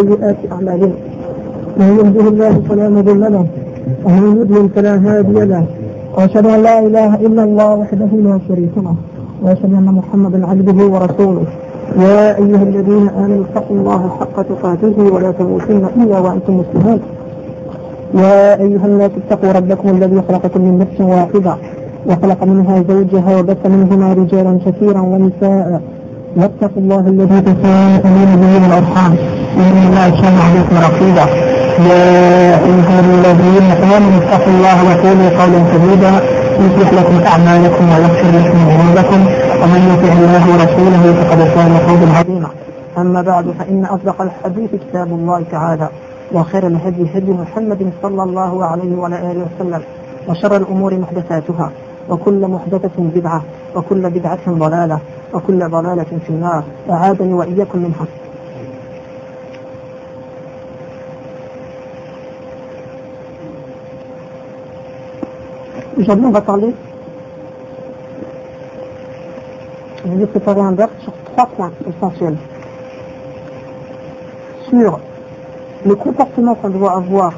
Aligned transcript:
سيئات 0.00 0.36
أعمالنا 0.52 0.92
من 1.76 1.88
يهده 1.98 2.28
الله 2.28 2.54
فلا 2.68 2.88
مضل 2.88 3.20
له 3.20 3.46
ومن 4.04 4.40
يضلل 4.40 4.68
فلا 4.68 4.94
هادي 5.06 5.44
له. 5.52 5.64
وأشهد 6.14 6.46
أن 6.46 6.62
لا 6.62 6.78
إله 6.86 7.14
إلا 7.26 7.42
الله 7.44 7.74
وحده 7.74 8.10
لا 8.26 8.38
شريك 8.48 8.74
له. 8.76 8.94
وأشهد 9.42 9.72
أن 9.74 9.88
محمدا 9.98 10.46
عبده 10.46 10.78
ورسوله. 10.94 11.44
يا 11.98 12.38
أيها 12.42 12.62
الذين 12.62 13.08
آمنوا 13.08 13.44
اتقوا 13.44 13.76
الله 13.76 14.08
حق 14.08 14.36
تقاته 14.42 14.96
ولا 15.14 15.30
تموتن 15.30 15.84
إلا 15.96 16.18
وأنتم 16.18 16.62
مسلمون. 16.62 17.00
يا 18.14 18.60
أيها 18.64 18.86
الناس 18.86 19.10
اتقوا 19.20 19.52
ربكم 19.52 19.88
الذي 19.88 20.22
خلقكم 20.28 20.60
من 20.60 20.78
نفس 20.78 21.00
واحدة 21.00 21.54
وخلق 22.08 22.44
منها 22.44 22.84
زوجها 22.88 23.38
وبث 23.38 23.66
منهما 23.66 24.12
رجالا 24.12 24.58
كثيرا 24.66 25.00
ونساء. 25.00 25.82
واتقوا 26.36 26.82
الله 26.82 27.00
الذي 27.00 27.40
تساءلون 27.40 28.30
به 28.40 28.52
والأرحام. 28.62 29.12
إن 29.56 29.76
الله 29.86 30.08
كان 30.22 30.36
عليكم 30.46 30.76
رقيبا. 30.88 31.26
يا 31.90 32.04
أيها 32.68 33.00
الذين 33.00 33.68
آمنوا 33.96 34.18
اتقوا 34.22 34.52
الله 34.54 34.78
وقولوا 34.88 35.30
قولا 35.40 35.60
سديدا. 35.72 36.12
يصلح 36.64 36.92
لكم 36.92 37.16
أعمالكم 37.26 37.84
ويغفر 37.92 38.30
لكم 38.38 38.58
ذنوبكم. 38.70 39.20
ومن 39.62 39.80
يطع 39.90 40.12
الله 40.12 40.44
ورسوله 40.52 41.02
فقد 41.18 41.38
فاز 41.38 41.72
فوزا 41.86 42.18
عظيما. 42.18 42.48
أما 42.98 43.22
بعد 43.22 43.44
فإن 43.58 43.84
أصدق 43.84 44.22
الحديث 44.22 44.70
كتاب 44.70 45.08
الله 45.08 45.42
تعالى 45.50 45.88
وخير 46.32 46.66
الهدي 46.66 47.06
هدي 47.14 47.30
محمد 47.32 47.92
صلى 48.02 48.22
الله 48.22 48.64
عليه 48.64 48.96
وعلى 48.96 49.16
آله 49.30 49.46
وسلم 49.46 49.82
وشر 50.28 50.56
الأمور 50.56 50.98
محدثاتها 50.98 51.70
وكل 52.08 52.48
محدثة 52.48 52.96
بدعة 52.98 53.42
وكل 53.76 54.10
بدعة 54.10 54.44
ضلالة. 54.48 54.98
وكل 55.33 55.69
ضلالة 55.69 56.03
في 56.03 56.29
النار 56.29 56.63
أعاذني 56.89 57.33
وإياكم 57.33 57.79
منها 57.79 58.05
Aujourd'hui, 65.97 66.25
on 66.25 66.31
va 66.31 66.41
parler, 66.41 66.75
je 70.05 70.11
vais 70.11 70.27
préparer 70.27 70.59
un 70.59 70.73
verre 70.73 70.89
sur 70.99 71.13
trois 71.23 71.45
points 71.45 71.71
essentiels. 71.87 72.35
Sur 74.67 74.99
le 75.85 75.95
comportement 75.95 76.55
qu'on 76.55 76.69
doit 76.69 76.97
avoir 76.97 77.31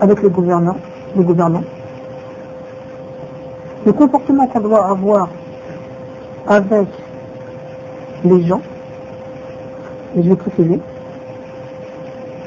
avec 0.00 0.22
le 0.22 0.30
gouvernant, 0.30 0.76
le 1.14 1.22
gouvernant, 1.22 1.64
le 3.84 3.92
comportement 3.92 4.46
qu'on 4.46 4.60
doit 4.60 4.86
avoir 4.86 5.28
avec 6.47 6.87
les 8.23 8.43
gens, 8.43 8.61
et 10.15 10.23
je 10.23 10.29
vais 10.29 10.35
préciser, 10.35 10.79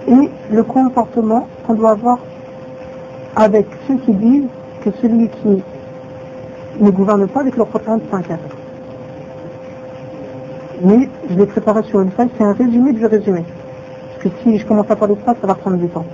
et 0.09 0.31
le 0.51 0.63
comportement 0.63 1.47
qu'on 1.67 1.75
doit 1.75 1.93
avoir 1.93 2.19
avec 3.37 3.67
ceux 3.87 3.97
qui 3.97 4.13
disent 4.13 4.49
que 4.85 4.91
celui 5.01 5.29
qui 5.29 5.63
ne 6.81 6.91
gouverne 6.91 7.27
pas 7.29 7.41
avec 7.41 7.57
le 7.57 7.65
Coran 7.65 8.01
un 8.13 8.23
kafir. 8.23 8.39
Mais 10.83 11.09
je 11.31 11.35
l'ai 11.37 11.47
préparé 11.47 11.83
sur 11.85 12.01
une 12.01 12.11
feuille, 12.11 12.29
c'est 12.37 12.45
un 12.45 12.53
résumé 12.53 12.93
du 12.93 13.07
résumé. 13.07 13.45
Parce 14.09 14.25
que 14.25 14.43
si 14.43 14.59
je 14.59 14.67
commence 14.67 14.91
à 14.91 14.97
parler 14.97 15.15
de 15.15 15.21
ça, 15.25 15.35
ça 15.41 15.47
va 15.47 15.55
prendre 15.55 15.77
du 15.77 15.87
temps. 15.87 16.05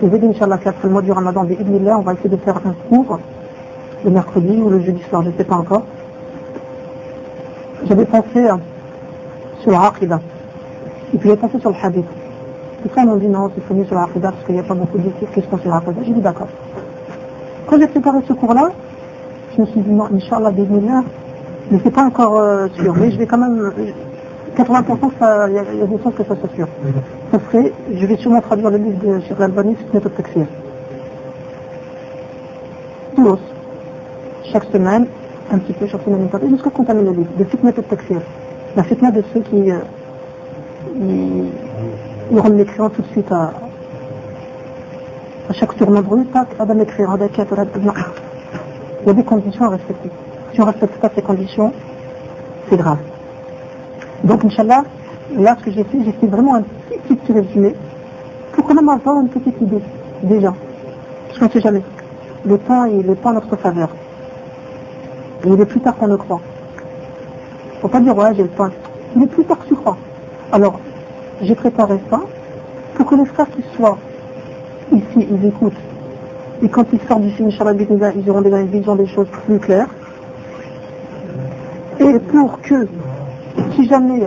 Je 0.00 0.06
vous 0.06 0.14
ai 0.14 0.18
dit, 0.18 0.26
Inch'Allah, 0.26 0.58
qu'après 0.58 0.86
le 0.86 0.92
mois 0.92 1.02
du 1.02 1.10
Ramadan, 1.10 1.44
on 1.44 2.02
va 2.02 2.12
essayer 2.12 2.28
de 2.28 2.36
faire 2.36 2.56
un 2.64 2.74
cours 2.88 3.18
le 4.04 4.10
mercredi 4.10 4.60
ou 4.60 4.68
le 4.68 4.80
jeudi 4.80 5.02
soir, 5.08 5.22
je 5.22 5.28
ne 5.28 5.36
sais 5.36 5.44
pas 5.44 5.56
encore. 5.56 5.84
J'avais 7.88 8.04
pensé 8.04 8.48
sur 9.60 9.72
l'Aqidah. 9.72 10.20
Et 11.14 11.18
puis 11.18 11.28
j'ai 11.28 11.36
pensé 11.36 11.58
sur 11.60 11.70
le 11.70 11.76
Hadith. 11.82 12.06
Tout 12.82 12.88
ça, 12.94 13.02
ils 13.02 13.06
m'ont 13.06 13.16
dit 13.16 13.28
non, 13.28 13.50
c'est 13.54 13.74
mieux 13.74 13.84
sur 13.84 13.96
l'Aqidah 13.96 14.32
parce 14.32 14.44
qu'il 14.44 14.54
n'y 14.54 14.60
a 14.60 14.64
pas 14.64 14.74
beaucoup 14.74 14.98
de 14.98 15.10
qui 15.10 15.40
se 15.40 15.42
sur 15.42 15.70
l'Aqidah. 15.70 16.02
J'ai 16.04 16.12
dit 16.12 16.20
d'accord. 16.20 16.48
Quand 17.66 17.78
j'ai 17.78 17.88
préparé 17.88 18.18
ce 18.26 18.32
cours-là, 18.32 18.70
je 19.56 19.60
me 19.60 19.66
suis 19.66 19.80
dit 19.80 19.90
non, 19.90 20.06
Inch'Allah, 20.12 20.50
bismillah, 20.50 21.02
mais 21.70 21.78
c'est 21.82 21.90
pas 21.90 22.04
encore 22.04 22.38
euh, 22.38 22.68
sûr. 22.74 22.94
Mais 22.96 23.10
je 23.10 23.18
vais 23.18 23.26
quand 23.26 23.38
même, 23.38 23.72
80% 24.56 25.48
il 25.48 25.54
y, 25.54 25.58
a 25.58 25.86
des 25.86 26.02
chances 26.02 26.14
que 26.14 26.24
ça 26.24 26.36
soit 26.36 26.54
sûr. 26.54 26.68
Ça 27.30 27.38
serait, 27.50 27.72
je 27.92 28.06
vais 28.06 28.16
sûrement 28.16 28.40
traduire 28.40 28.70
le 28.70 28.78
livre 28.78 28.98
de 29.04 29.20
Cheikh 29.20 29.38
Al-Albani, 29.38 29.74
Fitnat 29.76 30.00
al-Takfir. 30.04 30.46
Tous, 33.16 33.38
chaque 34.52 34.64
semaine, 34.64 35.06
un 35.52 35.58
petit 35.58 35.72
peu, 35.74 35.86
semaine, 35.86 36.22
une 36.22 36.28
partie, 36.28 36.48
jusqu'à 36.48 36.70
qu'on 36.70 36.84
termine 36.84 37.04
le 37.04 37.12
livre, 37.12 37.30
de 37.38 37.66
al-Takfir. 37.66 38.20
La 38.74 38.82
fitna 38.84 39.10
de 39.10 39.22
ceux 39.32 39.40
qui, 39.40 39.70
euh, 39.70 39.78
ils, 42.30 42.38
rendent 42.38 42.64
tout 42.94 43.02
de 43.02 43.06
suite 43.08 43.30
à, 43.30 43.52
à 45.48 45.52
chaque 45.52 45.76
tournant 45.76 46.00
de 46.00 46.08
rue, 46.08 46.24
tac, 46.26 46.48
Adam 46.58 46.78
écrire, 46.80 47.10
Adam 47.10 47.26
non. 47.82 47.92
Il 49.02 49.08
y 49.08 49.10
a 49.10 49.14
des 49.14 49.24
conditions 49.24 49.64
à 49.64 49.70
respecter. 49.70 50.10
Si 50.54 50.60
on 50.60 50.64
ne 50.64 50.70
respecte 50.70 50.98
pas 51.00 51.10
ces 51.14 51.22
conditions, 51.22 51.72
c'est 52.70 52.76
grave. 52.76 52.98
Donc, 54.24 54.44
Inch'Allah, 54.44 54.84
là, 55.36 55.56
ce 55.58 55.64
que 55.64 55.70
j'ai 55.70 55.84
fait, 55.84 55.98
j'ai 56.04 56.12
fait 56.12 56.26
vraiment 56.28 56.54
un 56.54 56.62
petit, 56.62 57.16
petit 57.16 57.32
résumé 57.32 57.74
pour 58.52 58.66
quand 58.66 58.74
même 58.74 58.88
avoir 58.88 59.20
une 59.20 59.28
petite 59.28 59.60
idée, 59.60 59.82
déjà. 60.22 60.54
Parce 61.26 61.38
qu'on 61.38 61.46
ne 61.46 61.50
sait 61.50 61.60
jamais. 61.60 61.82
Le 62.46 62.58
temps, 62.58 62.84
il 62.86 63.06
n'est 63.06 63.16
pas 63.16 63.30
en 63.30 63.34
notre 63.34 63.56
faveur. 63.56 63.88
Il 65.44 65.60
est 65.60 65.66
plus 65.66 65.80
tard 65.80 65.96
qu'on 65.96 66.06
le 66.06 66.16
croit. 66.16 66.40
Faut 67.80 67.88
pas 67.88 68.00
dire, 68.00 68.16
ouais, 68.16 68.34
j'ai 68.34 68.42
le 68.42 68.48
temps. 68.48 68.70
Il 69.16 69.22
est 69.22 69.26
plus 69.26 69.44
tard 69.44 69.58
que 69.58 69.68
tu 69.68 69.74
crois. 69.74 69.96
Alors, 70.52 70.78
j'ai 71.40 71.54
préparé 71.54 71.98
ça 72.10 72.20
pour 72.94 73.06
que 73.06 73.14
les 73.16 73.24
frères 73.26 73.50
qui 73.50 73.62
soient 73.76 73.98
ici, 74.92 75.26
ils 75.30 75.46
écoutent. 75.46 75.72
Et 76.62 76.68
quand 76.68 76.84
ils 76.92 77.00
sortent 77.08 77.22
du 77.22 77.30
film, 77.30 77.50
ils 77.50 78.30
auront 78.30 78.40
déjà 78.40 78.60
une 78.60 78.68
vision 78.68 78.94
des 78.94 79.06
choses 79.06 79.26
plus 79.46 79.58
claires. 79.58 79.88
Et 81.98 82.18
pour 82.18 82.60
que, 82.60 82.86
si 83.74 83.88
jamais 83.88 84.24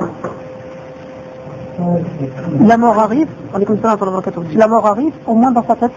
la 2.62 2.78
mort 2.78 3.00
arrive, 3.00 3.28
on 3.54 3.60
est 3.60 3.66
comme 3.66 3.80
ça 3.82 3.98
si 4.52 4.58
la 4.58 4.68
mort 4.68 4.86
arrive, 4.86 5.14
au 5.26 5.34
moins 5.34 5.52
dans 5.52 5.64
sa 5.64 5.76
tête, 5.76 5.92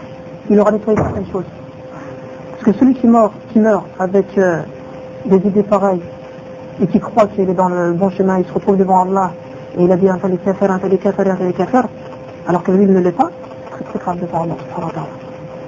il 0.49 0.59
aura 0.59 0.71
nettoyé 0.71 0.97
certaines 0.97 1.27
choses. 1.27 1.45
Parce 2.51 2.63
que 2.63 2.73
celui 2.73 2.93
qui 2.95 3.07
meurt, 3.07 3.33
qui 3.51 3.59
meurt 3.59 3.85
avec 3.99 4.37
euh, 4.37 4.61
des 5.25 5.37
idées 5.37 5.63
pareilles, 5.63 6.01
et 6.81 6.87
qui 6.87 6.99
croit 6.99 7.27
qu'il 7.27 7.49
est 7.49 7.53
dans 7.53 7.69
le 7.69 7.93
bon 7.93 8.09
chemin, 8.09 8.39
il 8.39 8.45
se 8.45 8.53
retrouve 8.53 8.77
devant 8.77 9.01
Allah, 9.01 9.31
et 9.77 9.83
il 9.83 9.91
a 9.91 9.97
dit 9.97 10.09
un 10.09 10.17
tel 10.17 10.37
faire, 10.37 10.71
un 10.71 10.79
tel 10.79 10.97
faire, 10.97 11.13
un 11.19 11.35
tel 11.35 11.53
faire, 11.67 11.87
alors 12.47 12.63
que 12.63 12.71
lui 12.71 12.83
il 12.83 12.93
ne 12.93 12.99
l'est 12.99 13.11
pas, 13.11 13.29
c'est 13.77 13.83
très 13.85 13.99
grave 13.99 14.19
devant 14.19 14.43
Allah. 14.43 14.55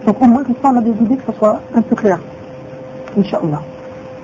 Donc 0.05 0.21
au 0.21 0.25
moins 0.25 0.43
comme 0.43 0.55
ça 0.61 0.69
a 0.69 0.81
des 0.81 0.89
idées 0.89 1.17
que 1.17 1.31
ce 1.31 1.37
soit 1.37 1.59
un 1.75 1.81
peu 1.81 1.95
clair. 1.95 2.19
Inch'Allah. 3.17 3.61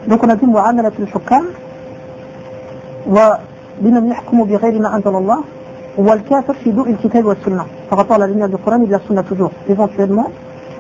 Donc 0.08 0.24
on 0.24 0.30
a 0.30 0.36
dit 0.36 0.46
mu'amalat 0.46 0.92
al-hukam 0.98 1.46
wa 5.98 6.14
al-kafir 6.14 6.56
fi 6.56 6.72
du'i 6.72 6.92
al-kitab 6.92 7.26
wa 7.26 7.36
sunnah. 7.44 7.66
Par 7.90 7.98
rapport 7.98 8.16
à 8.16 8.20
la 8.20 8.28
lumière 8.28 8.50
du 8.50 8.58
Coran 8.58 8.82
et 8.82 8.88
de 8.88 8.92
la 8.92 9.00
sunna 9.00 9.24
toujours. 9.24 9.52
Éventuellement, 9.68 10.32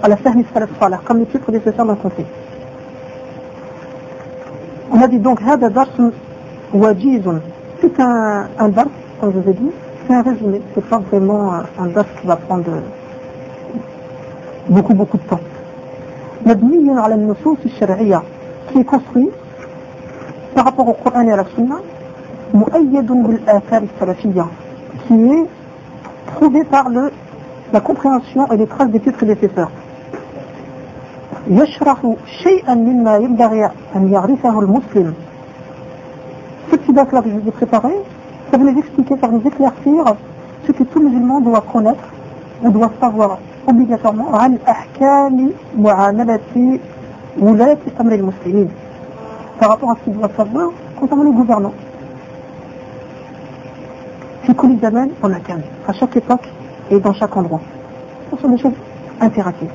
à 0.01 0.07
la 0.07 0.15
fahmi 0.17 0.45
salaf 0.53 0.69
salih, 0.79 0.97
comme 1.05 1.19
les 1.19 1.25
titres 1.25 1.43
prédécesseurs 1.43 1.85
l'ont 1.85 1.95
compté. 1.95 2.23
On 2.23 2.46
a 5.02 5.08
dit 5.08 5.18
donc 5.18 5.42
هذا 5.42 5.68
درس 5.68 6.02
وجيز 6.74 7.22
c'est 7.80 7.98
un, 8.00 8.46
un 8.60 8.68
dars, 8.68 8.86
comme 9.20 9.32
je 9.32 9.38
vous 9.40 9.50
ai 9.50 9.54
dit, 9.54 9.70
c'est 10.06 10.14
un 10.14 10.22
résumé, 10.22 10.62
c'est 10.72 10.84
pas 10.84 10.98
vraiment 10.98 11.52
un 11.80 11.86
dars 11.88 12.06
qui 12.20 12.26
va 12.28 12.36
prendre 12.36 12.70
beaucoup 14.68 14.94
beaucoup 14.94 15.16
de 15.18 15.22
temps. 15.28 15.40
مبني 16.46 17.00
على 17.00 17.14
النصوص 17.14 17.58
الشرعية 17.64 18.22
qui 18.68 18.78
est 18.78 18.84
construit 18.84 19.30
par 20.54 20.64
rapport 20.64 20.88
au 20.88 20.92
Coran 20.92 21.22
et 21.26 21.32
à 21.32 21.36
la 21.36 21.44
Sunna 21.56 21.76
مؤيد 22.54 23.06
بالآثار 23.12 23.82
السلفية 23.82 24.46
qui 25.08 25.14
est 25.14 25.46
prouvé 26.34 26.64
par 26.64 26.88
le, 26.88 27.10
la 27.72 27.81
compréhension 27.81 28.46
et 28.52 28.56
les 28.56 28.66
traces 28.66 28.90
des 28.90 29.00
titres 29.00 29.16
prédécesseurs 29.16 29.70
يشرح 31.49 31.99
شيئا 32.43 32.75
مما 32.75 33.16
ينبغي 33.16 33.70
أن 33.96 34.12
يعرفه 34.12 34.60
المسلم 34.60 35.14
ce 36.70 36.76
petit 36.76 36.93
bac 36.93 37.12
là 37.12 37.20
que 37.22 37.28
je 37.31 37.34
vous 37.34 37.49
ai 37.49 37.52
préparé 37.52 37.94
ça 38.50 38.56
va 38.58 38.64
nous 38.64 38.78
expliquer, 38.78 39.14
ça 39.20 39.26
va 39.26 39.32
nous 39.32 39.46
éclaircir 39.46 40.04
ce 40.66 40.72
que 40.72 40.84
tout 40.84 41.00
musulman 41.00 41.40
doit 41.40 41.64
connaître 41.72 42.04
ou 42.62 42.70
doit 42.70 42.90
savoir 43.00 43.38
obligatoirement 43.66 44.34
عن 44.34 44.58
أحكام 44.69 45.50
معاملة 45.78 46.78
ولاة 47.40 47.78
أمر 48.00 48.12
المسلمين 48.14 48.69
par 49.60 49.69
rapport 49.70 49.90
à 49.90 49.94
ce 49.96 50.04
qu'il 50.04 50.14
doit 50.19 50.31
savoir 50.37 50.70
concernant 51.00 51.25
les 51.25 51.32
gouvernants. 51.32 51.75
في 54.46 54.52
كل 54.52 54.76
زمان 54.82 55.10
ومكان 55.25 55.60
à 55.88 55.93
chaque 55.93 56.16
époque 56.16 56.49
et 56.90 56.99
dans 57.00 57.12
chaque 57.12 57.37
endroit. 57.37 57.60
Ce 58.31 58.37
sont 58.43 58.49
des 58.49 58.58
choses 58.58 58.72
impératives. 59.20 59.70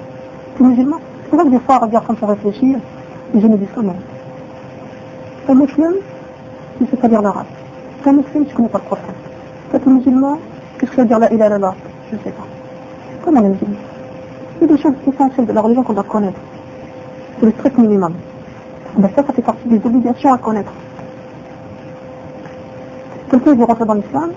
Tout 0.57 0.65
musulman, 0.65 0.97
c'est 1.32 1.38
vrai 1.38 1.46
que 1.46 1.50
des 1.50 1.60
fois, 1.60 1.78
regarde 1.78 2.04
quand 2.06 2.16
on 2.20 2.26
réfléchit, 2.26 2.76
les 3.32 3.40
gens 3.40 3.48
nous 3.48 3.56
disent 3.56 3.68
comment 3.74 3.96
Un 5.48 5.54
musulman, 5.54 5.92
ne 6.78 6.86
sais 6.86 6.96
pas 6.96 7.08
lire 7.08 7.22
l'arabe. 7.22 7.46
C'est 8.02 8.10
un 8.10 8.12
musulman, 8.12 8.44
tu 8.44 8.54
connais 8.54 8.68
pas 8.68 8.76
le 8.76 8.84
prophète. 8.84 9.14
C'est 9.70 9.88
un 9.88 9.90
musulman, 9.92 10.38
Qu'est-ce 10.78 10.90
que 10.90 10.96
ça 10.96 11.02
veut 11.02 11.08
dire 11.08 11.18
la 11.18 11.32
ilaha 11.32 11.48
illallah 11.48 11.74
Je 12.10 12.16
ne 12.16 12.20
sais 12.20 12.30
pas. 12.32 12.42
Comment 13.24 13.40
on 13.40 13.44
est 13.44 13.48
musulman 13.48 13.76
C'est 14.60 14.66
des 14.66 14.76
choses 14.76 14.92
essentielles 15.06 15.46
de 15.46 15.52
la 15.52 15.60
religion 15.62 15.82
qu'on 15.82 15.94
doit 15.94 16.02
connaître. 16.02 16.38
C'est 17.40 17.46
le 17.46 17.52
strict 17.52 17.78
minimum. 17.78 18.12
Ben 18.98 19.08
ça, 19.16 19.24
ça 19.26 19.32
fait 19.32 19.40
partie 19.40 19.68
des 19.68 19.80
obligations 19.86 20.34
à 20.34 20.36
connaître. 20.36 20.72
Quelqu'un 23.30 23.54
veut 23.54 23.64
rentrer 23.64 23.86
dans 23.86 23.94
l'islam, 23.94 24.32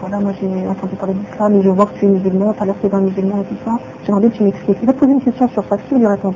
voilà, 0.00 0.18
moi 0.20 0.32
j'ai 0.40 0.68
entendu 0.68 0.96
parler 0.96 1.14
d'islam 1.14 1.54
et 1.54 1.62
je 1.62 1.68
vois 1.70 1.86
que 1.86 1.98
tu 1.98 2.04
es 2.04 2.08
musulman, 2.08 2.52
tu 2.52 2.62
as 2.62 2.66
l'air 2.66 2.74
d'un 2.90 3.00
musulman 3.00 3.40
et 3.40 3.44
tout 3.44 3.56
ça, 3.64 3.72
j'aimerais 4.04 4.20
bien 4.20 4.30
que 4.30 4.36
tu 4.36 4.42
m'expliques. 4.44 4.78
Il 4.82 4.86
va 4.86 4.92
te 4.92 4.98
poser 4.98 5.12
une 5.12 5.22
question 5.22 5.48
sur 5.48 5.64
ça, 5.64 5.76
que 5.76 5.82
tu 5.88 5.98
lui 5.98 6.06
réponds 6.06 6.34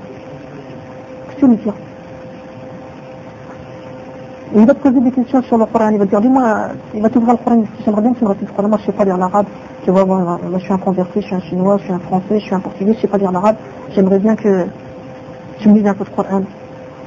Qu'est-ce 1.26 1.36
que 1.36 1.40
tu 1.40 1.46
lui 1.46 1.56
dire? 1.56 1.74
Il 4.56 4.66
va 4.66 4.74
te 4.74 4.82
poser 4.82 5.00
des 5.00 5.12
questions 5.12 5.42
sur 5.42 5.58
le 5.58 5.66
Coran, 5.66 5.90
il 5.90 5.98
va 5.98 6.04
te 6.04 6.10
dire, 6.10 6.20
dis-moi, 6.20 6.68
il 6.94 7.02
va 7.02 7.08
t'ouvrir 7.08 7.34
le 7.34 7.38
Coran, 7.38 7.62
j'aimerais 7.84 8.02
bien 8.02 8.12
que 8.12 8.18
tu 8.18 8.24
me 8.24 8.28
répondes? 8.30 8.48
Le 8.48 8.54
Coran, 8.56 8.68
moi 8.68 8.78
je 8.78 8.82
ne 8.82 8.86
sais 8.86 8.92
pas 8.92 9.04
lire 9.04 9.16
l'arabe, 9.16 9.46
tu 9.84 9.90
vois, 9.90 10.04
moi, 10.04 10.40
je 10.54 10.58
suis 10.58 10.72
un 10.72 10.78
converti, 10.78 11.20
je 11.20 11.26
suis 11.26 11.34
un 11.34 11.40
chinois, 11.40 11.76
je 11.78 11.84
suis 11.84 11.92
un 11.92 11.98
français, 12.00 12.38
je 12.38 12.44
suis 12.44 12.54
un 12.54 12.60
portugais, 12.60 12.92
je 12.92 12.96
ne 12.96 13.00
sais 13.02 13.08
pas 13.08 13.18
lire 13.18 13.30
l'arabe, 13.32 13.56
j'aimerais 13.94 14.18
bien 14.18 14.34
que 14.34 14.66
tu 15.58 15.68
me 15.68 15.74
lises 15.74 15.86
un 15.86 15.94
peu 15.94 16.04
de 16.04 16.10
Coran. 16.10 16.42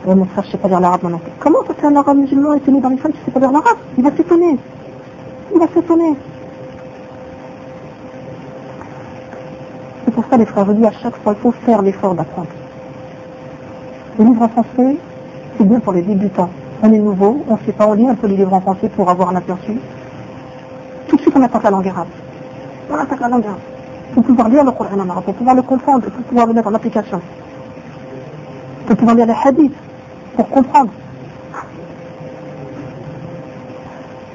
Ouais, 0.05 0.15
mon 0.15 0.25
frère, 0.25 0.43
je 0.43 0.49
ne 0.49 0.51
sais 0.53 0.57
pas 0.57 0.67
lire 0.67 0.79
l'arabe 0.79 1.03
maintenant. 1.03 1.21
Comment 1.39 1.63
toi 1.63 1.75
tu 1.77 1.83
es 1.83 1.87
un 1.87 1.95
arabe 1.95 2.17
musulman 2.17 2.53
et 2.53 2.59
tu 2.61 2.69
es 2.69 2.73
né 2.73 2.79
dans 2.81 2.89
l'islam, 2.89 3.11
tu 3.11 3.19
ne 3.19 3.25
sais 3.25 3.31
pas 3.31 3.39
lire 3.39 3.51
l'arabe? 3.51 3.77
Il 3.97 4.03
va 4.03 4.11
s'étonner. 4.11 4.57
Il 5.53 5.59
va 5.59 5.67
s'étonner. 5.67 6.15
C'est 10.13 10.21
pour 10.21 10.29
ça, 10.29 10.37
les 10.37 10.45
frères, 10.45 10.65
je 10.67 10.73
dis 10.73 10.85
à 10.85 10.91
chaque 10.91 11.15
fois, 11.17 11.33
il 11.35 11.41
faut 11.41 11.51
faire 11.51 11.81
l'effort 11.81 12.13
d'apprendre. 12.13 12.49
Les 14.19 14.25
livres 14.25 14.43
en 14.43 14.47
français, 14.47 14.97
c'est 15.57 15.67
bien 15.67 15.79
pour 15.79 15.93
les 15.93 16.03
débutants 16.03 16.49
on 16.83 16.91
est 16.91 16.99
nouveau, 16.99 17.41
on 17.47 17.53
ne 17.53 17.59
sait 17.65 17.71
pas, 17.71 17.87
on 17.87 17.93
lit 17.93 18.07
un 18.07 18.15
peu 18.15 18.27
les 18.27 18.35
livres 18.35 18.53
en 18.53 18.59
français 18.59 18.89
pour 18.89 19.09
avoir 19.09 19.29
un 19.29 19.37
aperçu. 19.37 19.79
Tout 21.07 21.15
de 21.15 21.21
suite, 21.21 21.33
on 21.33 21.41
attaque 21.41 21.63
la 21.63 21.71
langue 21.71 21.87
arabe. 21.87 22.07
On 22.91 22.95
attaque 22.95 23.21
la 23.21 23.29
langue 23.29 23.45
arabe. 23.45 23.59
Pour 24.13 24.23
pouvoir 24.23 24.49
lire 24.49 24.65
le 24.65 24.71
Coran 24.71 24.99
en 24.99 25.09
arabe, 25.09 25.23
pour 25.23 25.33
pouvoir 25.33 25.55
le 25.55 25.61
comprendre, 25.61 26.01
pour 26.09 26.23
pouvoir 26.25 26.45
le 26.45 26.53
mettre 26.53 26.67
en 26.67 26.73
application. 26.73 27.21
Pour 28.85 28.97
pouvoir 28.97 29.15
lire 29.15 29.27
les 29.27 29.33
hadiths, 29.45 29.73
pour 30.35 30.49
comprendre. 30.49 30.91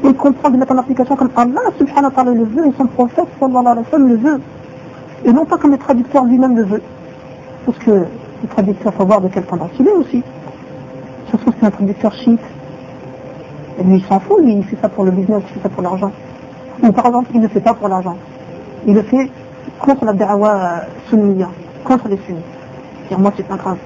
Et 0.04 0.14
comprendre 0.14 0.54
et 0.54 0.58
mettre 0.58 0.72
en 0.72 0.78
application 0.78 1.16
comme 1.16 1.30
Allah 1.36 1.60
subhanahu 1.76 2.04
wa 2.04 2.10
ta'ala 2.10 2.30
le 2.30 2.44
veut 2.44 2.66
et 2.66 2.72
son 2.78 2.86
prophète 2.86 3.26
sallallahu 3.38 3.66
alayhi 3.66 3.86
wa 3.92 3.98
le 3.98 4.16
veut. 4.16 4.40
Et 5.24 5.32
non 5.32 5.44
pas 5.44 5.58
comme 5.58 5.72
le 5.72 5.78
traducteur 5.78 6.24
lui-même 6.24 6.56
le 6.56 6.64
veut. 6.64 6.82
Parce 7.66 7.78
que 7.78 7.90
le 7.90 8.48
traducteur, 8.48 8.94
faut 8.94 9.04
voir 9.04 9.20
de 9.20 9.28
quel 9.28 9.44
tendance 9.44 9.70
il 9.78 9.86
est 9.86 9.92
aussi. 9.92 10.22
Ça 11.26 11.32
se 11.32 11.42
trouve 11.42 11.54
c'est 11.58 11.66
un 11.66 11.70
traducteur 11.70 12.12
chiite. 12.14 12.40
Et 13.78 13.84
lui, 13.84 13.96
il 13.96 14.04
s'en 14.04 14.20
fout, 14.20 14.42
lui, 14.42 14.54
il 14.54 14.64
fait 14.64 14.78
ça 14.80 14.88
pour 14.88 15.04
le 15.04 15.10
business, 15.10 15.42
il 15.48 15.54
fait 15.54 15.62
ça 15.62 15.68
pour 15.68 15.82
l'argent. 15.82 16.12
Ou 16.82 16.92
par 16.92 17.06
exemple, 17.06 17.30
il 17.34 17.40
ne 17.40 17.46
le 17.46 17.48
fait 17.48 17.60
pas 17.60 17.74
pour 17.74 17.88
l'argent. 17.88 18.16
Il 18.86 18.94
le 18.94 19.02
fait 19.02 19.30
contre 19.80 20.04
la 20.04 20.12
da'wa 20.12 20.82
sunniya, 21.08 21.48
contre 21.84 22.08
les 22.08 22.18
sunnis. 22.26 22.40
C'est-à-dire, 23.00 23.18
moi, 23.18 23.32
c'est 23.36 23.46
pas 23.46 23.56
grave. 23.56 23.78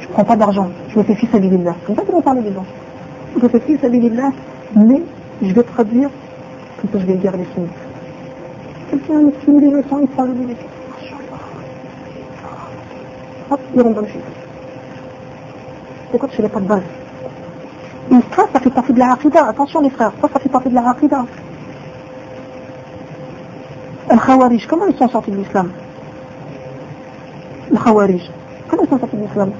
Je 0.00 0.08
prends 0.08 0.24
pas 0.24 0.36
d'argent, 0.36 0.68
je 0.88 0.98
me 0.98 1.04
fais 1.04 1.14
fils 1.14 1.34
à 1.34 1.38
l'illah. 1.38 1.74
C'est 1.86 1.94
ça 1.94 2.02
que 2.02 2.22
parler 2.22 2.42
des 2.42 2.52
gens. 2.52 2.64
Je 3.36 3.42
me 3.42 3.48
fais 3.48 3.60
fils 3.60 3.82
à 3.84 3.88
l'illah, 3.88 4.30
mais 4.74 5.02
je 5.42 5.54
vais 5.54 5.62
traduire, 5.62 6.10
comme 6.80 6.90
ça 6.92 6.98
je 6.98 7.06
vais 7.06 7.14
dire 7.14 7.32
les 7.36 7.46
sunnis. 7.54 7.68
Quelqu'un 8.94 9.22
me 9.22 9.32
sunni 9.44 9.60
les 9.60 9.70
leçons, 9.70 9.98
il 10.02 10.06
prend 10.06 10.22
le 10.22 10.34
billet. 10.34 10.56
Hop, 13.50 13.60
il 13.74 13.82
rentre 13.82 13.94
dans 13.96 14.00
le 14.02 14.06
chiffre 14.06 14.34
écoute, 16.14 16.30
je 16.36 16.42
n'ai 16.42 16.48
pas 16.48 16.60
de 16.60 16.66
base. 16.66 16.82
Et 18.12 18.14
ça, 18.36 18.46
ça 18.52 18.60
fait 18.60 18.70
partie 18.70 18.92
de 18.92 19.00
la 19.00 19.14
aqidah. 19.14 19.48
Attention 19.48 19.80
les 19.80 19.90
frères, 19.90 20.12
ça, 20.20 20.28
ça 20.32 20.38
fait 20.38 20.48
partie 20.48 20.68
de 20.68 20.74
la 20.76 20.90
aqidah. 20.90 21.24
Les 24.12 24.16
Khawarij, 24.16 24.64
comment 24.68 24.86
ils 24.86 24.96
sont 24.96 25.08
sortis 25.08 25.32
de 25.32 25.38
l'islam 25.38 25.70
Les 27.72 27.78
Khawarij, 27.78 28.30
comment 28.70 28.84
ils 28.84 28.88
sont 28.90 28.98
sortis 29.00 29.16
de 29.16 29.22
l'islam 29.22 29.50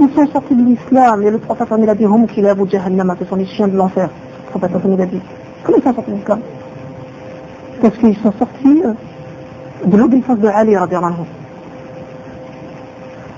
Ils 0.00 0.10
sont 0.14 0.26
sortis 0.32 0.54
de 0.54 0.64
l'islam, 0.64 1.22
et 1.22 1.30
le 1.30 1.38
prophète 1.38 1.70
a 1.70 1.94
dit 1.94 2.06
Hum 2.06 2.26
qui 2.26 2.46
Abu 2.46 2.66
Jahannama, 2.66 3.14
ce 3.18 3.26
sont 3.26 3.36
les 3.36 3.44
chiens 3.44 3.68
de 3.68 3.76
l'enfer. 3.76 4.08
Le 4.46 4.58
prophète 4.58 4.74
a 4.74 5.04
dit. 5.04 5.20
Comment 5.64 5.76
ils 5.76 5.82
sont 5.84 5.94
sortis 5.94 6.10
de 6.12 6.16
l'islam 6.16 6.40
Parce 7.80 7.96
qu'ils 7.98 8.16
sont 8.18 8.32
sortis 8.32 8.82
euh, 8.84 8.92
de 9.84 9.96
l'obéissance 9.96 10.38
de 10.38 10.48
Ali, 10.48 10.76
radiallahu 10.76 11.24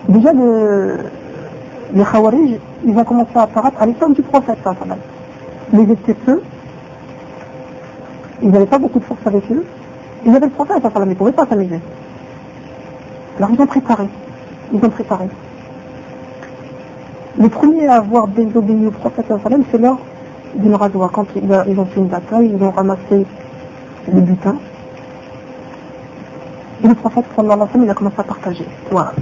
Déjà, 0.09 0.33
le, 0.33 0.97
les 1.95 2.05
Khawarij, 2.05 2.59
ils 2.85 2.97
ont 2.97 3.05
commencé 3.05 3.31
à 3.35 3.43
apparaître 3.43 3.81
à 3.81 3.87
l'époque 3.87 4.15
du 4.15 4.23
prophète. 4.23 4.59
Mais 5.73 5.83
ils 5.83 5.91
étaient 5.91 6.15
peu. 6.15 6.41
Ils 8.43 8.51
n'avaient 8.51 8.67
pas 8.67 8.79
beaucoup 8.79 8.99
de 8.99 9.05
force 9.05 9.21
avec 9.27 9.45
eux. 9.53 9.65
Ils 10.25 10.35
avaient 10.35 10.47
le 10.47 10.53
prophète, 10.53 10.83
ils 10.83 11.09
ne 11.09 11.15
pouvaient 11.15 11.33
pas 11.33 11.47
s'amuser. 11.47 11.81
Alors 13.37 13.51
ils 13.53 13.61
ont 13.61 13.67
préparé. 13.67 14.05
Ils 14.73 14.85
ont 14.85 14.91
préparé. 14.91 15.27
Le 17.39 17.49
premier 17.49 17.87
à 17.87 17.97
avoir 17.97 18.29
désobéi 18.29 18.87
au 18.87 18.91
prophète, 18.91 19.27
c'est 19.71 19.79
lors 19.79 19.99
d'une 20.55 20.75
radoua. 20.75 21.11
Quand 21.13 21.27
ils 21.37 21.79
ont 21.79 21.85
fait 21.85 22.01
une 22.01 22.09
bataille, 22.09 22.53
ils 22.55 22.63
ont 22.63 22.71
ramassé 22.71 23.27
le 24.13 24.21
butin. 24.21 24.57
Et 26.83 26.89
le 26.89 26.95
prophète, 26.95 27.25
sallallahu 27.37 27.61
alayhi 27.61 27.79
wa 27.79 27.85
il 27.85 27.91
a 27.91 27.95
commencé 27.95 28.17
à 28.19 28.25
partager. 28.25 28.67
Voilà 28.91 29.13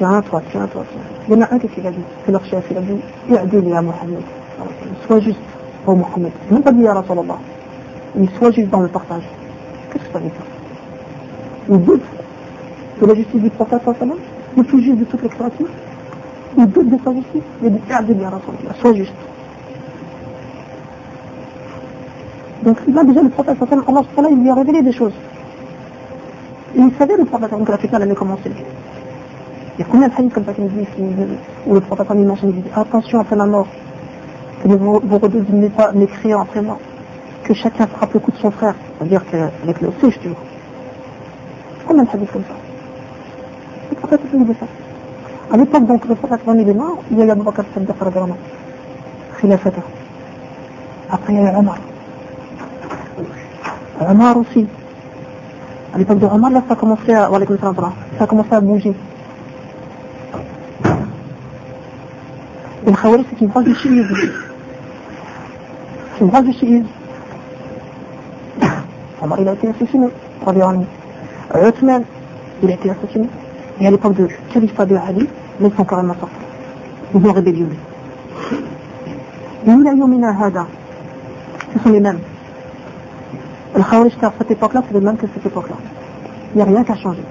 tiens, 0.00 0.22
toi, 0.22 0.40
tiens, 0.50 0.66
toi, 0.72 0.82
tiens. 0.90 1.00
Il 1.28 1.34
y 1.34 1.36
en 1.36 1.42
a 1.42 1.54
un 1.54 1.58
qui 1.58 1.80
l'a 1.82 1.90
dit, 1.90 2.00
c'est 2.24 2.32
leur 2.32 2.44
chef, 2.46 2.64
il 2.70 2.76
a 2.78 2.80
dit, 2.80 2.96
I'adil 3.28 3.72
à 3.74 3.82
Mohamed. 3.82 4.22
Sois 5.06 5.20
juste, 5.20 5.38
oh 5.86 5.94
Mohamed. 5.94 6.32
Il 6.50 6.56
n'a 6.56 6.62
pas 6.62 6.72
dit 6.72 6.86
à 6.86 6.94
Rasulallah. 6.94 7.38
Il 8.18 8.30
soit 8.30 8.50
juste 8.50 8.70
dans 8.70 8.80
le 8.80 8.88
partage. 8.88 9.24
Qu'est-ce 9.92 10.04
que 10.04 10.12
ça 10.12 10.18
veut 10.18 10.24
dire? 10.24 10.32
Il 11.68 11.84
doute 11.84 12.02
de 13.00 13.06
la 13.06 13.14
justice 13.14 13.42
du 13.42 13.50
prophète 13.50 13.82
sallam, 13.84 14.16
le 14.56 14.62
plus 14.62 14.82
juste 14.82 14.98
de 15.00 15.04
toutes 15.04 15.22
les 15.22 15.28
créatures. 15.28 15.68
Il 16.56 16.66
doute 16.66 16.88
de 16.88 16.98
sa 17.04 17.12
justice. 17.12 17.42
Il 17.60 17.66
a 17.66 17.70
dit, 17.70 17.80
I'adil 17.90 18.24
à 18.24 18.30
Rasulallah, 18.30 18.74
sois 18.80 18.94
juste. 18.94 19.12
Donc 22.62 22.76
là 22.86 23.04
déjà 23.04 23.22
le 23.22 23.30
prophète 23.30 23.56
Allah 23.60 24.28
il 24.30 24.42
lui 24.42 24.50
a 24.50 24.54
révélé 24.54 24.82
des 24.82 24.92
choses. 24.92 25.14
Il 26.76 26.90
savait 26.98 27.16
le 27.16 27.24
prophète 27.24 27.50
que 27.50 27.70
la 27.70 27.78
fitna 27.78 27.98
allait 27.98 28.14
commencer. 28.14 28.50
Il 29.78 29.80
y 29.80 29.82
a 29.82 29.86
combien 29.90 30.08
de 30.08 30.14
hadiths 30.14 30.34
comme 30.34 30.44
ça 30.44 30.52
qui 30.52 30.60
nous 30.60 30.68
disent, 30.68 30.86
où 31.66 31.74
le 31.74 31.80
prophète 31.80 32.06
il 32.14 32.26
mentionne, 32.26 32.50
il 32.50 32.62
dit 32.62 32.68
attention 32.74 33.20
après 33.20 33.34
ma 33.34 33.46
mort, 33.46 33.66
que 34.62 34.68
vous, 34.68 35.00
vous 35.02 35.18
redevenez 35.18 35.70
pas 35.70 35.90
mécréants 35.92 36.42
après 36.42 36.60
moi, 36.60 36.78
que 37.44 37.54
chacun 37.54 37.86
frappe 37.86 38.12
le 38.12 38.20
coup 38.20 38.30
de 38.30 38.36
son 38.36 38.50
frère, 38.50 38.74
c'est-à-dire 38.98 39.24
qu'avec 39.30 39.80
le 39.80 39.90
souche, 40.00 40.18
tu 40.20 40.28
vois. 40.28 40.36
Combien 41.88 42.04
de 42.04 42.10
hadiths 42.10 42.30
comme 42.30 42.42
ça? 42.42 42.54
Le 43.90 43.96
prophète 43.96 44.20
il 44.32 44.44
dit 44.44 44.54
ça. 44.60 44.66
À 45.52 45.56
l'époque 45.56 45.86
donc 45.86 46.06
le 46.06 46.14
prophète 46.14 46.40
il 46.46 46.68
est 46.68 46.74
mort, 46.74 46.98
il 47.10 47.18
y 47.18 47.22
a 47.22 47.24
eu 47.24 47.30
Abu 47.30 47.42
Bakr 47.42 47.64
radiallahu 47.98 48.34
khilafata. 49.40 49.80
Après 51.10 51.32
il 51.32 51.40
y 51.40 51.46
a 51.46 51.52
eu 51.52 51.56
Omar. 51.56 51.78
Omar 54.00 54.36
aussi. 54.36 54.66
À 55.94 55.98
l'époque 55.98 56.18
de 56.18 56.26
Omar, 56.26 56.50
là 56.50 56.62
ça 56.66 56.74
a 56.74 56.76
commencé 56.76 57.12
à, 57.12 57.28
ça 58.18 58.24
a 58.24 58.26
commencé 58.26 58.52
à 58.52 58.60
bouger. 58.60 58.94
الخوارج 62.88 63.24
c'est 63.30 63.40
une 63.40 63.48
branche 63.48 63.64
du 63.64 63.74
chiisme. 63.74 64.16
C'est 66.14 66.20
une 66.24 66.28
branche 66.28 66.44
du 66.44 66.52
chiisme. 66.52 66.86
Omar 69.22 69.40
il 69.40 69.48
a 69.48 69.52
été 69.52 69.68
assassiné, 69.68 70.08
radiallahu 70.46 70.84
Uthman, 71.68 72.02
il 72.62 72.70
a 72.70 72.74
été 72.74 72.90
assassiné. 72.90 73.28
Et 73.80 73.86
à 73.86 73.90
l'époque 73.90 74.14
de 74.14 74.28
califat 74.52 74.86
de 74.86 74.96
Ali, 74.96 75.28
là 75.60 75.68
ils 75.68 75.76
sont 75.76 75.84
carrément 75.84 76.14
sortis. 76.14 76.34
Ils 77.14 77.26
ont 77.26 77.32
rébellionné. 77.32 77.76
Nous, 79.66 79.82
la 79.82 79.92
yomina 79.92 80.30
hada, 80.40 80.66
ce 81.74 81.82
sont 81.82 81.90
les 81.90 82.00
mêmes. 82.00 82.20
Le 83.76 83.82
Khawarij 83.82 84.12
à 84.22 84.32
cette 84.36 84.50
époque-là, 84.50 84.82
c'est 84.86 84.94
les 84.94 85.00
mêmes 85.00 85.16
que 85.16 85.26
cette 85.32 85.46
époque-là. 85.46 85.76
Il 86.54 86.56
n'y 86.56 86.62
a 86.62 86.64
rien 86.64 86.82
qu'à 86.82 86.96
changer. 86.96 87.22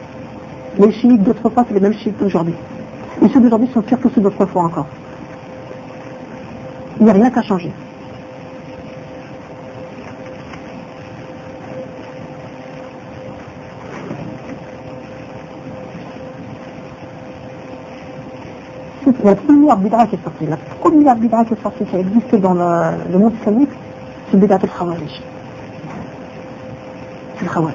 Les 0.77 0.91
chiites 0.91 1.21
d'autrefois, 1.23 1.65
c'est 1.67 1.73
les 1.73 1.81
mêmes 1.81 1.93
chiites 1.93 2.17
d'aujourd'hui. 2.17 2.55
Et 3.21 3.27
ceux 3.27 3.41
d'aujourd'hui 3.41 3.69
sont 3.73 3.81
pires 3.81 3.99
que 3.99 4.09
ceux 4.09 4.21
d'autrefois 4.21 4.63
encore. 4.63 4.87
Il 6.99 7.05
n'y 7.05 7.09
a 7.09 7.13
rien 7.13 7.29
qu'à 7.29 7.41
changer. 7.41 7.71
La 19.23 19.35
première 19.35 19.75
bidra 19.75 20.07
qui 20.07 20.15
est 20.15 20.23
sortie. 20.23 20.45
La 20.45 20.57
première 20.79 21.15
bidra 21.15 21.43
qui 21.43 21.53
est 21.53 21.61
sortie, 21.61 21.83
qui 21.83 21.95
a 21.95 21.99
existé 21.99 22.37
dans 22.37 22.53
le, 22.53 23.17
monde 23.17 23.33
islamique, 23.33 23.69
c'est 24.27 24.37
le 24.37 24.39
bidra 24.39 24.57
de 24.57 24.67
Khawarij 24.67 25.21
C'est 27.38 27.44
le 27.44 27.50
Khawarij. 27.50 27.74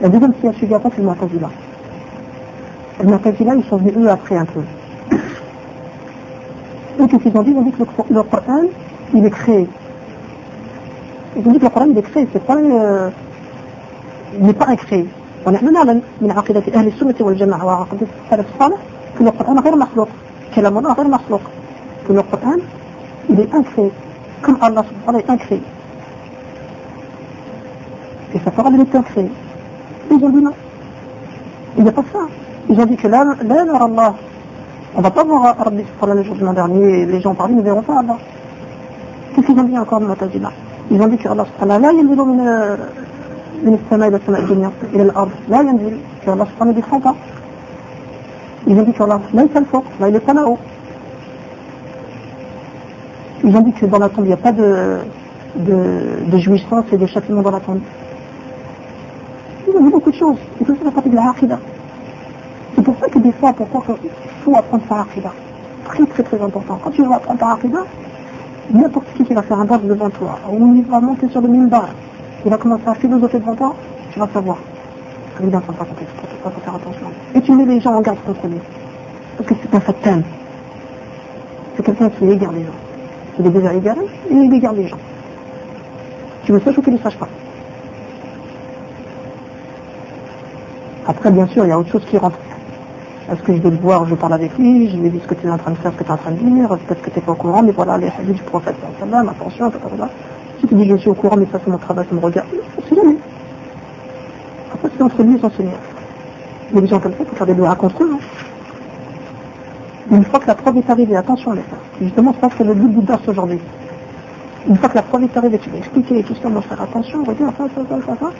La 0.00 0.08
deuxième 0.08 0.32
qui 0.34 0.46
a 0.46 0.52
suivi 0.52 0.74
après, 0.74 0.90
c'est 0.94 1.02
le 1.02 1.08
Mu'tazila. 1.08 1.50
Le 3.02 3.06
Mu'tazila, 3.10 3.54
ils 3.54 3.64
sont 3.64 3.76
venus 3.76 3.96
eux 3.98 4.08
après 4.10 4.36
un 4.36 4.46
peu. 4.46 4.60
Et 6.98 7.06
qu'est-ce 7.06 7.22
qu'ils 7.22 7.36
ont 7.36 7.42
dit 7.42 7.50
Ils 7.50 7.56
ont 7.56 7.62
dit 7.62 7.72
que 7.72 7.82
le, 8.10 8.22
Coran, 8.22 8.62
il 9.14 9.24
est 9.24 9.30
créé. 9.30 9.68
ils 11.36 11.46
ont 11.46 11.52
dit 11.52 11.58
que 11.58 11.64
le 11.64 11.70
Coran 11.70 11.90
est 11.94 12.02
créé, 12.02 12.28
c'est 12.32 12.44
pas, 12.44 12.56
euh, 12.56 13.10
il 14.38 14.46
n'est 14.46 14.52
pas 14.52 14.68
incréé. 14.68 15.06
ونحن 15.46 15.72
نعلم 15.72 16.02
من 16.20 16.30
عقيدة 16.30 16.62
أهل 16.74 16.86
السنة 16.86 17.14
والجماعة 17.20 17.66
وعقيدة 17.66 18.06
السلف 18.24 18.46
الصالح 18.54 18.78
que 19.18 19.22
le 19.24 19.30
Coran 19.30 19.58
غير 19.58 19.76
مخلوق 19.76 20.08
كلام 20.54 20.78
الله 20.78 20.92
غير 20.92 21.08
مخلوق 21.08 21.40
que 22.08 22.12
le 22.12 22.22
Coran 22.22 22.58
il 23.30 23.40
est 23.40 23.54
incréé 23.54 23.90
comme 24.42 24.58
Allah 24.60 24.82
subhanahu 24.82 25.06
wa 25.06 25.12
ta'ala 25.12 25.18
est 25.18 25.30
incréé 25.30 25.60
et 28.44 28.44
sa 28.44 28.50
parole 28.50 28.74
est 28.80 28.94
incréée 28.94 29.30
ils 30.10 30.24
ont 30.24 30.28
dit 30.30 30.42
non 30.42 30.52
il 31.76 31.84
n'y 31.84 31.88
a 31.88 31.92
pas 31.92 32.02
ça 32.12 32.18
ils 32.68 32.78
ont 32.80 32.86
dit 32.86 32.96
que 32.96 33.08
là, 33.08 33.24
là 33.44 33.64
Allah 33.80 34.14
on 34.94 34.98
ne 34.98 35.02
va 35.04 35.10
pas 35.10 35.24
voir 35.24 35.56
Rabbi 35.58 35.84
le 36.14 36.22
jour 36.22 36.34
du 36.34 36.42
dernier 36.54 37.06
les 37.06 37.20
gens 37.20 37.34
parmi 37.34 37.56
ne 37.56 37.62
verront 37.62 37.82
pas 37.82 38.00
Allah 38.00 38.18
qu'est-ce 39.34 39.46
qu'ils 39.46 39.58
ont 39.58 39.64
dit 39.64 39.78
encore 39.78 40.00
de 40.00 40.06
Mu'tazila 40.06 40.50
ils 40.90 41.00
ont 41.00 41.06
dit 41.06 41.16
que 41.18 41.28
Allah 41.28 41.46
subhanahu 41.46 41.82
wa 41.82 41.88
ta'ala 41.88 42.00
ينزل 42.00 42.16
من 42.16 42.38
من 43.64 43.74
السماء 43.84 44.08
إلى 44.08 44.16
السماء 44.16 44.40
الدنيا 44.40 44.70
إلى 44.94 45.02
الأرض 45.02 45.30
لا 45.48 45.60
ينزل 45.60 45.96
que 46.24 46.30
Allah 46.30 46.46
subhanahu 46.46 46.74
ne 46.74 46.80
descend 46.80 47.02
pas 47.02 47.14
ils 48.66 48.78
ont 48.78 48.82
dit 48.82 48.92
que 48.92 49.02
Allah 49.02 49.20
ليس 49.34 49.56
الفوق 49.56 49.84
là 50.00 50.08
il 50.08 50.16
est 50.16 50.20
pas 50.20 50.34
là-haut 50.34 50.58
ils 53.44 53.56
ont 53.56 53.60
dit 53.62 53.72
que 53.72 53.86
dans 53.86 53.98
la 53.98 54.08
tombe 54.08 54.24
il 54.24 54.28
n'y 54.28 54.32
a 54.34 54.36
pas 54.36 54.52
de, 54.52 54.98
de, 55.56 56.30
de 56.30 56.38
jouissance 56.38 56.84
et 56.92 56.98
de 56.98 57.06
châtiment 57.06 57.42
dans 57.42 57.50
la 57.50 57.60
tombe 57.60 57.80
ont 60.23 60.33
dit 60.33 60.91
beaucoup 60.93 61.09
de 61.09 61.15
la 61.15 61.29
aqidah 61.29 61.59
c'est 62.75 62.83
pour 62.83 62.95
ça 62.99 63.07
que 63.07 63.19
des 63.19 63.31
fois 63.33 63.53
pourquoi 63.53 63.83
il 64.03 64.09
faut 64.43 64.55
apprendre 64.55 64.83
sa 64.89 65.01
aqidah 65.01 65.33
très 65.85 66.05
très 66.05 66.23
très 66.23 66.41
important 66.41 66.79
quand 66.83 66.91
tu 66.91 67.03
veux 67.03 67.11
apprendre 67.11 67.39
ta 67.39 67.51
aqidah 67.53 67.85
n'importe 68.71 69.07
qui 69.15 69.23
qui 69.23 69.33
va 69.33 69.41
faire 69.41 69.59
un 69.59 69.65
bas 69.65 69.77
devant 69.77 70.09
toi, 70.09 70.39
ou 70.51 70.75
il 70.75 70.83
va 70.83 70.99
monter 70.99 71.29
sur 71.29 71.41
le 71.41 71.47
minbar, 71.47 71.89
il 72.43 72.51
va 72.51 72.57
commencer 72.57 72.87
à 72.87 72.95
philosopher 72.95 73.39
devant 73.39 73.55
toi, 73.55 73.75
tu 74.11 74.19
vas 74.19 74.27
savoir. 74.33 74.57
Il 75.41 75.47
ne 75.47 75.59
faut 75.59 75.73
pas 75.73 75.85
faire 75.85 76.75
attention. 76.75 77.07
Et 77.33 77.41
tu 77.41 77.51
mets 77.51 77.65
les 77.65 77.81
gens 77.81 77.93
en 77.93 78.01
garde 78.01 78.17
contre 78.25 78.47
lui. 78.47 78.57
Parce 79.37 79.49
que 79.49 79.55
c'est 79.61 79.75
un 79.75 79.79
fatal. 79.81 80.23
C'est 81.75 81.83
quelqu'un 81.83 82.09
qui 82.09 82.25
égare 82.29 82.53
les 82.53 82.63
gens. 82.63 82.79
Il 83.39 83.47
est 83.47 83.49
déjà 83.49 83.73
égaré, 83.73 84.01
et 84.29 84.33
il 84.33 84.53
égare 84.53 84.73
les 84.73 84.87
gens. 84.87 84.97
Tu 86.45 86.53
le 86.53 86.59
saches 86.61 86.77
ou 86.77 86.81
tu 86.81 86.91
ne 86.91 86.97
saches 86.97 87.17
pas. 87.17 87.27
Après, 91.07 91.31
bien 91.31 91.47
sûr, 91.47 91.65
il 91.65 91.69
y 91.69 91.71
a 91.71 91.79
autre 91.79 91.91
chose 91.91 92.05
qui 92.05 92.17
rentre 92.17 92.37
est-ce 93.31 93.41
que 93.41 93.55
je 93.55 93.61
vais 93.61 93.71
le 93.71 93.77
voir, 93.77 94.05
je 94.05 94.13
parle 94.13 94.33
avec 94.33 94.55
lui, 94.57 94.87
je 94.87 94.97
lui 94.97 95.09
dis 95.09 95.19
ce 95.19 95.27
que 95.27 95.33
tu 95.33 95.47
es 95.47 95.49
en 95.49 95.57
train 95.57 95.71
de 95.71 95.77
faire, 95.77 95.91
ce 95.91 95.97
que 95.97 96.03
tu 96.03 96.09
es 96.09 96.13
en 96.13 96.17
train 96.17 96.31
de 96.31 96.37
dire, 96.37 96.69
peut-être 96.69 97.01
que 97.01 97.09
tu 97.09 97.17
n'es 97.17 97.25
pas 97.25 97.31
au 97.31 97.35
courant, 97.35 97.63
mais 97.63 97.71
voilà 97.71 97.97
les 97.97 98.07
hadiths 98.07 98.35
du 98.35 98.41
prophète, 98.43 98.75
attention, 99.01 99.67
etc. 99.67 99.81
Si 100.59 100.67
tu 100.67 100.75
dis 100.75 100.87
je 100.87 100.95
suis 100.97 101.09
au 101.09 101.15
courant, 101.15 101.35
mais 101.35 101.47
ça 101.51 101.59
c'est 101.63 101.71
mon 101.71 101.79
travail, 101.79 102.05
ça 102.07 102.15
me 102.15 102.19
regarde, 102.19 102.47
sait 102.87 102.95
jamais. 102.95 103.17
Après 104.73 104.89
c'est 104.95 105.03
entre 105.03 105.23
lui 105.23 105.35
et 105.35 105.39
son. 105.39 105.49
Il 106.73 106.81
des 106.81 106.87
gens 106.87 106.99
comme 106.99 107.13
ça 107.13 107.25
qui 107.25 107.35
faire 107.35 107.47
des 107.47 107.53
lois. 107.55 107.69
Hein. 107.69 108.19
Une 110.11 110.25
fois 110.25 110.39
que 110.39 110.47
la 110.47 110.55
preuve 110.55 110.77
est 110.77 110.89
arrivée, 110.89 111.15
attention 111.15 111.53
les 111.53 111.61
frères, 111.61 111.79
justement 111.99 112.35
ça 112.39 112.49
c'est 112.55 112.63
le 112.63 112.75
but 112.75 112.89
du 112.89 113.05
d'art 113.05 113.21
aujourd'hui. 113.27 113.59
Une 114.67 114.77
fois 114.77 114.89
que 114.89 114.95
la 114.95 115.01
preuve 115.01 115.23
est 115.23 115.37
arrivée, 115.37 115.57
tu 115.57 115.69
vas 115.71 115.77
expliquer 115.77 116.23
tout 116.23 116.35
ça, 116.41 116.49
mon 116.49 116.61
frère, 116.61 116.81
attention, 116.81 117.23
regarde 117.23 117.55
ça, 117.57 117.65
ça, 117.75 117.81
ça, 117.89 118.05
ça, 118.05 118.17
ça. 118.19 118.31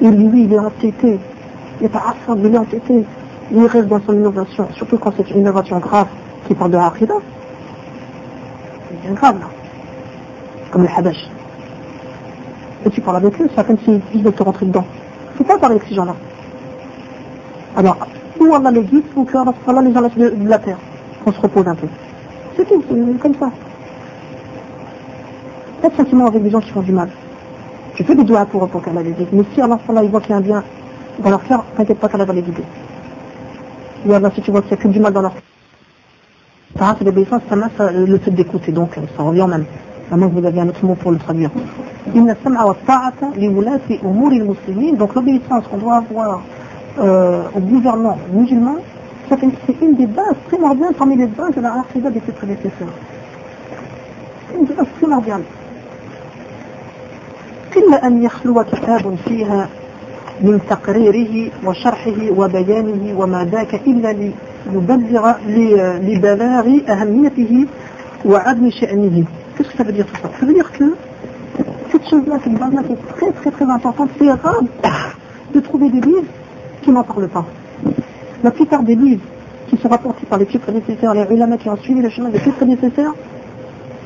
Et 0.00 0.10
lui, 0.10 0.44
il 0.44 0.52
est 0.52 0.58
entêté. 0.58 1.18
N'est 1.82 1.88
pas 1.88 2.14
assemblé, 2.22 2.48
il 3.50 3.66
reste 3.66 3.88
dans 3.88 4.00
son 4.06 4.12
innovation, 4.12 4.68
surtout 4.76 4.98
quand 4.98 5.12
c'est 5.16 5.28
une 5.30 5.40
innovation 5.40 5.78
grave 5.78 6.06
qui 6.46 6.54
parle 6.54 6.70
de 6.70 6.76
l'Aqidah. 6.76 7.14
C'est 8.88 9.00
bien 9.02 9.12
grave 9.14 9.40
là. 9.40 9.46
Comme 10.70 10.82
le 10.82 10.88
Habash. 10.96 11.28
Et 12.86 12.90
tu 12.90 13.00
parles 13.00 13.16
avec 13.16 13.40
eux, 13.40 13.50
c'est 13.54 13.66
comme 13.66 13.78
s'ils 13.78 14.22
veulent 14.22 14.32
te 14.32 14.44
rentrer 14.44 14.66
dedans. 14.66 14.84
Faut 15.34 15.42
pas 15.42 15.58
parler 15.58 15.74
avec 15.74 15.88
ces 15.88 15.96
gens-là. 15.96 16.14
Alors, 17.76 17.96
ou 18.38 18.54
Allah 18.54 18.70
les 18.70 18.82
guide, 18.82 19.04
ou 19.16 19.24
que 19.24 19.36
Allah 19.36 19.82
les 19.82 19.96
enlève 19.96 20.16
de, 20.16 20.48
la 20.48 20.58
terre. 20.60 20.78
On 21.26 21.32
se 21.32 21.40
repose 21.40 21.66
un 21.66 21.74
peu. 21.74 21.88
C'est 22.56 22.64
tout, 22.64 22.82
c'est 22.88 23.18
comme 23.18 23.34
ça. 23.34 23.50
Pas 25.82 25.88
de 25.88 25.94
sentiment 25.96 26.26
avec 26.26 26.44
des 26.44 26.50
gens 26.50 26.60
qui 26.60 26.70
font 26.70 26.82
du 26.82 26.92
mal. 26.92 27.08
Tu 27.96 28.04
fais 28.04 28.14
des 28.14 28.24
doigts 28.24 28.46
pour 28.46 28.68
pour 28.68 28.82
qu'Allah 28.82 29.02
les 29.02 29.12
guide. 29.12 29.28
Mais 29.32 29.42
si 29.52 29.60
Allah 29.60 29.78
il 30.02 30.10
voit 30.10 30.20
qu'il 30.20 30.30
y 30.30 30.34
a 30.34 30.36
un 30.36 30.40
bien 30.40 30.62
dans 31.19 31.29
leur 31.29 31.43
cœur, 31.43 31.63
t'inquiète 31.75 31.99
pas 31.99 32.07
qu'Allah 32.09 32.25
va 32.25 32.33
les 32.33 32.41
guider. 32.41 32.63
Et 34.07 34.13
alors, 34.13 34.31
si 34.33 34.41
tu 34.41 34.51
vois 34.51 34.61
qu'il 34.61 34.71
n'y 34.71 34.79
a 34.79 34.83
que 34.83 34.87
du 34.87 34.99
mal 34.99 35.13
dans 35.13 35.21
leur 35.21 35.33
Tarat 36.77 36.95
et 37.01 37.03
l'obéissance, 37.03 37.41
ça 37.49 37.55
ça, 37.77 37.91
le 37.91 38.17
fait 38.19 38.31
d'écouter, 38.31 38.71
donc 38.71 38.99
ça 39.15 39.23
revient 39.23 39.47
même. 39.49 39.65
À 40.11 40.15
moins 40.15 40.29
que 40.29 40.35
vous 40.39 40.45
avez 40.45 40.59
un 40.61 40.69
autre 40.69 40.85
mot 40.85 40.95
pour 40.95 41.11
le 41.11 41.17
traduire. 41.17 41.49
Donc 44.97 45.15
l'obéissance 45.15 45.67
qu'on 45.67 45.77
doit 45.77 45.97
avoir 45.97 46.41
euh, 46.99 47.43
au 47.55 47.59
gouvernement 47.59 48.17
musulman, 48.31 48.75
c'est 49.29 49.81
une 49.81 49.95
des 49.95 50.05
bases 50.05 50.35
primordiales 50.47 50.93
parmi 50.93 51.17
les 51.17 51.27
bases 51.27 51.55
de 51.55 51.61
la 51.61 51.73
harcida 51.79 52.09
de 52.09 52.21
ses 52.25 52.31
prédécesseurs. 52.31 52.93
C'est 54.49 54.57
une 54.59 54.65
des 54.65 54.73
bases 54.73 54.87
primordiales. 54.99 55.43
إلا 57.77 58.07
أن 58.07 58.23
يخلو 58.23 58.63
كتاب 58.63 59.15
فيها 59.25 59.69
من 60.41 60.59
تقريره 60.69 61.51
وشرحه 61.65 62.19
وبيانه 62.37 63.19
وما 63.19 63.45
ذاك 63.51 63.81
إلا 63.87 64.13
ليبلغ 64.13 65.33
لبلاغ 65.99 66.67
أهميته 66.89 67.65
وعدم 68.25 68.69
شأنه 68.69 69.23
Qu'est-ce 69.55 69.69
que 69.71 69.77
ça 69.77 69.83
veut 69.83 69.93
dire 69.93 70.05
tout 70.05 70.15
ça 70.21 70.29
Ça 70.39 70.45
veut 70.45 70.53
dire 70.53 70.71
que 70.71 70.95
cette 71.91 72.07
chose-là, 72.07 72.37
cette 72.43 72.53
base-là 72.53 72.83
qui 72.83 72.93
est 72.93 73.07
très 73.17 73.31
très 73.31 73.51
très 73.51 73.65
importante, 73.65 74.09
c'est 74.19 74.29
rare 74.29 74.61
de 75.53 75.59
trouver 75.59 75.89
des 75.89 76.01
livres 76.01 76.29
qui 76.83 76.91
n'en 76.91 77.03
parlent 77.03 77.27
pas. 77.27 77.45
La 78.43 78.51
plupart 78.51 78.83
des 78.83 78.95
livres 78.95 79.23
qui 79.67 79.77
sont 79.77 79.89
rapportés 79.89 80.27
par 80.27 80.37
les 80.37 80.45
plus 80.45 80.59
prédécesseurs, 80.59 81.15
les 81.15 81.25
ulama 81.33 81.57
qui 81.57 81.69
ont 81.69 81.77
suivi 81.77 82.01
le 82.01 82.09
chemin 82.09 82.29
des 82.29 82.37
plus 82.39 82.51
prédécesseurs, 82.51 83.15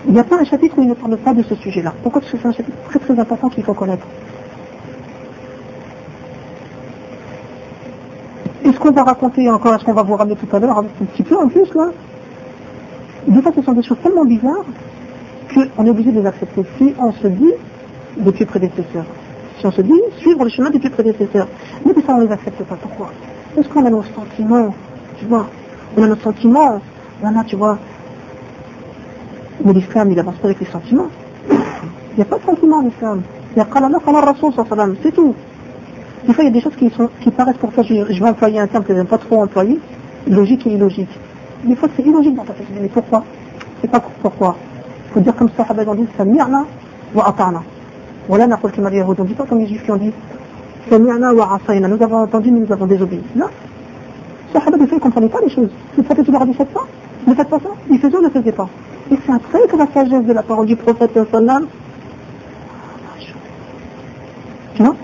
il 0.07 0.13
n'y 0.13 0.19
a 0.19 0.23
pas 0.23 0.37
un 0.39 0.45
chapitre 0.45 0.75
où 0.77 0.81
ils 0.81 0.87
ne 0.87 0.93
parlent 0.93 1.17
pas 1.17 1.33
de 1.33 1.43
ce 1.43 1.55
sujet-là. 1.55 1.93
Pourquoi 2.01 2.21
Parce 2.21 2.31
que 2.31 2.37
c'est 2.41 2.47
un 2.47 2.53
chapitre 2.53 2.77
très 2.89 2.99
très 2.99 3.19
important 3.19 3.49
qu'il 3.49 3.63
faut 3.63 3.73
connaître. 3.73 4.05
Et 8.66 8.72
ce 8.72 8.78
qu'on 8.80 8.90
va 8.90 9.04
raconter 9.04 9.48
encore, 9.48 9.74
est-ce 9.74 9.84
qu'on 9.84 9.92
va 9.92 10.02
vous 10.02 10.16
ramener 10.16 10.34
tout 10.34 10.56
à 10.56 10.58
l'heure, 10.58 10.78
un 10.78 10.84
petit 10.84 11.22
peu 11.22 11.36
en 11.36 11.46
plus 11.46 11.72
là? 11.72 11.90
Des 13.28 13.40
fois, 13.40 13.52
ce 13.54 13.62
sont 13.62 13.72
des 13.72 13.82
choses 13.84 13.98
tellement 14.02 14.24
bizarres 14.24 14.64
qu'on 15.54 15.86
est 15.86 15.90
obligé 15.90 16.10
de 16.10 16.20
les 16.20 16.26
accepter. 16.26 16.64
Si 16.76 16.92
on 16.98 17.12
se 17.12 17.28
dit 17.28 17.52
depuis 18.18 18.44
prédécesseurs, 18.44 19.04
si 19.58 19.66
on 19.66 19.70
se 19.70 19.82
dit 19.82 20.00
suivre 20.18 20.42
le 20.42 20.50
chemin 20.50 20.70
depuis 20.70 20.90
prédécesseurs, 20.90 21.46
mais 21.84 21.94
fois 22.02 22.14
on 22.14 22.18
ne 22.18 22.26
les 22.26 22.32
accepte 22.32 22.60
pas. 22.64 22.74
Pourquoi? 22.74 23.10
Parce 23.54 23.68
qu'on 23.68 23.84
a 23.84 23.90
nos 23.90 24.02
sentiments, 24.02 24.74
tu 25.16 25.26
vois. 25.26 25.46
On 25.96 26.02
a 26.02 26.08
nos 26.08 26.16
sentiments, 26.16 26.80
a, 27.22 27.44
tu 27.44 27.54
vois. 27.54 27.78
Mais 29.64 29.74
l'islam, 29.74 30.10
il 30.10 30.18
avance 30.18 30.36
pas 30.36 30.48
avec 30.48 30.58
les 30.58 30.66
sentiments. 30.66 31.08
Il 31.48 32.16
n'y 32.16 32.22
a 32.22 32.26
pas 32.26 32.38
de 32.38 32.44
sentiments 32.44 32.78
en 32.78 32.86
islam. 32.86 33.22
Il 33.54 33.58
y 33.58 33.62
a 33.62 33.64
qalala, 33.64 33.98
qalala 34.04 34.32
rasoul, 34.32 34.52
c'est 35.02 35.12
tout. 35.12 35.34
Des 36.26 36.32
fois, 36.32 36.42
il 36.42 36.48
y 36.48 36.50
a 36.50 36.52
des 36.52 36.60
choses 36.60 36.74
qui, 36.76 36.90
sont, 36.90 37.08
qui 37.20 37.30
paraissent 37.30 37.56
pour 37.58 37.72
toi, 37.72 37.84
je, 37.84 37.94
vais 37.94 38.28
employer 38.28 38.58
un 38.58 38.66
terme 38.66 38.82
que 38.82 38.92
je 38.92 38.98
n'aime 38.98 39.06
pas 39.06 39.18
trop 39.18 39.42
employer, 39.42 39.78
logique 40.28 40.66
et 40.66 40.70
illogique. 40.70 41.08
Des 41.64 41.76
fois, 41.76 41.88
c'est 41.96 42.02
illogique 42.04 42.34
dans 42.34 42.44
ta 42.44 42.52
tête. 42.52 42.66
Mais 42.80 42.88
pourquoi? 42.88 43.24
C'est 43.80 43.90
pas 43.90 44.02
pourquoi? 44.22 44.56
Il 45.08 45.12
faut 45.14 45.20
dire 45.20 45.36
comme 45.36 45.50
ça, 45.56 45.64
ils 45.70 45.88
ont 45.88 45.94
dit, 45.94 46.06
Sami'na 46.16 46.64
wa 47.14 47.28
ata'na. 47.28 47.62
Voilà, 48.28 48.46
le 48.46 48.96
Yahud. 48.96 49.20
On 49.20 49.24
dit 49.24 49.34
pas 49.34 49.44
comme 49.44 49.60
les 49.60 49.68
juifs 49.68 49.84
qui 49.84 49.90
ont 49.92 49.96
dit, 49.96 50.12
Sami'na 50.90 51.32
wa 51.32 51.60
asayna. 51.60 51.86
Nous 51.86 52.02
avons 52.02 52.22
entendu, 52.22 52.50
mais 52.50 52.60
nous 52.60 52.72
avons 52.72 52.86
désobéi. 52.86 53.20
Non. 53.36 53.46
Sahaba, 54.52 54.78
des 54.78 54.86
fois, 54.88 54.96
ne 54.96 55.02
comprenaient 55.02 55.28
pas 55.28 55.40
les 55.42 55.50
choses. 55.50 55.70
Le 55.96 56.02
prophète 56.02 56.28
leur 56.28 56.42
a 56.42 56.46
dit, 56.46 56.54
faites 56.54 56.72
ça. 56.74 56.80
Ne 57.26 57.34
faites 57.34 57.48
pas 57.48 57.58
ça. 57.60 57.68
Ils 57.88 58.00
faisaient 58.00 58.16
ou 58.16 58.22
ne 58.22 58.30
faisaient 58.30 58.52
pas? 58.52 58.68
Et 59.12 59.16
c'est 59.24 59.32
après 59.32 59.60
que 59.68 59.76
la 59.76 59.86
sagesse 59.86 60.24
de 60.24 60.32
la 60.32 60.42
parole 60.42 60.66
du 60.66 60.74
prophète, 60.74 61.16
sallam, 61.30 61.66
non? 64.80 64.94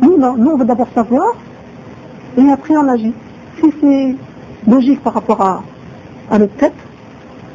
Nous, 0.00 0.16
nous, 0.16 0.50
on 0.50 0.56
veut 0.56 0.64
d'abord 0.64 0.88
savoir, 0.94 1.34
et 2.38 2.50
après 2.50 2.76
on 2.76 2.88
agit. 2.88 3.12
Si 3.60 3.72
c'est 3.80 4.14
logique 4.70 5.02
par 5.02 5.14
rapport 5.14 5.40
à, 5.40 6.38
notre 6.38 6.54
tête, 6.54 6.72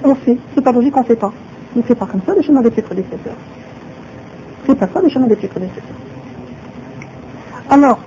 on 0.04 0.16
fait. 0.16 0.38
C'est 0.54 0.62
pas 0.62 0.72
logique, 0.72 0.96
on 0.96 1.02
ne 1.02 1.06
fait 1.06 1.16
pas. 1.16 1.32
Ne 1.76 1.82
fait 1.82 1.96
pas 1.96 2.06
comme 2.06 2.22
ça 2.26 2.34
le 2.36 2.42
chemin 2.42 2.62
des 2.62 2.70
prédécesseurs. 2.70 3.38
C'est 4.66 4.76
pas 4.76 4.88
ça 4.88 5.02
le 5.02 5.10
chemin 5.10 5.28
des 5.28 5.36
prédécesseurs. 5.36 5.84
Alors, 7.70 8.00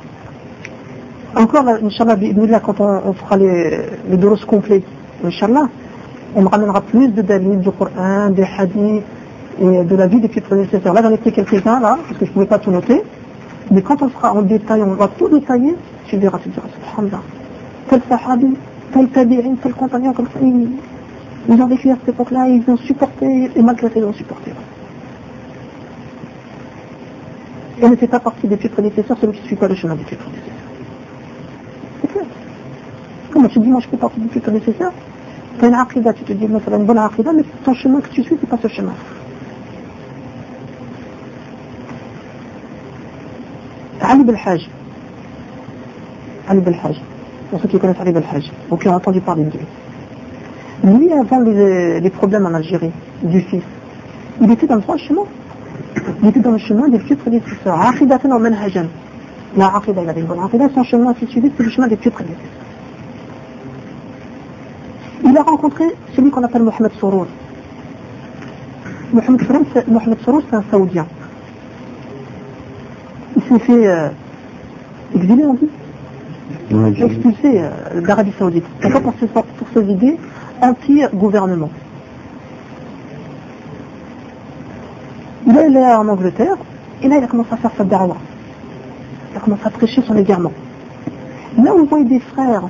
encore, 1.37 1.69
Inch'Allah, 1.69 2.17
quand 2.61 2.81
on, 2.81 3.13
fera 3.13 3.37
les, 3.37 3.79
les 4.09 4.17
complets, 4.19 4.47
complets, 4.47 4.83
Inch'Allah, 5.25 5.69
on 6.35 6.43
me 6.43 6.49
ramènera 6.49 6.81
plus 6.81 7.09
de 7.09 7.23
dalil 7.23 7.61
du 7.61 7.71
Coran, 7.71 8.31
des 8.31 8.47
hadiths 8.57 9.03
et 9.61 9.85
de 9.85 9.97
la 9.97 10.07
vie 10.07 10.21
des 10.21 10.29
prédécesseurs. 10.29 10.95
Là, 10.95 11.03
j'en 11.03 11.11
ai 11.11 11.17
pris 11.17 11.33
quelques-uns, 11.33 11.81
là, 11.81 11.99
parce 12.07 12.19
que 12.19 12.25
je 12.25 12.31
ne 12.31 12.35
pouvais 12.35 12.47
pas 12.47 12.59
tout 12.59 12.71
noter. 12.71 13.03
Mais 13.71 13.83
quand 13.83 14.01
on 14.03 14.09
sera 14.09 14.33
en 14.35 14.43
détail, 14.43 14.83
on 14.83 14.95
va 14.95 15.09
tout 15.09 15.29
détailler, 15.29 15.75
tu 16.07 16.17
verras, 16.17 16.39
tu 16.39 16.49
diras, 16.49 16.67
subhanallah, 16.75 17.23
tel 17.89 18.01
sahabi, 18.09 18.57
tel 18.93 19.09
tabi'in, 19.09 19.55
tel 19.63 19.75
compagnon, 19.75 20.13
comme 20.13 20.27
ça, 20.27 20.41
ils, 20.43 20.69
ils 21.49 21.63
ont 21.63 21.67
vécu 21.67 21.91
à 21.91 21.97
cette 21.97 22.09
époque-là, 22.09 22.49
ils 22.49 22.63
ont 22.69 22.77
supporté, 22.79 23.51
et 23.55 23.63
malgré 23.63 23.89
ça, 23.89 23.95
ils 23.97 24.05
ont 24.05 24.13
supporté. 24.13 24.53
et 27.81 27.89
ne 27.89 27.97
fait 27.97 28.07
pas 28.07 28.21
partie 28.21 28.47
des 28.47 28.57
pieux 28.57 28.69
prédécesseurs, 28.69 29.17
celui 29.21 29.35
qui 29.35 29.43
ne 29.43 29.47
suit 29.47 29.57
pas 29.57 29.69
le 29.69 29.75
chemin 29.75 29.95
des 29.95 30.05
pieux 30.05 30.17
prédécesseurs. 30.17 30.53
C'est 32.01 32.13
clair. 32.13 32.25
Comment 33.31 33.49
tu 33.49 33.61
dis, 33.61 33.69
moi 33.69 33.81
je 33.81 33.89
fais 33.89 33.97
partie 33.97 34.21
des 34.21 34.29
pieux 34.29 34.41
prédécesseurs? 34.41 34.93
Tu 35.59 35.65
as 35.65 35.69
une 35.69 35.75
aqidah, 35.75 36.13
tu 36.13 36.25
te 36.25 36.33
dis, 36.33 36.47
moi 36.47 36.61
c'est 36.65 36.75
une 36.75 36.85
bonne 36.85 36.99
aqidah, 36.99 37.33
mais 37.33 37.45
ton 37.65 37.75
chemin 37.75 38.01
que 38.01 38.09
tu 38.09 38.23
suis, 38.23 38.37
c'est 38.41 38.49
pas 38.49 38.59
ce 38.61 38.69
chemin. 38.69 38.95
Belhaj. 44.17 44.69
Ali 46.49 46.61
Belhaj. 46.61 46.97
Pour 47.51 47.61
ceux 47.61 47.69
qui 47.69 47.79
connaissent 47.79 48.01
Ali 48.01 48.13
Belhaj, 48.13 48.51
ou 48.71 48.77
qui 48.77 48.89
ont 48.89 48.95
entendu 48.95 49.21
parler 49.21 49.45
de 49.45 49.53
lui. 49.53 49.67
Lui, 50.85 51.13
avant 51.13 51.41
les, 51.41 52.01
les 52.01 52.11
problèmes 52.11 52.47
en 52.47 52.55
Algérie, 52.55 52.93
du 53.23 53.41
fils, 53.41 53.63
il 54.41 54.51
était 54.51 54.67
dans 54.67 54.77
le 54.77 54.81
droit 54.81 54.97
chemin. 54.97 55.23
Il 56.23 56.29
était 56.29 56.41
dans 56.41 56.53
le 56.53 56.59
chemin 56.59 56.89
des 56.89 56.99
pieux 56.99 57.17
prédécesseurs. 57.17 57.81
Aqidatan 57.81 58.31
wa 58.31 58.39
manhajan. 58.39 58.87
La 59.57 59.75
aqida, 59.77 60.03
il 60.03 60.09
avait 60.09 60.21
une 60.21 60.27
bonne 60.27 60.41
aqida, 60.45 60.69
son 60.75 60.85
chemin, 60.85 61.15
si 61.19 61.27
suivi, 61.27 61.51
c'est 61.57 61.63
le 61.63 61.71
chemin 61.71 61.89
des 61.89 61.97
pieux 61.97 62.11
prédécesseurs. 62.11 62.45
Il 65.25 65.37
a 65.37 65.43
rencontré 65.43 65.85
celui 66.15 66.31
qu'on 66.31 66.43
appelle 66.43 66.63
Mohamed 66.63 66.93
Sorour. 67.01 67.27
Mohamed 69.13 70.19
Sorour, 70.25 70.43
c'est 70.49 70.57
un 70.57 70.65
Saoudien. 70.71 71.07
S'est 73.49 73.59
fait 73.61 73.87
euh, 73.87 74.09
exiler, 75.15 75.45
on 75.45 75.55
dit 75.55 77.03
Expulsé 77.03 77.63
euh, 77.63 78.01
d'Arabie 78.03 78.33
Saoudite. 78.39 78.65
Pourquoi 78.81 79.01
pour 79.01 79.15
ses, 79.19 79.27
pour 79.27 79.69
ses 79.73 79.85
idées 79.91 80.19
anti-gouvernement. 80.61 81.71
Il 85.47 85.77
est 85.77 85.95
en 85.95 86.09
Angleterre, 86.09 86.57
et 87.03 87.09
là 87.09 87.17
il 87.19 87.25
a 87.25 87.27
commencé 87.27 87.53
à 87.53 87.57
faire 87.57 87.71
sa 87.77 87.85
darwa. 87.85 88.17
Il 89.33 89.37
a 89.39 89.41
commencé 89.41 89.63
à 89.65 89.71
prêcher 89.71 90.03
son 90.07 90.17
égarement. 90.17 90.53
Là 91.63 91.75
où 91.75 91.85
il 91.85 91.89
voyait 91.89 92.05
des 92.05 92.21
frères 92.21 92.65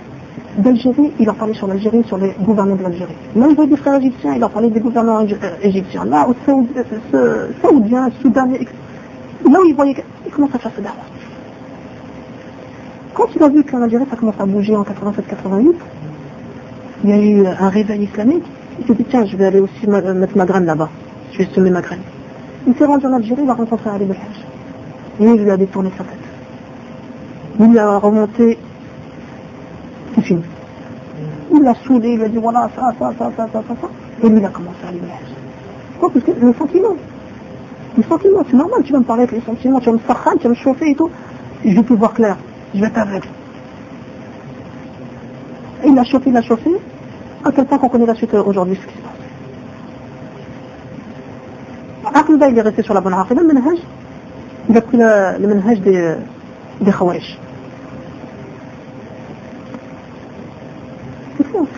d'Algérie, 0.58 1.12
il 1.18 1.28
en 1.28 1.34
parlait 1.34 1.54
sur 1.54 1.66
l'Algérie, 1.66 2.04
sur 2.04 2.18
les 2.18 2.34
gouvernants 2.40 2.76
de 2.76 2.82
l'Algérie. 2.82 3.14
Là 3.34 3.46
où 3.46 3.50
il 3.50 3.56
voyait 3.56 3.70
des 3.70 3.76
frères 3.76 3.96
égyptiens, 3.96 4.34
il 4.36 4.44
en 4.44 4.48
parlait 4.48 4.70
des 4.70 4.80
gouvernants 4.80 5.24
euh, 5.24 5.50
égyptiens. 5.62 6.04
Là 6.04 6.28
où 6.28 6.34
Saoudien, 7.62 8.10
Soudanais, 8.22 8.66
là 9.44 9.60
où 9.60 9.64
il 9.64 9.74
voyait, 9.74 10.04
il 10.26 10.32
commence 10.32 10.54
à 10.54 10.58
faire 10.58 10.72
sa 10.74 10.82
darwa. 10.82 11.02
Quand 13.14 13.26
il 13.34 13.42
a 13.42 13.48
vu 13.48 13.64
qu'en 13.64 13.82
Algérie 13.82 14.04
ça 14.08 14.16
commence 14.16 14.38
à 14.38 14.46
bouger 14.46 14.76
en 14.76 14.82
87-88, 14.82 15.74
il 17.04 17.10
y 17.10 17.12
a 17.12 17.16
eu 17.18 17.46
un 17.46 17.68
réveil 17.68 18.04
islamique, 18.04 18.44
il 18.80 18.86
s'est 18.86 18.94
dit 18.94 19.04
tiens 19.08 19.24
je 19.24 19.36
vais 19.36 19.46
aller 19.46 19.60
aussi 19.60 19.86
mettre 19.86 20.36
ma 20.36 20.44
graine 20.44 20.64
là-bas, 20.66 20.88
je 21.32 21.38
vais 21.38 21.48
semer 21.54 21.70
ma 21.70 21.80
graine. 21.80 22.02
Il 22.66 22.74
s'est 22.76 22.84
rendu 22.84 23.06
en 23.06 23.12
Algérie, 23.14 23.42
il 23.44 23.50
a 23.50 23.54
rencontré 23.54 23.90
Ali 23.90 24.04
Belhaj. 24.04 24.20
Et 25.20 25.24
il 25.24 25.42
lui 25.42 25.50
a 25.50 25.56
détourné 25.56 25.90
sa 25.96 26.04
tête. 26.04 26.18
Il 27.58 27.70
lui 27.70 27.78
a 27.78 27.98
remonté, 27.98 28.58
c'est 30.14 30.22
fini. 30.22 30.42
Il 31.52 31.62
l'a 31.62 31.74
saoulé, 31.86 32.10
il 32.10 32.18
lui 32.18 32.24
a 32.24 32.28
dit 32.28 32.36
voilà 32.36 32.68
ça, 32.76 32.92
ça, 32.98 33.12
ça, 33.18 33.32
ça, 33.36 33.48
ça, 33.52 33.62
ça, 33.66 33.74
ça. 33.80 33.88
Et 34.22 34.28
lui 34.28 34.38
il 34.38 34.44
a 34.44 34.48
commencé 34.50 34.78
à 34.86 34.92
Belhaj. 34.92 35.08
Pourquoi? 35.98 36.10
Parce 36.20 36.24
que 36.24 36.44
le 36.44 36.54
sentiment. 36.54 36.96
Le 37.98 38.04
sentiment, 38.04 38.44
c'est 38.48 38.56
normal, 38.56 38.80
tu 38.84 38.92
vas 38.92 39.00
me 39.00 39.04
parler 39.04 39.24
avec 39.24 39.32
les 39.32 39.40
sentiments, 39.40 39.80
tu 39.80 39.86
vas 39.86 39.92
me 39.94 39.98
faire 39.98 40.22
tu 40.38 40.44
vas 40.44 40.50
me 40.50 40.54
chauffer 40.54 40.90
et 40.90 40.94
tout. 40.94 41.10
Je 41.64 41.74
vais 41.74 41.82
plus 41.82 41.96
voir 41.96 42.14
clair, 42.14 42.36
je 42.72 42.80
vais 42.80 42.86
être 42.86 42.98
aveugle. 42.98 43.26
Et 45.82 45.88
il 45.88 45.98
a 45.98 46.04
chauffé, 46.04 46.30
il 46.30 46.36
a 46.36 46.42
chauffé, 46.42 46.70
à 47.44 47.50
quel 47.50 47.66
point 47.66 47.78
qu'on 47.78 47.88
connaît 47.88 48.06
la 48.06 48.14
suite 48.14 48.32
aujourd'hui 48.34 48.76
ce 48.76 48.86
qui 48.86 48.94
se 48.94 49.00
passe. 52.04 52.22
Aqida, 52.22 52.48
il 52.48 52.58
est 52.58 52.62
resté 52.62 52.82
sur 52.84 52.94
la 52.94 53.00
bonne 53.00 53.14
aqida, 53.14 53.42
le 53.42 53.48
manhaj, 53.48 53.78
il 54.68 54.76
a 54.76 54.80
pris 54.80 54.96
le, 54.96 55.38
le 55.40 55.76
des, 55.80 56.14
des 56.80 56.92
khawarij. 56.92 57.36
C'est. 61.36 61.77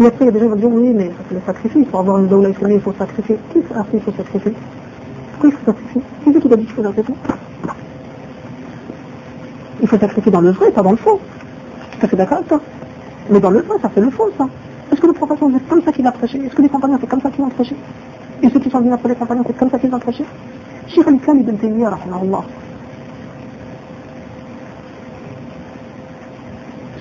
Et 0.00 0.06
après, 0.06 0.24
il 0.24 0.26
y 0.26 0.28
a 0.28 0.32
des 0.32 0.40
gens 0.40 0.46
qui 0.46 0.62
vont 0.62 0.68
dire, 0.68 0.70
oui, 0.70 0.94
mais 0.96 1.08
ça 1.08 1.14
c'est 1.28 1.34
le 1.34 1.40
sacrifice, 1.44 1.86
pour 1.88 2.00
avoir 2.00 2.18
une 2.18 2.28
doula 2.28 2.48
islamique, 2.48 2.78
il 2.78 2.82
faut 2.82 2.94
sacrifier. 2.98 3.38
Qui 3.52 3.58
a 3.74 3.84
qu'il 3.84 4.00
faut 4.00 4.12
sacrifier? 4.12 4.54
Pourquoi 5.32 5.50
il 5.50 5.52
faut 5.52 5.66
sacrifier? 5.66 6.02
C'est 6.24 6.40
qui 6.40 6.52
a 6.52 6.56
dit 6.56 6.64
qu'il 6.64 6.74
faut 6.74 6.82
sacrifier? 6.82 7.14
Il 9.82 9.88
faut 9.88 9.98
sacrifier 9.98 10.32
dans 10.32 10.40
le 10.40 10.50
vrai, 10.52 10.70
pas 10.70 10.82
dans 10.82 10.92
le 10.92 10.96
faux. 10.96 11.20
Tout 11.92 11.98
à 12.06 12.08
fait 12.08 12.16
d'accord 12.16 12.38
avec 12.38 12.48
toi. 12.48 12.60
Mais 13.28 13.40
dans 13.40 13.50
le 13.50 13.60
vrai, 13.60 13.76
ça 13.82 13.90
fait 13.90 14.00
le 14.00 14.10
faux, 14.10 14.30
ça. 14.38 14.48
Est-ce 14.90 15.00
que 15.00 15.06
le 15.06 15.12
prophète 15.12 15.38
c'est 15.38 15.68
comme 15.68 15.82
ça 15.82 15.92
qu'il 15.92 16.06
a 16.06 16.12
prêché? 16.12 16.38
Est-ce 16.38 16.54
que 16.54 16.62
les 16.62 16.68
compagnons 16.68 16.98
c'est 17.00 17.06
comme 17.06 17.20
ça 17.20 17.30
qu'ils 17.30 17.44
ont 17.44 17.50
prêché? 17.50 17.76
Et 18.42 18.48
ceux 18.48 18.58
qui 18.58 18.70
sont 18.70 18.78
venus 18.80 18.94
après 18.94 19.10
les 19.10 19.14
compagnons 19.14 19.44
c'est 19.46 19.56
comme 19.56 19.70
ça 19.70 19.78
qu'ils 19.78 19.94
ont 19.94 19.98
prêché? 19.98 20.24
Cheikh 20.88 21.06
al-Islam 21.06 21.40
ibn 21.40 21.56
Taymiyyah, 21.56 21.90
rahimahullah. 21.90 22.44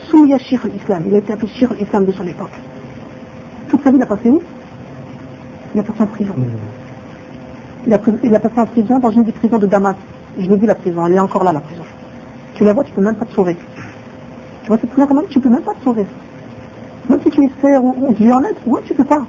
Souya 0.09 0.37
Cheikh 0.37 0.65
al-Islam, 0.65 1.03
il 1.07 1.15
a 1.15 1.17
été 1.19 1.33
appelé 1.33 1.47
Cheikh 1.47 1.71
al-Islam 1.71 2.05
de 2.05 2.11
son 2.11 2.27
époque. 2.27 2.59
Toute 3.69 3.83
sa 3.83 3.91
vie, 3.91 3.97
il 3.97 4.03
a 4.03 4.05
passé 4.05 4.29
où 4.29 4.41
Il 5.75 5.79
a 5.79 5.83
passé 5.83 6.01
en 6.01 6.07
prison. 6.07 6.33
Il 7.85 7.93
a, 7.93 7.99
il 8.23 8.35
a 8.35 8.39
passé 8.39 8.59
en 8.59 8.65
prison 8.65 8.99
dans 8.99 9.11
une 9.11 9.23
des 9.23 9.31
prisons 9.31 9.57
de 9.57 9.67
Damas. 9.67 9.95
Je 10.37 10.49
l'ai 10.49 10.57
vu 10.57 10.65
la 10.65 10.75
prison, 10.75 11.05
elle 11.05 11.13
est 11.13 11.19
encore 11.19 11.43
là 11.43 11.53
la 11.53 11.59
prison. 11.59 11.83
Tu 12.55 12.63
la 12.63 12.73
vois, 12.73 12.83
tu 12.83 12.91
peux 12.91 13.01
même 13.01 13.15
pas 13.15 13.25
te 13.25 13.33
sauver. 13.33 13.55
Tu 14.63 14.67
vois 14.67 14.77
cette 14.77 14.89
prison 14.89 15.07
quand 15.07 15.15
même, 15.15 15.27
tu 15.29 15.39
peux 15.39 15.49
même 15.49 15.61
pas 15.61 15.73
te 15.73 15.83
sauver. 15.83 16.05
Même 17.09 17.21
si 17.21 17.29
tu 17.29 17.43
es 17.43 17.51
serre 17.61 17.83
ou, 17.83 17.95
ou 18.07 18.13
tu 18.13 18.31
en 18.31 18.43
être, 18.43 18.67
ouais, 18.67 18.81
tu 18.85 18.93
peux 18.93 19.03
pas. 19.03 19.21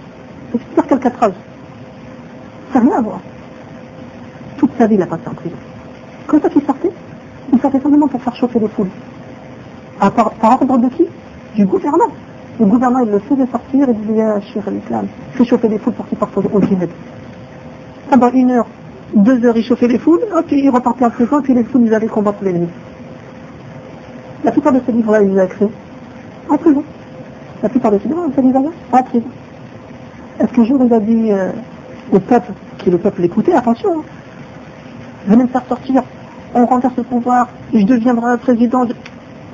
C'est 0.52 0.60
faire 0.74 0.86
qu'Alcatraz. 0.86 1.32
Ça 2.72 2.80
n'a 2.80 2.86
rien 2.86 2.98
à 2.98 3.02
voir. 3.02 3.20
Toute 4.56 4.70
sa 4.78 4.86
vie, 4.86 4.96
il 4.96 5.02
a 5.02 5.06
passé 5.06 5.22
en 5.26 5.34
prison. 5.34 5.56
Quand 6.26 6.42
ça 6.42 6.48
qu'il 6.48 6.62
sortait, 6.62 6.90
il 7.52 7.60
sortait 7.60 7.80
simplement 7.80 8.08
pour 8.08 8.22
faire 8.22 8.34
chauffer 8.36 8.58
les 8.58 8.68
foules. 8.68 8.90
À 10.00 10.10
par, 10.10 10.30
par 10.32 10.52
ordre 10.52 10.78
de 10.78 10.88
qui? 10.88 11.06
Du 11.56 11.66
gouvernement. 11.66 12.10
Le 12.58 12.66
gouvernement, 12.66 13.00
il 13.00 13.10
le 13.10 13.18
faisait 13.20 13.46
sortir 13.46 13.88
et 13.88 13.94
disait, 13.94 14.22
ah, 14.22 14.40
cher 14.40 14.62
l'islam, 14.70 15.06
fais 15.32 15.44
chauffer 15.44 15.68
les 15.68 15.78
foules 15.78 15.94
pour 15.94 16.06
qu'il 16.08 16.18
parte 16.18 16.36
au 16.36 16.60
djihad. 16.62 16.90
Ah 18.10 18.16
ben, 18.16 18.30
une 18.34 18.50
heure, 18.50 18.66
deux 19.14 19.44
heures, 19.44 19.56
il 19.56 19.64
chauffait 19.64 19.88
les 19.88 19.98
foules, 19.98 20.20
ok, 20.36 20.50
il 20.50 20.68
repartait 20.68 21.04
en 21.04 21.10
prison, 21.10 21.40
puis 21.42 21.54
les 21.54 21.64
foules, 21.64 21.82
ils 21.82 21.94
allaient 21.94 22.06
combattre 22.06 22.42
l'ennemi. 22.42 22.68
La 24.44 24.52
plupart 24.52 24.72
de 24.72 24.80
ces 24.84 24.92
livres-là, 24.92 25.22
il 25.22 25.32
les 25.32 25.40
a 25.40 25.44
écrits 25.44 25.68
en 26.48 26.56
prison. 26.56 26.82
La 27.62 27.68
plupart 27.68 27.92
de 27.92 27.98
ces 27.98 28.08
livres, 28.08 28.26
c'est 28.34 28.42
les 28.42 28.56
avait 28.56 28.68
en 28.92 29.02
prison. 29.02 29.28
Est-ce 30.40 30.52
qu'un 30.52 30.64
jour 30.64 30.80
il 30.84 30.92
a 30.92 31.00
dit 31.00 31.32
euh, 31.32 31.52
au 32.12 32.18
peuple, 32.18 32.52
qui 32.78 32.90
le 32.90 32.98
peuple 32.98 33.22
l'écoutait, 33.22 33.52
attention, 33.52 34.00
hein, 34.00 34.04
venez 35.26 35.44
me 35.44 35.48
faire 35.48 35.64
sortir, 35.68 36.02
on 36.54 36.66
renverse 36.66 36.96
le 36.96 37.02
pouvoir, 37.02 37.48
je 37.72 37.84
deviendrai 37.84 38.38
président. 38.38 38.84
De... 38.84 38.94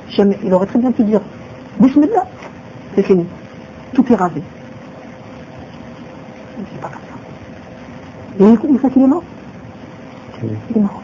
Jamais. 0.09 0.37
Il 0.43 0.53
aurait 0.53 0.65
très 0.65 0.79
bien 0.79 0.91
pu 0.91 1.03
dire, 1.03 1.19
Bismillah, 1.79 2.25
c'est 2.97 3.03
fini. 3.03 3.25
Tout 3.93 4.03
est 4.11 4.15
rasé. 4.15 4.41
C'est 6.57 6.81
pas 6.81 6.89
comme 6.89 7.01
ça. 8.39 8.43
Et 8.43 8.69
une 8.69 8.79
fois 8.79 8.89
qu'il 8.89 9.03
est 9.03 9.07
mort, 9.07 9.23
il 10.41 10.77
est 10.77 10.79
mort. 10.79 11.01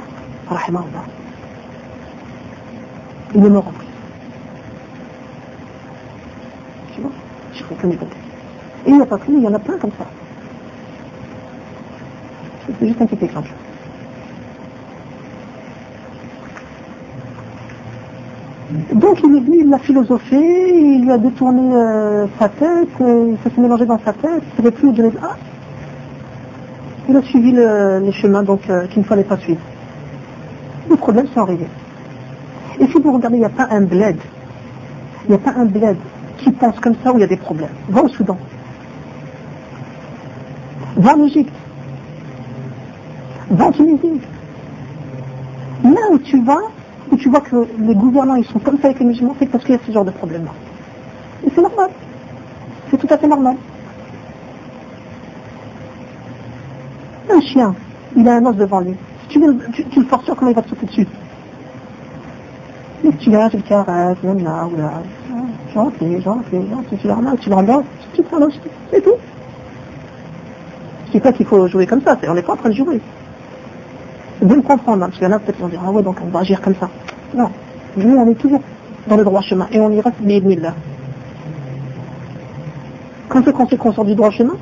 Il 3.36 3.46
est 3.46 3.50
mort. 3.50 3.72
Tu 6.96 7.02
vois 7.02 7.12
Je 7.54 7.64
comme 7.64 7.96
côté. 7.96 8.18
Et 8.88 8.90
il 8.90 8.96
n'y 8.96 9.02
a 9.02 9.06
pas 9.06 9.18
que 9.20 9.32
lui, 9.32 9.38
il 9.38 9.44
y 9.44 9.48
en 9.48 9.54
a 9.54 9.60
plein 9.60 9.78
comme 9.78 9.92
ça. 9.92 10.06
C'est 12.80 12.88
juste 12.88 13.02
un 13.02 13.06
petit 13.06 13.24
exemple. 13.24 13.52
Donc 18.72 19.20
il 19.24 19.36
est 19.36 19.40
venu, 19.42 19.58
il 19.62 19.70
l'a 19.70 19.80
philosophé, 19.80 20.38
il 20.38 21.04
lui 21.04 21.12
a 21.12 21.18
détourné 21.18 21.76
euh, 21.76 22.26
sa 22.40 22.50
tête, 22.50 22.90
euh, 23.02 23.36
ça 23.44 23.50
s'est 23.50 23.62
mélangé 23.62 23.86
dans 23.86 24.00
sa 24.00 24.14
tête, 24.14 24.44
il 24.58 24.66
ne 24.66 24.70
plus 24.70 24.92
donner... 24.94 25.12
Ah 25.22 25.36
Il 27.10 27.16
a 27.16 27.22
suivi 27.22 27.52
le, 27.52 28.00
les 28.00 28.12
chemins 28.12 28.44
euh, 28.48 28.88
qu'il 28.88 29.00
ne 29.00 29.06
fallait 29.06 29.24
pas 29.24 29.38
suivre. 29.38 29.62
Les 30.90 30.98
problèmes 30.98 31.28
sont 31.28 31.42
arrivés. 31.42 31.68
Et 32.80 32.88
si 32.88 32.94
vous 32.94 33.12
regardez, 33.12 33.38
il 33.38 33.42
n'y 33.42 33.46
a 33.46 33.50
pas 33.50 33.68
un 33.70 33.82
bled, 33.82 34.18
il 35.26 35.30
n'y 35.30 35.36
a 35.36 35.40
pas 35.40 35.54
un 35.56 35.66
bled 35.66 35.98
qui 36.38 36.52
pense 36.52 36.80
comme 36.80 36.96
ça 37.04 37.12
où 37.12 37.18
il 37.18 37.22
y 37.22 37.26
a 37.26 37.28
des 37.28 37.38
problèmes. 37.38 37.70
Va 37.90 38.04
au 38.04 38.08
Soudan. 38.08 38.38
Va 40.96 41.16
en 41.16 41.26
Égypte. 41.26 41.54
Va 43.52 43.66
en 43.68 43.72
Tunisie. 43.72 44.22
Là 45.84 46.02
où 46.12 46.18
tu 46.18 46.42
vas, 46.44 46.62
où 47.14 47.18
tu 47.18 47.30
vois 47.30 47.42
que 47.42 47.68
les 47.80 47.94
gouvernants 47.94 48.36
ils 48.36 48.46
sont 48.46 48.60
comme 48.60 48.80
ça 48.80 48.88
avec 48.88 49.00
les 49.00 49.06
musulmans, 49.06 49.36
c'est 49.38 49.46
parce 49.46 49.64
qu'il 49.64 49.76
y 49.76 49.78
a 49.78 49.82
ce 49.86 49.92
genre 49.92 50.06
de 50.06 50.12
problème-là. 50.12 50.52
Et 51.46 51.52
c'est 51.54 51.62
normal. 51.62 51.92
C'est 52.90 52.98
tout 52.98 53.08
à 53.10 53.18
fait 53.18 53.28
normal. 53.28 53.56
Un 57.32 57.42
chien, 57.42 57.76
il 58.16 58.28
a 58.28 58.36
un 58.38 58.46
os 58.46 58.56
devant 58.56 58.80
lui. 58.80 58.96
Si 59.30 59.40
tu, 59.40 59.40
le, 59.40 60.06
forces, 60.06 60.26
comment 60.36 60.50
il 60.50 60.56
va 60.56 60.62
te 60.64 60.70
sauter 60.70 60.86
dessus? 60.88 61.08
Mais 63.04 63.12
tu 63.12 63.30
viens, 63.30 63.50
tu 63.50 63.58
le 63.58 63.64
caresses, 63.64 64.22
même 64.24 64.44
là, 64.44 64.68
ou 64.68 64.76
là. 64.76 65.04
Gentil, 65.74 66.22
gentil, 66.22 66.68
gentil, 66.70 66.98
tu 66.98 67.08
le 67.08 67.38
tu 67.38 67.50
le 67.50 67.84
tu 68.14 68.24
prends 68.24 68.40
l'os, 68.40 68.54
c'est 68.92 69.02
tout. 69.02 69.16
Je 71.08 71.12
dis 71.12 71.20
pas 71.20 71.32
qu'il 71.32 71.46
faut 71.46 71.68
jouer 71.68 71.86
comme 71.86 72.02
ça, 72.02 72.18
on 72.28 72.34
n'est 72.34 72.42
pas 72.42 72.54
en 72.54 72.58
train 72.58 72.70
de 72.70 72.76
jouer. 72.76 73.00
De 74.46 74.56
me 74.56 74.62
comprendre, 74.62 75.00
parce 75.06 75.14
qu'il 75.14 75.24
y 75.24 75.28
en 75.28 75.32
a 75.32 75.40
peut-être 75.40 75.60
vont 75.60 75.68
dire, 75.68 75.82
ah 75.86 75.92
ouais, 75.92 76.04
donc 76.04 76.18
on 76.24 76.30
va 76.30 76.40
agir 76.40 76.62
comme 76.62 76.76
ça. 76.76 76.90
Non, 77.36 77.50
nous 77.98 78.18
on 78.18 78.28
est 78.30 78.36
toujours 78.36 78.62
dans 79.08 79.18
le 79.18 79.24
droit 79.24 79.42
chemin 79.42 79.68
et 79.72 79.80
on 79.80 79.92
y 79.92 80.02
reste 80.02 80.16
là. 80.62 80.74
Quand 83.30 83.42
c'est 83.70 83.78
qu'on 83.78 83.92
sort 83.92 84.06
du 84.06 84.16
droit 84.16 84.30
chemin 84.30 84.54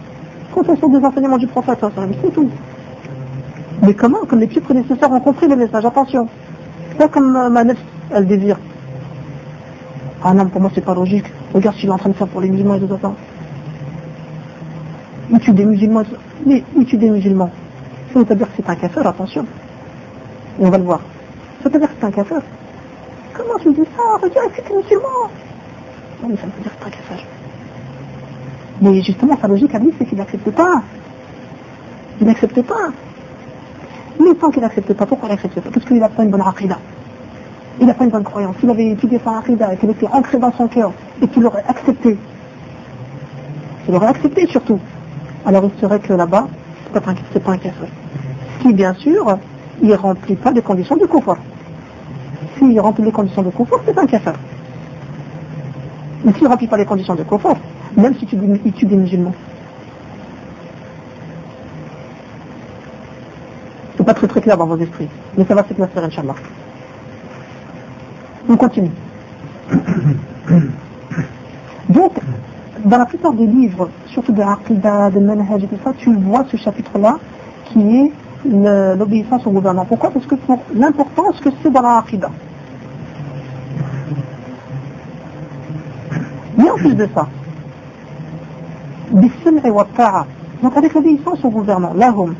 Quand 0.53 0.67
on 0.67 0.77
sort 0.77 0.89
des 0.89 1.05
enseignements 1.05 1.37
du 1.37 1.47
prophète, 1.47 1.79
c'est 1.81 2.33
tout. 2.33 2.49
Mais 3.81 3.93
comment 3.93 4.19
Comme 4.27 4.39
les 4.39 4.47
petits 4.47 4.61
prédécesseurs 4.61 5.11
ont 5.11 5.19
compris 5.19 5.47
le 5.47 5.55
message, 5.55 5.85
attention. 5.85 6.27
Pas 6.97 7.07
comme 7.07 7.35
euh, 7.35 7.49
ma 7.49 7.63
elle 8.13 8.27
désire. 8.27 8.57
Ah 10.23 10.33
non, 10.33 10.47
pour 10.47 10.61
moi 10.61 10.69
c'est 10.73 10.85
pas 10.85 10.93
logique. 10.93 11.25
Regarde 11.53 11.75
ce 11.75 11.81
qu'il 11.81 11.89
est 11.89 11.93
en 11.93 11.97
train 11.97 12.09
de 12.09 12.15
faire 12.15 12.27
pour 12.27 12.41
les 12.41 12.49
musulmans 12.49 12.75
et 12.75 12.79
tout 12.79 12.87
ça. 13.01 13.11
Il 15.31 15.39
tue 15.39 15.53
des 15.53 15.65
musulmans. 15.65 16.03
Mais 16.45 16.63
il 16.77 16.85
tue 16.85 16.97
des 16.97 17.09
musulmans? 17.09 17.49
Ça 18.13 18.19
veut 18.19 18.35
dire 18.35 18.47
que 18.47 18.53
c'est 18.57 18.69
un 18.69 18.75
café, 18.75 18.99
attention. 18.99 19.45
Et 20.59 20.65
on 20.65 20.69
va 20.69 20.77
le 20.77 20.83
voir. 20.83 20.99
Ça 21.63 21.69
veut 21.69 21.79
dire 21.79 21.87
que 21.87 21.95
c'est 21.99 22.05
un 22.05 22.11
café. 22.11 22.35
Comment 23.33 23.59
tu 23.61 23.73
dis 23.73 23.87
ça? 23.95 24.03
Regarde, 24.21 24.51
c'est 24.55 24.71
un 24.71 24.77
musulman. 24.77 25.29
Non, 26.21 26.29
mais 26.29 26.35
ça 26.35 26.43
veut 26.43 26.63
dire 26.63 26.71
que 26.71 26.77
c'est 26.79 26.87
un 26.87 26.91
café. 26.91 27.25
Mais 28.81 29.01
justement, 29.01 29.37
sa 29.39 29.47
logique 29.47 29.73
à 29.75 29.79
lui, 29.79 29.93
c'est 29.97 30.05
qu'il 30.05 30.17
n'accepte 30.17 30.49
pas. 30.51 30.81
Il 32.19 32.27
n'accepte 32.27 32.61
pas. 32.63 32.89
Mais 34.19 34.33
tant 34.35 34.49
qu'il 34.49 34.61
n'accepte 34.61 34.93
pas, 34.93 35.05
pourquoi 35.05 35.29
il 35.29 35.31
n'accepte 35.31 35.59
pas? 35.59 35.69
Parce 35.69 35.85
qu'il 35.85 35.97
n'a 35.97 36.09
pas 36.09 36.23
une 36.23 36.31
bonne 36.31 36.41
aqidah. 36.41 36.77
Il 37.79 37.87
n'a 37.87 37.93
pas 37.93 38.03
une 38.03 38.09
bonne 38.09 38.23
croyance. 38.23 38.55
S'il 38.59 38.69
avait 38.69 38.89
étudié 38.89 39.19
sa 39.23 39.41
et 39.47 39.77
qu'il 39.77 39.89
était 39.89 40.07
ancré 40.07 40.37
dans 40.37 40.51
son 40.51 40.67
cœur 40.67 40.91
et 41.21 41.27
qu'il 41.27 41.41
l'aurait 41.41 41.63
accepté, 41.67 42.17
il 43.87 43.95
aurait 43.95 44.07
accepté 44.07 44.45
surtout, 44.47 44.79
alors 45.45 45.63
il 45.63 45.81
serait 45.81 45.99
que 45.99 46.13
là-bas, 46.13 46.47
c'est 46.93 47.03
pas, 47.03 47.13
pas 47.39 47.51
un 47.51 47.57
café. 47.57 47.85
Si 48.61 48.73
bien 48.73 48.93
sûr, 48.93 49.37
il 49.81 49.89
ne 49.89 49.95
remplit 49.95 50.35
pas 50.35 50.51
les 50.51 50.61
conditions 50.61 50.95
de 50.95 51.05
confort. 51.05 51.37
S'il 52.57 52.79
remplit 52.79 53.03
les 53.03 53.11
conditions 53.11 53.41
de 53.41 53.49
confort, 53.49 53.81
c'est 53.85 53.97
un 53.97 54.05
café. 54.05 54.31
Mais 56.23 56.33
s'il 56.33 56.43
ne 56.43 56.49
remplit 56.49 56.67
pas 56.67 56.77
les 56.77 56.85
conditions 56.85 57.15
de 57.15 57.23
confort, 57.23 57.57
même 57.97 58.15
si 58.15 58.25
tu 58.25 58.37
tues 58.73 58.85
des 58.85 58.95
musulmans. 58.95 59.33
C'est 63.97 64.05
pas 64.05 64.13
très 64.13 64.27
très 64.27 64.41
clair 64.41 64.57
dans 64.57 64.67
vos 64.67 64.77
esprits, 64.77 65.09
mais 65.37 65.45
ça 65.45 65.55
va 65.55 65.63
s'éclaircir, 65.63 66.03
Inch'Allah. 66.03 66.35
On 68.49 68.55
continue. 68.57 68.91
Donc, 71.89 72.13
dans 72.85 72.97
la 72.97 73.05
plupart 73.05 73.33
des 73.33 73.45
livres, 73.45 73.89
surtout 74.07 74.31
de 74.31 74.39
l'Aqidah, 74.39 75.11
de 75.11 75.19
Manhaj 75.19 75.63
et 75.63 75.67
tout 75.67 75.77
ça, 75.83 75.91
tu 75.97 76.13
vois 76.13 76.45
ce 76.51 76.57
chapitre-là 76.57 77.17
qui 77.65 77.97
est 77.97 78.11
l'obéissance 78.44 79.46
au 79.46 79.50
gouvernement. 79.50 79.86
Pourquoi 79.86 80.10
Parce 80.10 80.26
que 80.26 80.34
pour 80.34 80.58
l'importance 80.74 81.40
que 81.40 81.50
c'est 81.62 81.70
dans 81.70 81.82
l'Aqidah. 81.82 82.30
Mais 86.56 86.70
en 86.70 86.76
plus 86.76 86.94
de 86.94 87.08
ça, 87.14 87.26
donc 90.62 90.76
avec 90.76 90.94
l'obéissance 90.94 91.44
au 91.44 91.50
gouvernement 91.50 91.94
لهم 91.94 92.34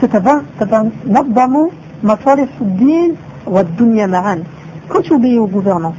تتنظم 0.00 1.68
مصالح 2.04 2.48
الدين 2.60 3.14
والدنيا 3.46 4.06
معا 4.06 4.42
quand 4.88 5.02
tu 5.02 5.12
obéis 5.12 5.38
au 5.38 5.46
gouvernement 5.46 5.94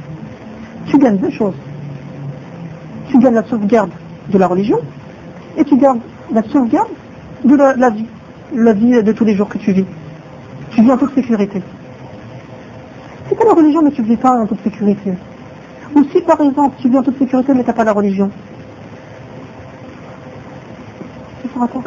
tu 0.86 0.98
gagnes 0.98 1.16
deux 1.16 1.30
choses 1.30 1.54
tu 3.08 3.18
gagnes 3.18 3.34
la 3.34 3.44
sauvegarde 3.44 3.90
de 4.28 4.38
la 4.38 4.46
religion 4.46 4.78
et 5.56 5.64
tu 5.64 5.76
gagnes 5.76 6.00
la 6.32 6.42
sauvegarde 6.42 6.88
de 7.44 7.54
la, 7.56 7.90
vie 7.90 8.06
la 8.53 8.73
vie 8.73 9.03
de 9.03 9.11
tous 9.11 9.25
les 9.25 9.35
jours 9.35 9.49
que 9.49 9.57
tu 9.57 9.71
vis 9.71 9.85
tu 10.71 10.81
vis 10.81 10.91
en 10.91 10.97
toute 10.97 11.13
sécurité 11.15 11.61
si 13.27 13.35
tu 13.35 13.41
as 13.41 13.45
la 13.45 13.53
religion 13.53 13.81
mais 13.81 13.91
tu 13.91 14.01
ne 14.01 14.07
vis 14.07 14.17
pas 14.17 14.31
en 14.31 14.45
toute 14.45 14.63
sécurité 14.63 15.13
ou 15.95 16.03
si 16.11 16.21
par 16.21 16.41
exemple 16.41 16.75
tu 16.79 16.89
vis 16.89 16.97
en 16.97 17.03
toute 17.03 17.17
sécurité 17.17 17.53
mais 17.53 17.61
tu 17.61 17.67
n'as 17.67 17.73
pas 17.73 17.83
la 17.83 17.93
religion 17.93 18.29
raconte 21.59 21.85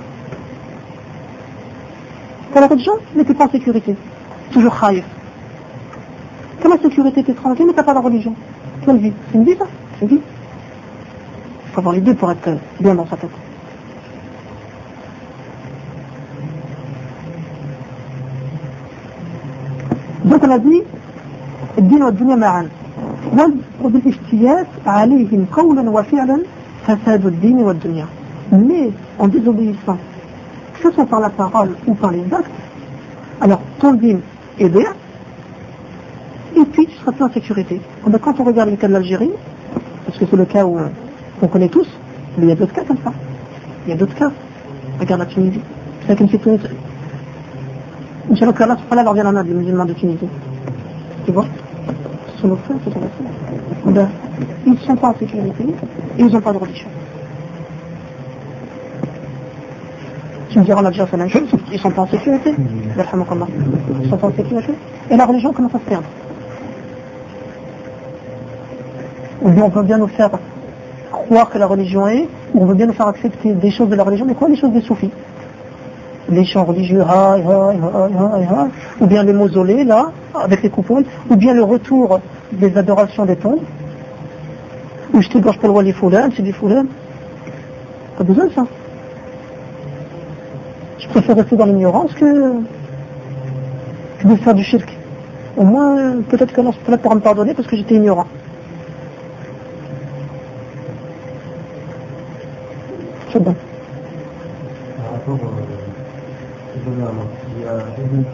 T'as 2.52 2.60
la 2.60 2.66
religion, 2.66 2.92
mais 3.16 3.24
t'es 3.24 3.32
pas 3.32 3.46
en 3.46 3.50
sécurité. 3.50 3.96
Toujours 4.52 4.78
khaïf. 4.78 5.04
T'as 6.60 6.68
la 6.68 6.78
sécurité, 6.78 7.24
t'es 7.24 7.32
tranquille, 7.32 7.64
mais 7.66 7.72
t'as 7.72 7.82
pas 7.82 7.94
la 7.94 8.00
religion. 8.00 8.34
Quelle 8.84 8.98
vie? 8.98 9.12
C'est 9.30 9.38
une 9.38 9.44
vie 9.44 9.56
ça? 9.56 9.64
C'est 9.94 10.02
une 10.02 10.08
vie. 10.08 10.20
Il 11.66 11.72
faut 11.72 11.80
avoir 11.80 11.94
les 11.94 12.02
deux 12.02 12.14
pour 12.14 12.30
être 12.30 12.58
bien 12.78 12.94
dans 12.94 13.06
sa 13.06 13.16
tête. 13.16 13.30
Donc 20.31 20.43
on 20.43 20.51
a 20.51 20.59
dit 20.59 20.83
الدين 21.77 22.03
والدنيا 22.03 22.35
معا 22.35 22.67
وبالاجتياز 23.83 24.65
عليهم 24.85 25.45
قولا 25.51 25.89
وفعلا 25.89 26.39
فساد 26.87 27.25
الدين 27.25 27.57
والدنيا 27.57 28.05
mais 28.51 28.91
en 29.19 29.27
désobéissant, 29.27 29.97
que 30.73 30.89
ce 30.89 30.91
soit 30.91 31.05
par 31.05 31.19
la 31.19 31.29
parole 31.29 31.75
ou 31.85 31.93
par 31.93 32.11
les 32.11 32.23
actes, 32.31 32.49
alors 33.41 33.59
ton 33.79 33.93
dîme 33.93 34.21
est 34.59 34.69
bien, 34.69 34.93
et 36.55 36.63
puis 36.63 36.87
tu 36.87 36.95
seras 36.97 37.11
plus 37.11 37.25
en 37.25 37.29
sécurité. 37.29 37.81
Quand 38.21 38.39
on 38.39 38.43
regarde 38.43 38.69
le 38.69 38.77
cas 38.77 38.87
de 38.87 38.93
l'Algérie, 38.93 39.31
parce 40.05 40.17
que 40.17 40.25
c'est 40.29 40.35
le 40.35 40.45
cas 40.45 40.65
où 40.65 40.77
on 41.41 41.47
connaît 41.47 41.67
tous, 41.67 41.87
mais 42.37 42.45
il 42.45 42.49
y 42.49 42.51
a 42.51 42.55
d'autres 42.55 42.73
cas 42.73 42.83
comme 42.85 42.97
ça. 43.03 43.11
Il 43.85 43.89
y 43.89 43.93
a 43.93 43.97
d'autres 43.97 44.15
cas. 44.15 44.31
Regarde 44.99 45.21
la 45.21 45.25
Tunisie. 45.27 45.61
C'est 46.07 46.15
qu'une 46.15 46.29
Tunisie. 46.29 46.67
Inch'Allah, 48.30 48.52
qu'Allah 48.52 48.76
subhanahu 48.76 49.04
leur 49.04 49.14
vient 49.14 49.26
en 49.26 49.36
aide, 49.36 49.48
les 49.48 49.54
musulmans 49.54 49.84
de 49.84 49.92
Tunisie. 49.94 50.28
Tu 51.24 51.32
vois 51.32 51.46
Ce 52.34 52.40
sont 52.42 52.48
nos 52.48 52.56
frères, 52.56 52.76
ce 52.84 52.90
sont 52.90 53.00
nos 53.00 53.94
frères. 53.94 54.08
Ils 54.66 54.72
ne 54.72 54.76
sont 54.78 54.96
pas 54.96 55.08
en 55.08 55.14
sécurité 55.14 55.64
et 56.18 56.22
ils 56.22 56.32
n'ont 56.32 56.40
pas 56.40 56.52
de 56.52 56.58
religion. 56.58 56.88
Tu 60.50 60.58
me 60.58 60.64
diras 60.64 60.82
en 60.82 60.84
Algérie 60.84 61.08
c'est 61.10 61.16
la 61.16 61.24
même 61.24 61.32
chose, 61.32 61.48
ils 61.72 61.78
sont 61.80 61.90
pas 61.90 62.02
en 62.02 62.06
sécurité. 62.06 62.54
Ils 62.58 64.10
sont 64.10 64.16
pas 64.18 64.26
en 64.26 64.32
sécurité. 64.32 64.72
Et 65.10 65.16
la 65.16 65.26
religion 65.26 65.52
commence 65.52 65.74
à 65.74 65.78
se 65.78 65.84
perdre. 65.84 66.06
On 69.44 69.70
peut 69.70 69.82
bien 69.82 69.98
nous 69.98 70.06
faire 70.08 70.30
croire 71.10 71.50
que 71.50 71.58
la 71.58 71.66
religion 71.66 72.06
est, 72.06 72.28
on 72.54 72.66
veut 72.66 72.74
bien 72.74 72.86
nous 72.86 72.92
faire 72.92 73.08
accepter 73.08 73.54
des 73.54 73.70
choses 73.70 73.88
de 73.88 73.96
la 73.96 74.04
religion, 74.04 74.26
mais 74.26 74.34
quoi 74.34 74.48
les 74.48 74.56
choses 74.56 74.72
des 74.72 74.82
soufis? 74.82 75.10
Les 76.28 76.44
chants 76.44 76.64
religieux, 76.64 77.02
ou 79.00 79.06
bien 79.06 79.22
les 79.24 79.32
mausolées, 79.32 79.84
là, 79.84 80.12
avec 80.34 80.62
les 80.62 80.70
coupoles, 80.70 81.04
ou 81.28 81.36
bien 81.36 81.52
le 81.52 81.64
retour 81.64 82.20
des 82.52 82.76
adorations 82.76 83.24
des 83.24 83.36
tombes, 83.36 83.60
ou 85.12 85.20
je 85.20 85.28
te 85.28 85.38
gorge 85.38 85.58
pour 85.58 85.80
le 85.80 85.84
les 85.84 85.92
foulins, 85.92 86.28
c'est 86.34 86.42
des 86.42 86.52
foulins. 86.52 86.86
Pas 88.16 88.24
besoin 88.24 88.46
de 88.46 88.52
ça. 88.52 88.66
Je 90.98 91.08
préfère 91.08 91.36
rester 91.36 91.56
dans 91.56 91.66
l'ignorance 91.66 92.12
que, 92.14 92.54
de 94.24 94.36
faire 94.36 94.54
du 94.54 94.62
shirk. 94.62 94.88
Au 95.56 95.64
moins, 95.64 96.22
peut-être 96.28 96.54
qu'Allah 96.54 96.70
pourra 97.02 97.14
me 97.14 97.20
pardonner 97.20 97.52
parce 97.52 97.68
que 97.68 97.76
j'étais 97.76 97.96
ignorant. 97.96 98.26
C'est 103.32 103.42
bon. 103.42 103.54
Il 107.56 107.62
y 107.62 107.66
a 107.66 107.72
une 107.98 108.18
le 108.18 108.24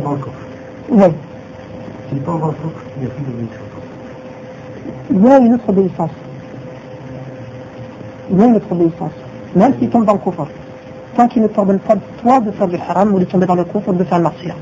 coffre 0.00 0.30
Oui. 0.90 1.04
S'il 2.08 2.18
le 2.18 2.24
coffre, 2.24 2.54
il 2.96 3.00
n'y 3.00 3.06
a 3.06 3.10
plus 3.10 3.24
d'obéissance. 3.24 3.58
Il 5.10 5.22
y 5.22 5.28
a 5.28 5.38
une 5.38 5.54
autre 5.54 5.68
obéissance 5.68 6.10
même 8.32 8.54
notre 8.54 8.72
obéissance, 8.72 9.12
même 9.54 9.74
s'il 9.78 9.90
tombe 9.90 10.06
dans 10.06 10.14
le 10.14 10.18
coffre, 10.18 10.48
tant 11.16 11.28
qu'il 11.28 11.42
ne 11.42 11.48
t'ordonne 11.48 11.78
pas 11.78 11.96
toi 12.22 12.40
de 12.40 12.50
faire 12.52 12.68
du 12.68 12.76
haram 12.76 13.14
ou 13.14 13.18
de 13.18 13.24
tomber 13.24 13.46
dans 13.46 13.54
le 13.54 13.64
coffre 13.64 13.88
ou 13.88 13.92
de 13.92 14.04
faire 14.04 14.18
le 14.18 14.24
martyr. 14.24 14.54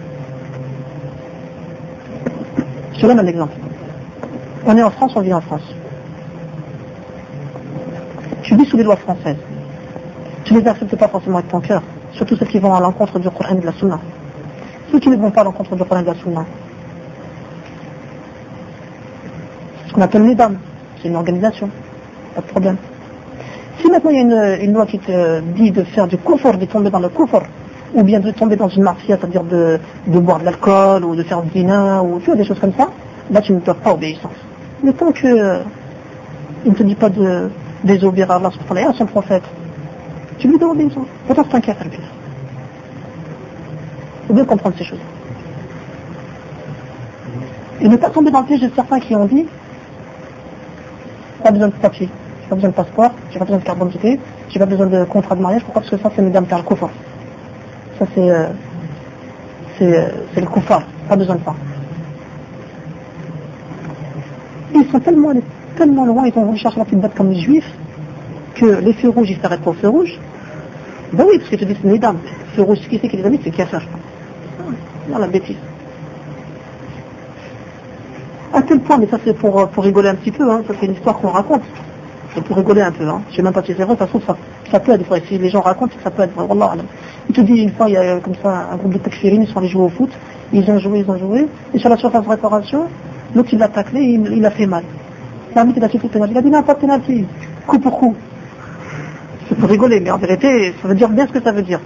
Je 2.95 3.01
te 3.01 3.07
donne 3.07 3.21
un 3.21 3.27
exemple. 3.27 3.55
On 4.67 4.77
est 4.77 4.83
en 4.83 4.91
France, 4.91 5.13
on 5.17 5.21
vit 5.21 5.33
en 5.33 5.41
France. 5.41 5.63
Tu 8.43 8.57
vis 8.57 8.67
sous 8.67 8.77
les 8.77 8.83
lois 8.83 8.97
françaises. 8.97 9.37
Tu 10.51 10.55
ne 10.55 10.63
les 10.63 10.67
acceptes 10.67 10.97
pas 10.97 11.07
forcément 11.07 11.39
avec 11.39 11.49
ton 11.49 11.61
cœur, 11.61 11.81
surtout 12.11 12.35
ceux 12.35 12.45
qui 12.45 12.59
vont 12.59 12.75
à 12.75 12.81
l'encontre 12.81 13.21
du 13.21 13.31
Coran 13.31 13.55
et 13.55 13.61
de 13.61 13.67
la 13.67 13.71
Sunna. 13.71 14.01
Ceux 14.91 14.99
qui 14.99 15.09
ne 15.09 15.15
vont 15.15 15.31
pas 15.31 15.43
à 15.43 15.45
l'encontre 15.45 15.77
du 15.77 15.85
Coran 15.85 16.01
et 16.01 16.03
de 16.03 16.09
la 16.09 16.15
Sunna. 16.17 16.45
Ce 19.87 19.93
qu'on 19.93 20.01
appelle 20.01 20.25
les 20.25 20.35
dames, 20.35 20.59
c'est 21.01 21.07
une 21.07 21.15
organisation, 21.15 21.71
pas 22.35 22.41
de 22.41 22.47
problème. 22.49 22.79
Si 23.79 23.89
maintenant 23.89 24.11
il 24.11 24.17
y 24.17 24.35
a 24.35 24.57
une, 24.57 24.73
loi 24.73 24.87
qui 24.87 24.99
te 24.99 25.39
dit 25.41 25.71
de 25.71 25.85
faire 25.85 26.09
du 26.09 26.19
confort, 26.19 26.59
de 26.59 26.65
tomber 26.65 26.91
dans 26.91 26.99
le 26.99 27.11
confort, 27.11 27.45
ou 27.95 28.03
bien 28.03 28.19
de 28.19 28.33
tomber 28.33 28.57
dans 28.57 28.69
une 28.69 28.83
martia, 28.83 29.19
c'est-à-dire 29.21 29.45
de, 29.45 29.79
boire 30.09 30.41
de 30.41 30.47
l'alcool, 30.47 31.05
ou 31.05 31.15
de 31.15 31.23
faire 31.23 31.43
du 31.43 31.65
vin, 31.65 32.01
ou 32.01 32.19
tu 32.19 32.27
vois, 32.27 32.35
des 32.35 32.45
choses 32.45 32.59
comme 32.59 32.75
ça, 32.77 32.89
là 33.31 33.41
tu 33.41 33.53
ne 33.53 33.61
dois 33.61 33.75
pas 33.75 33.93
obéissance. 33.93 34.33
Mais 34.83 34.95
tant 34.95 35.13
que 35.13 35.61
il 36.65 36.73
ne 36.73 36.77
te 36.77 36.83
dit 36.83 36.97
pas 36.97 37.09
de 37.09 37.51
désobéir 37.85 38.33
à 38.33 38.35
Allah 38.35 38.51
et 38.75 38.81
à 38.81 38.93
son 38.93 39.07
prophète, 39.07 39.45
Tu 40.41 40.49
lui 40.49 40.59
donnes 40.59 40.71
l'obéissance. 40.71 41.07
Pourtant, 41.27 41.45
c'est 41.49 41.57
un 41.57 41.61
kafir, 41.61 41.87
bien. 41.89 41.99
Il 44.23 44.27
faut 44.27 44.35
bien 44.35 44.45
comprendre 44.45 44.75
ces 44.77 44.85
choses. 44.85 44.99
Et 47.81 47.89
ne 47.89 47.97
pas 47.97 48.11
tomber 48.11 48.31
dans 48.31 48.41
le 48.41 48.47
piège 48.47 48.61
de 48.61 48.71
certains 48.75 48.99
qui 49.01 49.15
ont 49.15 49.27
dit 49.27 49.47
pas 51.43 51.51
besoin 51.51 51.69
de 51.69 51.73
papier, 51.73 52.09
j'ai 52.43 52.49
pas 52.49 52.55
besoin 52.55 52.71
de 52.71 52.75
passeport, 52.75 53.13
j'ai 53.31 53.39
pas 53.39 53.45
besoin 53.45 53.59
de 53.59 53.65
carte 53.65 53.79
d'identité, 53.79 54.21
j'ai 54.51 54.59
pas 54.59 54.67
besoin 54.67 54.87
de 54.87 55.05
contrat 55.05 55.35
de 55.35 55.41
mariage. 55.41 55.63
Pourquoi? 55.65 55.83
Parce 55.83 55.91
que 55.91 55.99
ça, 55.99 56.11
c'est 56.15 56.23
Mesdames 56.23 56.47
le 56.51 56.63
Koufar. 56.63 56.91
Ça, 57.99 58.07
c'est 58.15 58.31
euh, 58.31 58.49
c'est 59.79 59.97
euh, 59.97 60.09
le 60.37 60.47
Koufar. 60.47 60.83
Pas 61.09 61.17
besoin 61.17 61.37
de 61.37 61.45
ça. 61.45 61.55
Ils 64.75 64.91
sont 64.91 65.01
tellement, 65.01 65.33
tellement 65.77 66.05
loin, 66.05 66.27
ils 66.27 66.39
ont 66.39 66.51
recherché 66.51 66.79
la 66.79 66.85
petite 66.85 67.01
bête 67.01 67.15
comme 67.15 67.31
les 67.31 67.41
juifs, 67.41 67.73
que 68.55 68.67
les 68.67 68.93
feux 68.93 69.09
rouges, 69.09 69.31
ils 69.31 69.41
s'arrêtent 69.41 69.63
pour 69.63 69.77
feu 69.77 69.89
rouge. 69.89 70.19
Ben 71.13 71.25
oui, 71.29 71.39
parce 71.39 71.51
que 71.51 71.57
tu 71.57 71.65
dis 71.65 71.77
c'est 71.81 71.89
Mesdames. 71.89 72.19
Feu 72.55 72.63
rouge, 72.63 72.79
qui 72.89 72.99
c'est 73.01 73.09
qui 73.09 73.17
les 73.17 73.25
a 73.25 73.31
mis 73.31 73.41
C'est. 73.43 73.53
Non, 75.09 75.19
la 75.19 75.27
bêtise. 75.27 75.57
À 78.53 78.63
tel 78.63 78.81
point, 78.81 78.99
mais 78.99 79.09
ça 79.09 79.19
c'est 79.25 79.35
pour, 79.35 79.69
pour 79.69 79.85
rigoler 79.85 80.09
un 80.09 80.15
petit 80.15 80.31
peu, 80.31 80.49
hein, 80.51 80.63
ça 80.67 80.75
c'est 80.79 80.87
une 80.87 80.93
histoire 80.93 81.19
qu'on 81.19 81.29
raconte. 81.29 81.63
C'est 82.35 82.45
pour 82.45 82.57
rigoler 82.57 82.83
un 82.83 82.93
peu, 82.93 83.09
hein. 83.09 83.23
je 83.31 83.37
sais 83.37 83.43
même 83.43 83.53
pas 83.53 83.63
si 83.63 83.75
c'est 83.77 83.83
vrai, 83.83 83.97
ça 83.97 84.05
se 84.05 84.11
trouve 84.11 84.23
ça, 84.25 84.37
ça 84.71 84.79
peut 84.79 84.93
être 84.93 85.05
vrai. 85.05 85.21
Si 85.27 85.37
les 85.37 85.49
gens 85.49 85.61
racontent, 85.61 85.95
ça 86.03 86.11
peut 86.11 86.23
être 86.23 86.35
vrai. 86.35 86.77
Il 87.29 87.35
te 87.35 87.41
dit 87.41 87.55
une 87.63 87.73
fois, 87.73 87.89
il 87.89 87.95
y 87.95 87.97
a 87.97 88.21
comme 88.21 88.35
ça 88.41 88.69
un 88.73 88.77
groupe 88.77 88.93
de 88.93 88.99
takfirines, 88.99 89.43
ils 89.43 89.49
sont 89.49 89.59
allés 89.59 89.69
jouer 89.69 89.83
au 89.83 89.89
foot, 89.89 90.11
ils 90.53 90.69
ont 90.71 90.79
joué, 90.79 91.01
ils 91.01 91.11
ont 91.11 91.19
joué, 91.19 91.47
et 91.75 91.79
sur 91.79 91.89
la 91.89 91.97
surface 91.97 92.25
de 92.25 92.29
réparation, 92.29 92.87
l'autre 93.35 93.49
il 93.53 93.59
l'a 93.59 93.69
taclé, 93.69 94.01
il, 94.01 94.33
il 94.33 94.47
a 94.47 94.51
fait 94.51 94.67
mal. 94.67 94.85
L'arbitre 95.55 95.79
il 95.79 95.85
a 95.85 95.89
fait 95.89 95.99
pénalty, 95.99 96.35
il 96.35 96.39
a 96.39 96.43
dit 96.43 96.51
non, 96.51 96.63
pas 96.63 96.75
de 96.75 96.81
pénalty, 96.81 97.27
coup 97.67 97.79
pour 97.81 97.99
coup. 97.99 98.15
C'est 99.51 99.59
pour 99.59 99.69
rigoler, 99.69 100.01
mais 100.01 100.11
en 100.11 100.17
vérité, 100.17 100.73
ça 100.81 100.89
veut 100.89 100.95
dire 100.95 101.11
bien 101.11 101.27
ce 101.27 101.33
que 101.33 101.43
ça 101.43 101.53
veut 101.53 101.63
dire. 101.63 101.81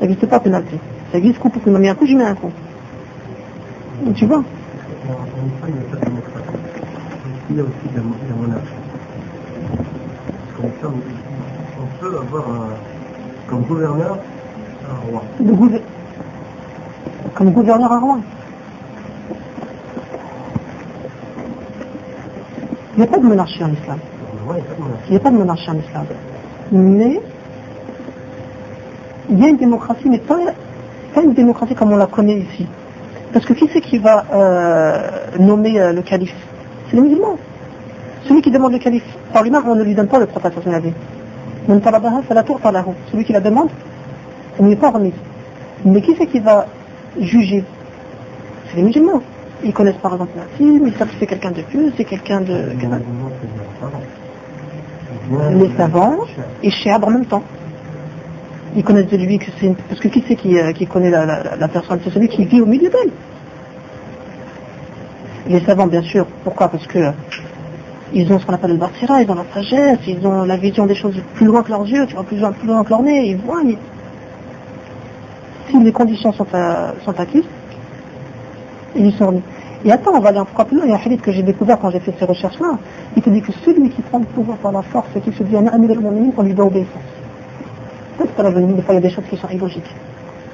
Ça 0.00 0.06
n'existe 0.06 0.26
pas 0.26 0.40
pénalty. 0.40 0.74
Ça 1.12 1.18
existe 1.18 1.38
coup 1.38 1.48
pour 1.48 1.62
coup. 1.62 1.68
Il 1.68 1.72
m'a 1.72 1.78
mis 1.78 1.88
un 1.88 1.94
coup, 1.94 2.06
j'ai 2.06 2.16
mis 2.16 2.24
un 2.24 2.34
coup. 2.34 2.50
Tu 4.16 4.26
vois 4.26 4.42
il 7.50 7.56
y 7.56 7.60
a 7.60 7.62
aussi 7.62 7.72
la, 7.94 8.02
monarchie. 8.34 8.66
Comme 10.56 10.70
ça, 10.80 10.88
on, 10.88 12.00
peut 12.00 12.18
avoir 12.18 12.48
un, 12.50 12.68
comme 13.48 13.62
gouverneur 13.62 14.18
un 14.90 15.10
roi. 15.10 15.22
gouver- 15.40 15.82
Comme 17.34 17.50
gouverneur 17.52 17.92
à 17.92 17.98
roi. 17.98 18.18
Il 22.94 23.00
n'y 23.00 23.04
a 23.04 23.06
pas 23.06 23.18
de 23.18 23.26
monarchie 23.26 23.64
en 23.64 23.72
islam. 23.72 23.98
Il 25.06 25.10
n'y 25.10 25.16
a 25.16 25.20
pas 25.20 25.30
de 25.30 25.36
monarchie. 25.36 25.70
En 25.70 25.78
islam. 25.78 26.06
Mais 26.72 27.20
il 29.30 29.38
y 29.38 29.44
a 29.44 29.48
une 29.48 29.56
démocratie, 29.56 30.08
mais 30.08 30.18
pas, 30.18 30.38
pas 31.14 31.22
une 31.22 31.34
démocratie 31.34 31.74
comme 31.74 31.92
on 31.92 31.96
la 31.96 32.06
connaît 32.06 32.38
ici. 32.38 32.66
Parce 33.32 33.44
que 33.44 33.52
qui 33.52 33.68
c'est 33.72 33.80
qui 33.80 33.98
va 33.98 34.24
euh, 34.32 35.10
nommer 35.38 35.78
euh, 35.80 35.92
le 35.92 36.02
calife? 36.02 36.34
C'est 36.88 36.96
les 36.96 37.02
musulmans. 37.02 37.36
Celui 38.26 38.40
qui 38.42 38.50
demande 38.50 38.72
le 38.72 38.78
calife 38.78 39.04
par 39.32 39.42
lui-même, 39.42 39.62
on 39.66 39.74
ne 39.74 39.82
lui 39.82 39.94
donne 39.94 40.08
pas 40.08 40.18
le 40.18 40.26
prophète. 40.26 40.54
Celui 43.12 43.24
qui 43.24 43.32
la 43.32 43.40
demande, 43.40 43.68
on 44.58 44.62
ne 44.62 44.68
lui 44.68 44.74
est 44.74 44.80
pas 44.80 44.90
remis. 44.90 45.12
Mais 45.84 46.00
qui 46.00 46.14
c'est 46.16 46.26
qui 46.26 46.40
va 46.40 46.66
juger? 47.20 47.64
C'est 48.68 48.76
les 48.76 48.82
musulmans. 48.82 49.22
Ils 49.64 49.72
connaissent 49.72 49.96
par 49.96 50.12
exemple 50.12 50.32
la 50.36 50.44
film, 50.56 50.86
ils 50.86 50.94
savent 50.94 51.10
si 51.10 51.16
c'est 51.18 51.26
quelqu'un 51.26 51.50
de 51.50 51.62
pieux, 51.62 51.92
c'est 51.96 52.04
quelqu'un 52.04 52.40
de... 52.40 52.70
Les 55.30 55.70
savants 55.76 56.16
et 56.62 56.70
Shihab 56.70 57.04
en 57.04 57.10
même 57.10 57.26
temps. 57.26 57.42
Ils 58.76 58.84
connaissent 58.84 59.08
de 59.08 59.16
lui 59.16 59.38
que 59.38 59.50
c'est 59.58 59.66
une... 59.66 59.74
Parce 59.74 60.00
que 60.00 60.08
qui 60.08 60.24
c'est 60.26 60.36
qui, 60.36 60.58
euh, 60.58 60.72
connaît 60.90 61.10
la, 61.10 61.68
personne? 61.68 62.00
C'est 62.04 62.10
celui 62.10 62.28
qui 62.28 62.44
vit 62.44 62.60
au 62.60 62.66
milieu 62.66 62.88
d'elle. 62.88 63.12
Les 65.48 65.60
savants, 65.64 65.86
bien 65.86 66.02
sûr. 66.02 66.26
Pourquoi? 66.44 66.68
Parce 66.68 66.86
que 66.86 66.98
euh, 66.98 67.10
ils 68.12 68.30
ont 68.32 68.38
ce 68.38 68.46
qu'on 68.46 68.54
appelle 68.54 68.72
le 68.72 68.76
Bartira, 68.78 69.22
ils 69.22 69.30
ont 69.30 69.34
la 69.34 69.44
sagesse, 69.52 69.98
ils 70.06 70.26
ont 70.26 70.44
la 70.44 70.56
vision 70.56 70.86
des 70.86 70.94
choses 70.94 71.20
plus 71.34 71.46
loin 71.46 71.62
que 71.62 71.70
leurs 71.70 71.86
yeux, 71.86 72.06
tu 72.06 72.14
vois, 72.14 72.24
plus 72.24 72.38
loin, 72.38 72.84
que 72.84 72.90
leur 72.90 73.02
nez, 73.02 73.30
ils 73.30 73.36
voient. 73.36 73.62
Si 75.70 75.78
les 75.78 75.92
conditions 75.92 76.32
sont, 76.32 76.46
à- 76.54 76.94
sont 77.04 77.18
acquises, 77.20 77.44
ils 78.96 79.06
y 79.08 79.12
sont 79.12 79.26
remis. 79.26 79.42
Et 79.85 79.91
attends, 79.91 80.11
on 80.13 80.19
va 80.19 80.29
aller 80.29 80.39
encore 80.39 80.65
plus 80.65 80.77
loin. 80.77 80.85
Il 80.85 80.91
y 80.91 80.93
a 80.93 80.97
un 80.97 81.01
hadith 81.05 81.21
que 81.21 81.31
j'ai 81.31 81.43
découvert 81.43 81.77
quand 81.79 81.89
j'ai 81.91 81.99
fait 81.99 82.13
ces 82.17 82.25
recherches-là. 82.25 82.77
Il 83.15 83.21
te 83.21 83.29
dit 83.29 83.41
que 83.41 83.51
celui 83.65 83.89
qui 83.89 84.01
prend 84.01 84.19
le 84.19 84.25
pouvoir 84.25 84.57
par 84.57 84.71
la 84.71 84.81
force 84.81 85.07
et 85.15 85.19
qui 85.21 85.31
se 85.33 85.43
dit 85.43 85.57
un 85.57 85.67
ami 85.67 85.87
de 85.87 85.93
l'humanité, 85.93 86.33
on 86.37 86.43
lui 86.43 86.53
doit 86.53 86.65
obéissance. 86.67 87.01
Peut-être 88.17 88.35
que 88.35 88.41
la 88.41 88.51
venue, 88.51 88.73
des 88.73 88.81
fois, 88.81 88.93
il 88.93 88.97
y 88.97 89.03
a 89.05 89.07
des 89.07 89.09
choses 89.09 89.25
qui 89.29 89.35
sont 89.37 89.49
illogiques. 89.49 89.93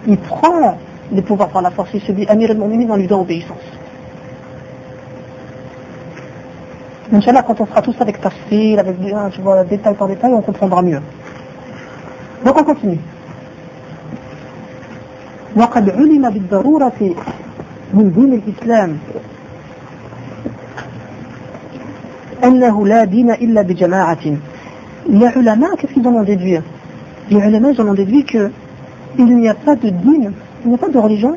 Il 0.08 0.18
prend 0.18 0.78
les 1.12 1.22
pouvoirs 1.22 1.50
par 1.50 1.62
la 1.62 1.72
force, 1.72 1.90
il 1.94 2.02
se 2.02 2.12
dit 2.12 2.26
Amir 2.28 2.50
al-Mu'minin, 2.52 2.88
on 2.90 2.96
lui 2.96 3.08
doit 3.08 3.20
obéissance. 3.20 3.58
Inch'Allah, 7.12 7.44
quand 7.44 7.60
on 7.60 7.66
fera 7.66 7.82
tout 7.82 7.92
ça 7.94 8.02
avec 8.04 8.22
tafsir, 8.22 8.80
avec 8.80 9.00
des- 9.00 9.12
hein, 9.14 9.30
tu 9.32 9.42
vois, 9.42 9.64
détail 9.64 9.96
par 9.96 10.08
détail, 10.08 10.32
on 10.34 10.42
comprendra 10.42 10.82
mieux. 10.82 11.02
Donc 12.46 12.56
on 12.60 12.64
continue. 12.64 13.00
وقد 15.58 15.90
علم 15.90 16.30
بالضرورة 16.30 16.92
من 17.94 18.12
دين 18.12 18.34
الإسلام 18.34 18.98
أنه 22.44 22.88
لا 22.88 23.04
دين 23.04 23.32
إلا 23.32 23.62
بجماعة 23.62 24.38
Les 25.12 25.32
ulama, 25.36 25.70
qu'est-ce 25.78 25.94
qu'ils 25.94 26.08
en 26.08 26.14
ont 26.14 26.24
déduit 26.24 26.58
Les 27.32 27.38
ulama, 27.38 27.72
ils 27.72 27.82
en 27.82 27.88
ont 27.88 27.94
déduit 27.96 28.26
que 28.26 28.52
il 29.18 29.38
n'y 29.38 29.50
a 29.50 29.56
pas 29.56 29.76
de 29.76 29.90
din, 29.90 30.32
il 30.64 30.70
n'y 30.70 30.76
a 30.76 30.78
pas 30.78 30.90
de 30.90 30.98
religion 31.00 31.36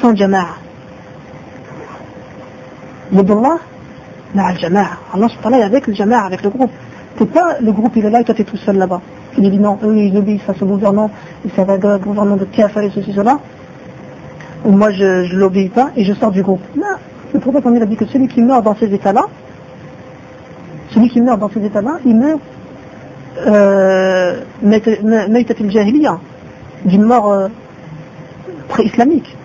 sans 0.00 0.14
jama'a. 0.14 0.56
Yadullah, 3.12 3.58
ma'a 4.34 4.48
al-jama'a. 4.48 4.90
Allah 5.14 5.28
subhanahu 5.28 5.36
wa 5.36 5.40
ta'ala 5.40 5.58
est 5.58 5.62
avec 5.62 5.86
le 5.86 5.94
jama'a, 5.94 6.26
avec 6.26 6.42
le 6.42 6.50
groupe. 6.50 6.70
C'est 7.18 7.30
pas 7.30 7.60
le 7.60 7.72
groupe, 7.72 7.92
il 7.96 8.04
est 8.04 8.10
là 8.10 8.20
et 8.20 8.24
toi 8.24 8.34
t'es 8.34 8.44
tout 8.44 8.58
seul 8.58 8.76
là-bas. 8.76 9.00
Il 9.38 9.50
dit 9.50 9.58
non, 9.58 9.78
eux 9.82 9.96
ils 9.96 10.16
obéissent 10.16 10.48
à 10.48 10.54
ce 10.54 10.64
gouvernement, 10.64 11.10
et 11.46 11.50
ça 11.56 11.64
va 11.64 11.74
un 11.74 11.98
gouvernement 11.98 12.36
de 12.36 12.44
kafir 12.44 12.82
et 12.82 12.90
ceci, 12.90 13.12
cela. 13.14 13.38
moi 14.65 14.91
je, 14.91 15.25
je 15.25 15.35
l'obéis 15.35 15.69
pas 15.69 15.91
et 15.95 16.03
je 16.03 16.13
sors 16.13 16.31
du 16.31 16.43
groupe. 16.43 16.61
Là, 16.75 16.97
le 17.33 17.39
prophète 17.39 17.65
a 17.65 17.85
dit 17.85 17.95
que 17.95 18.05
celui 18.05 18.27
qui 18.27 18.41
meurt 18.41 18.63
dans 18.63 18.75
ces 18.75 18.93
états-là, 18.93 19.25
celui 20.89 21.09
qui 21.09 21.21
meurt 21.21 21.39
dans 21.39 21.49
ces 21.49 21.63
états-là, 21.63 21.99
il 22.05 22.15
meurt 22.15 22.39
euh, 23.47 24.41
Maïtatul 24.61 25.71
Jahiliya, 25.71 26.19
d'une 26.85 27.03
mort 27.03 27.31
euh, 27.31 27.47
pré-islamique. 28.67 29.35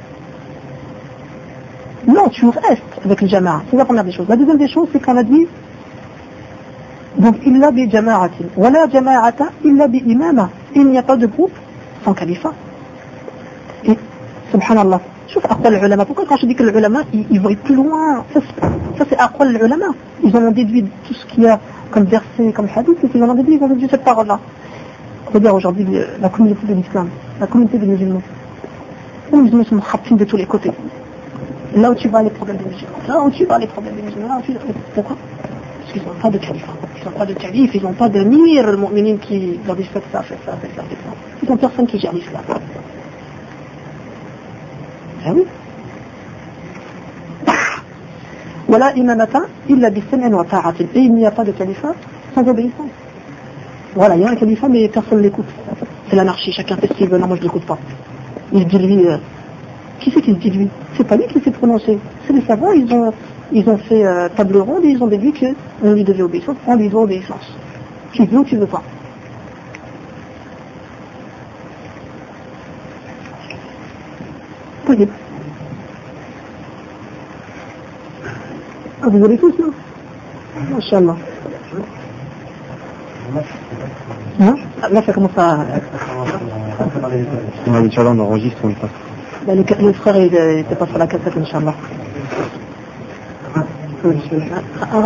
Non, 2.06 2.28
tu 2.28 2.46
restes 2.46 2.82
avec 3.04 3.20
le 3.20 3.28
jama'a. 3.28 3.62
C'est 3.70 3.76
la 3.76 3.84
première 3.84 4.04
des 4.04 4.12
choses. 4.12 4.28
La 4.28 4.36
deuxième 4.36 4.58
des 4.58 4.68
choses, 4.68 4.88
c'est 4.92 5.02
qu'on 5.02 5.16
a 5.16 5.22
dit 5.22 5.46
donc 7.18 7.36
illa 7.46 7.70
bi 7.70 7.90
jama'atin. 7.90 8.44
Wala 8.56 8.88
jama'ata 8.88 9.46
illa 9.64 9.88
bi 9.88 10.02
imama. 10.06 10.50
Il 10.74 10.86
n'y 10.86 10.98
a 10.98 11.02
pas 11.02 11.16
de 11.16 11.26
groupe 11.26 11.54
sans 12.04 12.12
califat. 12.12 12.52
Subhanallah. 14.50 15.00
Sauf 15.28 15.44
à 15.44 15.70
l'ulama. 15.70 16.04
Pourquoi 16.04 16.24
quand 16.28 16.36
je 16.36 16.46
dis 16.46 16.54
que 16.54 16.62
les 16.62 16.78
ulama, 16.78 17.00
ils, 17.12 17.26
ils 17.30 17.56
plus 17.56 17.74
loin? 17.74 18.24
Ça, 18.32 18.40
c'est 19.08 19.18
à 19.18 19.28
quoi 19.28 19.46
l'ulama 19.46 19.86
Ils 20.22 20.36
en 20.36 20.42
ont 20.42 20.50
déduit 20.52 20.84
tout 21.06 21.14
ce 21.14 21.26
qu'il 21.26 21.42
y 21.42 21.48
a 21.48 21.58
comme 21.90 22.04
verset, 22.04 22.52
comme 22.54 22.68
hadith, 22.74 23.02
et 23.02 23.08
ils 23.12 23.22
en 23.22 23.30
ont 23.30 23.34
déduit, 23.34 23.56
ils 23.56 23.62
ont 23.62 23.68
déduit 23.68 23.88
cette 23.90 24.04
parole-là. 24.04 24.38
Regarde 25.32 25.56
aujourd'hui 25.56 25.86
euh, 25.94 26.06
la 26.20 26.28
communauté 26.28 26.66
de 26.66 26.74
l'islam, 26.74 27.08
la 27.40 27.46
communauté 27.46 27.78
des 27.78 27.86
musulmans. 27.86 28.22
Les 29.32 29.38
musulmans 29.38 29.64
sont 29.64 29.80
rapines 29.80 30.16
de 30.16 30.24
tous 30.24 30.36
les 30.36 30.46
côtés. 30.46 30.70
Là 31.74 31.90
où 31.90 31.94
tu 31.94 32.08
vas, 32.08 32.22
les 32.22 32.30
problèmes 32.30 32.58
des 32.58 32.64
musulmans. 32.64 32.98
Là 33.08 33.20
où 33.22 33.30
tu 33.30 33.44
vas, 33.44 33.58
les 33.58 33.66
problèmes 33.66 33.96
des 33.96 34.02
musulmans. 34.02 34.28
Là 34.28 34.38
où 34.38 34.42
tu 34.42 34.52
Pourquoi? 34.94 35.16
Parce 35.80 35.92
qu'ils 35.92 36.02
n'ont 36.02 36.14
pas 36.22 36.30
de 36.30 36.38
calife. 36.38 36.66
Ils 37.00 37.04
n'ont 37.04 37.18
pas 37.18 37.26
de 37.26 37.34
calife, 37.34 37.74
ils 37.74 37.82
n'ont 37.82 37.92
pas 37.92 38.08
de 38.08 38.20
mire 38.22 38.70
le 38.70 38.76
mu'minin 38.76 39.16
qui 39.16 39.58
leur 39.66 39.74
dit 39.74 39.84
faites 39.84 40.04
ça, 40.12 40.22
faites 40.22 40.38
ça, 40.46 40.52
faites 40.60 40.74
ça, 40.76 40.82
faites 40.88 40.98
ça. 40.98 41.12
Ils 41.42 41.48
n'ont 41.50 41.56
personne 41.56 41.86
qui 41.86 41.98
gère 41.98 42.12
l'islam. 42.12 42.42
Ah 45.26 45.32
oui 45.34 45.44
Voilà 48.68 48.92
imamata 48.94 49.40
illa 49.68 49.90
bisam'in 49.90 50.32
wa 50.32 50.44
ta'atin. 50.44 50.84
Et 50.94 51.00
il 51.00 51.14
n'y 51.14 51.26
a 51.26 51.30
pas 51.30 51.44
de 51.44 51.52
califat 51.52 51.94
sans 52.34 52.46
obéissance. 52.46 52.90
Voilà, 53.94 54.14
il 54.16 54.22
y 54.22 54.24
a 54.24 54.30
un 54.30 54.36
califat 54.36 54.68
mais 54.68 54.88
personne 54.88 55.18
ne 55.18 55.22
l'écoute. 55.24 55.46
C'est 56.08 56.16
l'anarchie, 56.16 56.52
chacun 56.52 56.76
fait 56.76 56.86
ce 56.86 56.92
qu'il 56.94 57.08
veut, 57.08 57.18
non 57.18 57.26
moi 57.26 57.36
je 57.36 57.42
ne 57.42 57.46
l'écoute 57.46 57.64
pas. 57.64 57.78
Il 58.52 58.66
dit 58.66 58.78
lui, 58.78 59.06
euh, 59.08 59.16
qui 59.98 60.10
c'est 60.12 60.20
qui 60.22 60.34
dit 60.34 60.50
lui? 60.50 60.68
C'est 60.96 61.06
pas 61.06 61.16
lui 61.16 61.26
qui 61.26 61.40
s'est 61.40 61.50
prononcé. 61.50 61.98
C'est 62.26 62.32
les 62.32 62.42
savants, 62.42 62.70
ils 62.72 62.92
ont, 62.92 63.12
ils 63.52 63.68
ont 63.68 63.78
fait 63.78 64.04
euh, 64.04 64.28
table 64.36 64.58
ronde 64.58 64.84
et 64.84 64.88
ils 64.90 65.02
ont 65.02 65.08
déduit 65.08 65.32
qu'on 65.32 65.92
lui 65.92 66.04
devait 66.04 66.22
obéissance, 66.22 66.56
on 66.66 66.76
lui 66.76 66.88
doit 66.88 67.02
obéissance. 67.02 67.52
Tu 68.12 68.24
veux 68.24 68.38
ou 68.38 68.44
tu 68.44 68.56
veux 68.56 68.66
pas? 68.66 68.82
طيب 74.87 75.09
Ah, 79.03 79.07
vous 79.09 79.23
avez 79.25 79.35
tous, 79.37 79.53
non 79.59 79.71
Inch'Allah. 80.77 81.15
Hein 84.39 84.55
Là, 84.91 85.01
ça 85.03 85.11
commence 85.13 85.37
à... 85.37 85.65
Inch'Allah, 87.67 88.11
on 88.11 88.19
enregistre, 88.19 88.59
on 88.63 88.67
le 88.67 88.75
passe. 88.75 88.89
Bah, 89.47 89.53
le, 89.55 89.63
le 89.87 89.93
frère, 89.93 90.17
il 90.17 90.31
n'était 90.57 90.75
pas 90.75 90.85
sur 90.85 90.99
la 90.99 91.07
cassette, 91.07 91.35
Inch'Allah. 91.35 91.73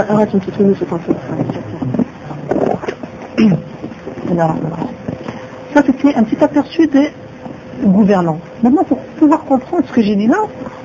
Arrête 0.10 0.34
une 0.34 0.40
petite 0.42 0.60
minute, 0.60 0.78
c'est 0.80 0.94
un 0.94 0.98
peu. 0.98 1.14
Ça, 5.74 5.82
c'était 5.86 6.16
un 6.16 6.24
petit 6.24 6.44
aperçu 6.44 6.88
des 6.88 7.12
gouvernants. 7.87 8.39
Maintenant, 8.63 8.85
pour 8.85 8.99
pouvoir 9.19 9.45
comprendre 9.45 9.85
ce 9.87 9.93
que 9.93 10.03
j'ai 10.03 10.17
dit 10.17 10.27
là, 10.27 10.39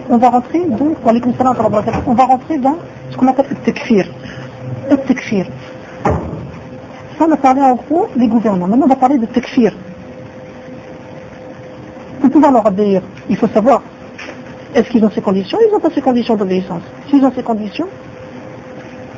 on 0.09 0.17
va 0.17 0.29
rentrer 0.29 0.65
donc, 0.65 0.97
on 1.03 2.13
va 2.13 2.25
rentrer 2.25 2.57
dans 2.57 2.77
ce 3.11 3.17
qu'on 3.17 3.27
appelle 3.27 3.47
le 3.49 3.55
tekfir. 3.57 4.07
Le 4.89 4.97
tekfir. 4.97 5.47
Ça, 7.17 7.25
on 7.27 7.31
a 7.31 7.37
parlé 7.37 7.61
en 7.61 7.75
gros 7.75 8.07
des 8.15 8.27
gouvernants. 8.27 8.67
Maintenant, 8.67 8.85
on 8.85 8.89
va 8.89 8.95
parler 8.95 9.17
de 9.17 9.25
tekfir. 9.25 9.73
Pour 12.21 12.29
pouvoir 12.29 12.51
leur 12.51 12.65
obéir, 12.65 13.01
il 13.29 13.37
faut 13.37 13.47
savoir 13.47 13.81
est-ce 14.73 14.89
qu'ils 14.89 15.03
ont 15.05 15.09
ces 15.09 15.21
conditions 15.21 15.57
Ils 15.65 15.71
n'ont 15.71 15.79
pas 15.79 15.89
ces 15.89 16.01
conditions 16.01 16.35
d'obéissance. 16.35 16.81
S'ils 17.09 17.23
ont 17.23 17.31
ces 17.33 17.43
conditions, 17.43 17.87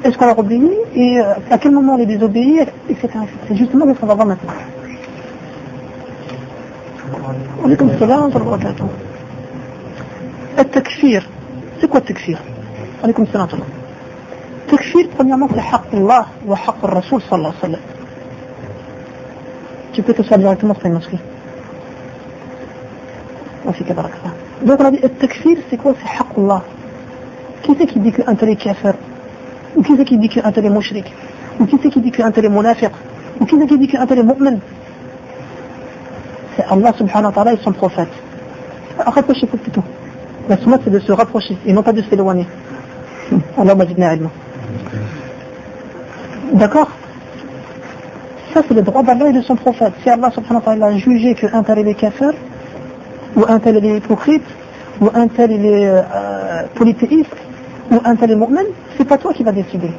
est-ce 0.03 0.17
qu'on 0.17 0.25
leur 0.25 0.37
obéit 0.37 0.61
et 0.95 1.19
euh, 1.19 1.33
à 1.49 1.57
quel 1.57 1.71
moment 1.71 1.95
on 1.95 1.97
les 1.97 2.05
désobéit, 2.05 2.67
etc. 2.87 3.09
C'est 3.47 3.55
justement 3.55 3.85
ce 3.93 3.99
qu'on 3.99 4.05
va 4.05 4.13
voir 4.13 4.27
maintenant. 4.27 4.53
وعليكم 7.59 7.89
السلام 7.89 8.23
ورحمة 8.23 8.41
الله 8.41 8.53
وبركاته. 8.53 8.87
التكفير 10.59 11.27
سكوى 11.81 12.01
التكفير. 12.01 12.37
عليكم 13.03 13.23
السلام 13.23 13.43
ورحمة 13.43 13.59
الله. 13.59 13.67
تكفير 14.71 15.09
قم 15.19 15.29
يعمل 15.29 15.49
في 15.49 15.61
حق 15.61 15.95
الله 15.95 16.25
وحق 16.47 16.85
الرسول 16.85 17.21
صلى 17.21 17.37
الله 17.39 17.49
عليه 17.49 17.59
وسلم. 17.59 17.79
تبقى 19.97 20.13
تسأل 20.13 20.39
الله 20.39 20.53
تمسك 20.53 20.85
المسكي 20.85 21.19
وفيك 23.65 23.91
بركة 23.91 24.31
دوك 24.65 24.81
ربي 24.81 25.03
التكفير 25.03 25.57
سكوى 25.71 25.93
في 25.93 26.07
حق 26.07 26.39
الله. 26.39 26.61
كيف 27.63 27.95
يديك 27.95 28.29
أنت 28.29 28.43
لي 28.43 28.55
كافر 28.55 28.95
وكيف 29.75 30.11
يديك 30.11 30.37
أنت 30.37 30.59
لي 30.59 30.69
مشرك 30.69 31.11
وكيف 31.61 31.97
يديك 31.97 32.21
أنت 32.21 32.39
لي 32.39 32.49
منافق 32.49 32.91
وكيف 33.41 33.71
يديك 33.71 33.95
أنت 33.95 34.13
لي 34.13 34.21
مؤمن 34.21 34.59
c'est 36.57 36.65
Allah 36.65 36.91
subhanahu 36.97 37.25
wa 37.25 37.31
ta'ala 37.31 37.53
et 37.53 37.57
son 37.63 37.71
prophète. 37.71 38.09
Rapprochez-vous 38.97 39.57
plutôt. 39.57 39.83
La 40.49 40.57
sunna 40.57 40.79
c'est 40.83 40.89
de 40.89 40.99
se 40.99 41.11
rapprocher 41.11 41.55
et 41.65 41.71
non 41.71 41.83
pas 41.83 41.93
de 41.93 42.01
s'éloigner. 42.01 42.47
Allah 43.57 43.75
D'accord? 46.53 46.89
Ça 48.53 48.61
c'est 48.67 48.73
le 48.73 48.81
droit 48.81 49.03
d'Allah 49.03 49.29
et 49.29 49.33
de 49.33 49.41
son 49.41 49.55
prophète. 49.55 49.93
Si 50.01 50.09
Allah 50.09 50.31
subhanahu 50.31 50.55
wa 50.55 50.61
ta'ala 50.61 50.85
a 50.87 50.97
jugé 50.97 51.35
qu'un 51.35 51.61
tel 51.61 51.87
est 51.87 51.93
kafir, 51.93 52.31
ou 53.35 53.43
un 53.47 53.59
tel 53.59 53.85
est 53.85 53.97
hypocrite, 53.97 54.45
ou 54.99 55.09
un 55.13 55.27
tel 55.27 55.51
est 55.51 55.87
euh, 55.87 56.63
polythéiste, 56.73 57.35
ou 57.91 57.99
un 58.03 58.15
tel 58.15 58.31
est 58.31 58.35
mu'min, 58.35 58.63
c'est 58.97 59.05
pas 59.05 59.17
toi 59.17 59.31
qui 59.31 59.43
vas 59.43 59.51
décider. 59.51 59.91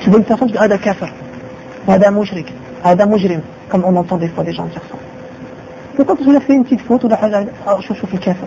Tu 0.00 0.10
veux 0.10 0.18
une 0.18 0.24
personne 0.24 0.46
qui 0.46 0.52
dit 0.52 0.58
Ada 0.58 0.78
kafir, 0.78 1.08
Ada 1.88 2.10
mushrik, 2.12 2.52
Ada 2.84 3.06
mujrim 3.06 3.40
comme 3.68 3.84
on 3.84 3.96
entend 3.96 4.16
des 4.16 4.28
fois 4.28 4.44
des 4.44 4.52
gens 4.52 4.64
dire 4.66 4.82
ça. 4.88 4.96
Pourquoi 5.96 6.14
Parce 6.14 6.26
qu'il 6.26 6.36
a 6.36 6.40
fait 6.40 6.54
une 6.54 6.64
petite 6.64 6.82
faute 6.82 7.04
ou 7.04 7.08
la 7.08 7.18
ah, 7.66 7.76
je 7.80 7.94
chauffe 7.94 8.12
le 8.12 8.18
kafir. 8.18 8.46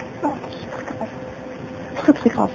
Très 1.95 2.13
très 2.13 2.29
grave. 2.29 2.49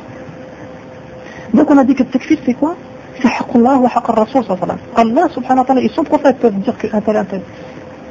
Donc 1.53 1.71
on 1.71 1.79
a 1.79 1.85
dit 1.85 1.95
que 1.95 2.03
le 2.03 2.09
takfir 2.09 2.39
c'est 2.45 2.55
quoi? 2.55 2.75
C'est 3.21 3.29
Allah 3.29 3.79
wa 3.79 3.89
haqq 3.95 4.09
al-Rasul 4.09 4.43
Allah 4.97 5.29
subhanahu 5.33 5.59
wa 5.59 5.65
ta'ala 5.65 5.81
et 5.81 5.89
son 5.89 6.05
prophète 6.05 6.39
peuvent 6.39 6.55
dire 6.55 6.77
qu'un 6.77 7.01
tel, 7.01 7.17
un 7.17 7.25
tel. 7.25 7.41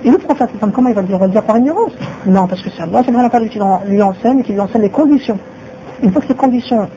Et 0.06 0.10
le 0.10 0.18
prophète, 0.18 0.50
comment 0.74 0.90
il 0.90 0.96
va 0.96 1.02
le 1.02 1.08
dire? 1.08 1.18
Il 1.18 1.20
va 1.20 1.26
le 1.28 1.32
dire 1.32 1.44
par 1.44 1.58
ignorance 1.58 1.92
Non, 2.26 2.48
parce 2.48 2.62
que 2.62 2.70
c'est 2.70 2.84
Allah 2.84 3.04
subhanahu 3.04 3.26
wa 3.26 3.30
ta'ala 3.30 3.48
qui 3.48 3.60
lui 3.88 4.02
enseigne 4.02 4.40
et 4.40 4.44
qui 4.44 4.54
lui 4.54 4.60
enseigne 4.60 4.82
les 4.82 4.90
conditions. 4.90 5.40
Une 6.02 6.12
fois 6.12 6.22
que 6.22 6.28
ces 6.28 6.36
conditions 6.36 6.88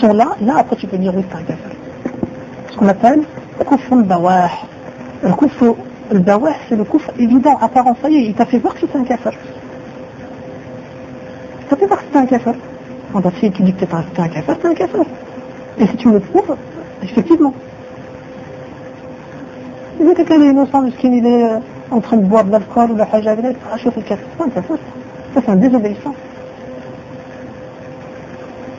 sont 0.00 0.12
là, 0.12 0.28
là 0.42 0.56
après 0.58 0.76
tu 0.76 0.86
peux 0.86 0.98
dire 0.98 1.12
oui 1.14 1.24
c'est 1.30 1.36
un 1.36 1.42
kafir. 1.42 1.70
Ce 2.70 2.76
qu'on 2.76 2.88
appelle 2.88 3.22
kufr 3.68 3.96
bawah. 3.96 4.50
Le 5.22 5.32
kufr 5.32 5.74
le 6.10 6.20
bawah, 6.20 6.54
c'est 6.68 6.76
le 6.76 6.84
coffre 6.84 7.10
évident, 7.18 7.58
apparent, 7.60 7.94
ça 8.00 8.08
y 8.08 8.16
est, 8.16 8.24
il 8.28 8.34
t'a 8.34 8.46
fait 8.46 8.58
voir 8.58 8.74
que 8.74 8.80
c'est 8.80 8.98
un 8.98 9.04
kafir. 9.04 9.32
Ça 11.68 11.76
fait 11.76 11.86
voir 11.86 11.98
que 11.98 12.04
c'est 12.10 12.18
un 12.18 12.26
kafir. 12.26 12.54
Quand 13.12 13.20
ta 13.20 13.30
fille, 13.30 13.50
tu 13.50 13.62
dis 13.62 13.74
que 13.74 13.80
c'est 13.80 13.94
un 13.94 14.28
kafir, 14.28 14.56
c'est 14.60 14.68
un 14.68 14.74
kafir. 14.74 15.04
Et 15.78 15.86
si 15.86 15.96
tu 15.96 16.08
me 16.08 16.14
le 16.14 16.20
prouves, 16.20 16.56
effectivement. 17.02 17.52
Mais 20.00 20.14
quelqu'un 20.14 20.40
est 20.40 20.46
innocent, 20.46 20.82
puisqu'il 20.82 21.26
est 21.26 21.44
euh, 21.44 21.58
en 21.90 22.00
train 22.00 22.16
de 22.16 22.24
boire 22.24 22.44
de 22.44 22.52
l'alcool 22.52 22.92
ou 22.92 22.94
de 22.94 22.98
la 23.00 23.08
hajabila, 23.12 23.50
ah, 23.70 23.76
je 23.76 23.90
fais 23.90 24.00
le 24.00 24.06
kafir, 24.06 24.26
c'est 24.38 24.44
un 24.44 24.48
kafir. 24.48 24.76
Ça, 25.34 25.42
c'est 25.44 25.50
un 25.50 25.56
désobéissant. 25.56 26.14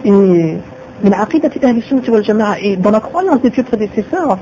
Et, 0.04 0.58
mais 1.04 1.10
la 1.12 1.22
aqidat, 1.22 1.50
et 2.62 2.76
dans 2.78 2.92
la 2.92 3.00
croyance 3.00 3.42
des 3.42 3.52
pieux 3.52 3.64
prédécesseurs, 3.64 4.40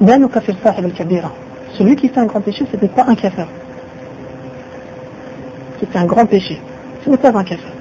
لا 0.00 0.16
نكفر 0.16 0.54
صاحب 0.64 0.84
الكبيرة 0.84 1.32
celui 1.78 1.96
qui 1.96 2.08
fait 2.08 2.20
un 2.20 2.26
grand 2.26 2.40
péché, 2.40 2.66
ce 2.70 2.76
n'était 2.76 2.88
pas 2.88 3.04
un 3.08 3.14
kafir. 3.14 3.46
C'était 5.80 5.98
un 5.98 6.04
grand 6.04 6.26
péché. 6.26 6.60
Ce 7.04 7.10
n'est 7.10 7.16
pas 7.16 7.30
un 7.30 7.44
kafir. 7.44 7.72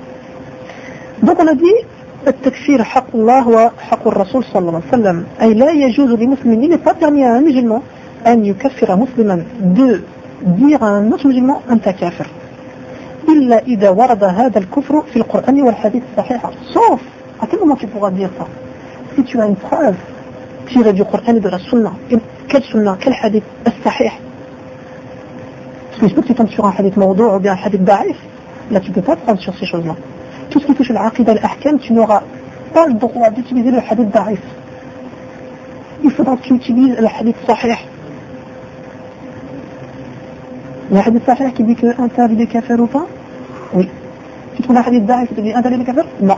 Donc 1.22 1.38
on 1.40 1.48
a 1.48 1.56
dit 1.56 1.86
التكفير 2.28 2.84
حق 2.84 3.16
الله 3.16 3.48
وحق 3.48 4.08
الرسول 4.08 4.44
صلى 4.44 4.70
الله 4.70 4.82
عليه 4.92 5.02
وسلم 5.02 5.26
أي 5.42 5.54
لا 5.54 5.72
يجوز 5.72 6.12
لمسلم 6.12 6.64
il 6.64 6.70
n'est 6.70 6.78
pas 6.78 6.94
permis 6.94 7.24
à 7.24 7.34
un 7.34 7.42
musulman 7.42 7.82
أن 8.28 8.46
يكفر 8.46 8.96
مسلما 8.96 9.44
de 9.76 10.02
dire 10.46 10.84
à 10.84 10.88
un 10.88 11.12
autre 11.12 11.28
musulman 11.28 11.72
أنت 11.72 11.90
كافر 11.90 12.28
إلا 13.30 13.60
إذا 13.60 13.90
ورد 13.90 14.24
هذا 14.24 14.60
الكفر 14.60 15.02
في 15.02 15.16
القرآن 15.18 15.62
والحديث 15.62 16.04
الصحيح 16.12 16.42
sauf 16.74 17.00
à 17.42 17.48
quel 17.48 17.60
moment 17.60 17.76
tu 17.76 17.88
pourras 17.88 18.12
dire 18.12 18.30
ça 18.38 18.46
si 19.16 19.24
tu 19.24 19.40
as 19.40 19.46
une 19.48 19.56
preuve 19.56 19.96
tirée 20.72 20.94
du 20.94 21.04
Coran 21.06 21.36
et 21.36 21.40
de 21.40 21.50
la 21.50 21.60
Sunna 21.60 21.92
quel 22.52 22.64
sunna, 22.64 22.98
quel 23.00 23.14
hadith 23.14 23.44
sahih 23.84 24.12
Parce 25.90 26.02
que 26.02 26.08
je 26.10 26.14
peux 26.16 26.22
que 26.22 26.28
tu 26.28 26.36
tombes 26.36 26.50
sur 26.50 26.66
un 26.66 26.74
hadith 26.78 26.98
mawdou 26.98 27.24
ou 27.24 27.40
bien 27.40 27.54
un 27.54 27.66
hadith 27.66 27.84
da'if, 27.84 28.18
là 28.70 28.80
tu 28.82 28.90
ne 28.90 28.96
peux 28.96 29.02
pas 29.02 29.16
prendre 29.16 29.40
sur 29.40 29.56
ces 29.58 29.66
choses-là. 29.66 29.96
Tout 30.50 30.60
ce 30.60 30.66
qui 30.66 30.76
touche 30.76 30.90
l'aqid 30.90 31.30
al-ahkam, 31.30 31.80
tu 31.80 31.94
n'auras 31.94 32.24
pas 32.74 32.88
le 32.88 32.96
droit 32.96 33.30
d'utiliser 33.30 33.72
le 33.72 33.78
hadith 33.78 34.10
da'if. 34.10 34.42
Il 36.04 36.12
faudra 36.12 36.36
que 36.36 36.42
tu 36.42 36.56
utilises 36.56 36.98
le 37.00 37.08
hadith 37.08 37.38
sahih. 37.48 37.78
Le 40.92 40.98
hadith 40.98 41.26
sahih 41.26 41.54
qui 41.54 41.64
dit 41.64 41.76
qu'un 41.76 42.10
tel 42.10 42.42
est 42.42 42.48
kafir 42.48 42.80
ou 42.82 42.88
pas 42.88 43.06
Oui. 43.74 43.88
Tu 44.56 44.62
trouves 44.62 44.76
un 44.76 44.82
hadith 44.82 45.06
da'if 45.06 45.34
qui 45.34 45.42
dit 45.42 45.54
un 45.54 45.62
tel 45.62 45.80
est 45.80 45.86
kafir 45.86 46.04
Non. 46.22 46.38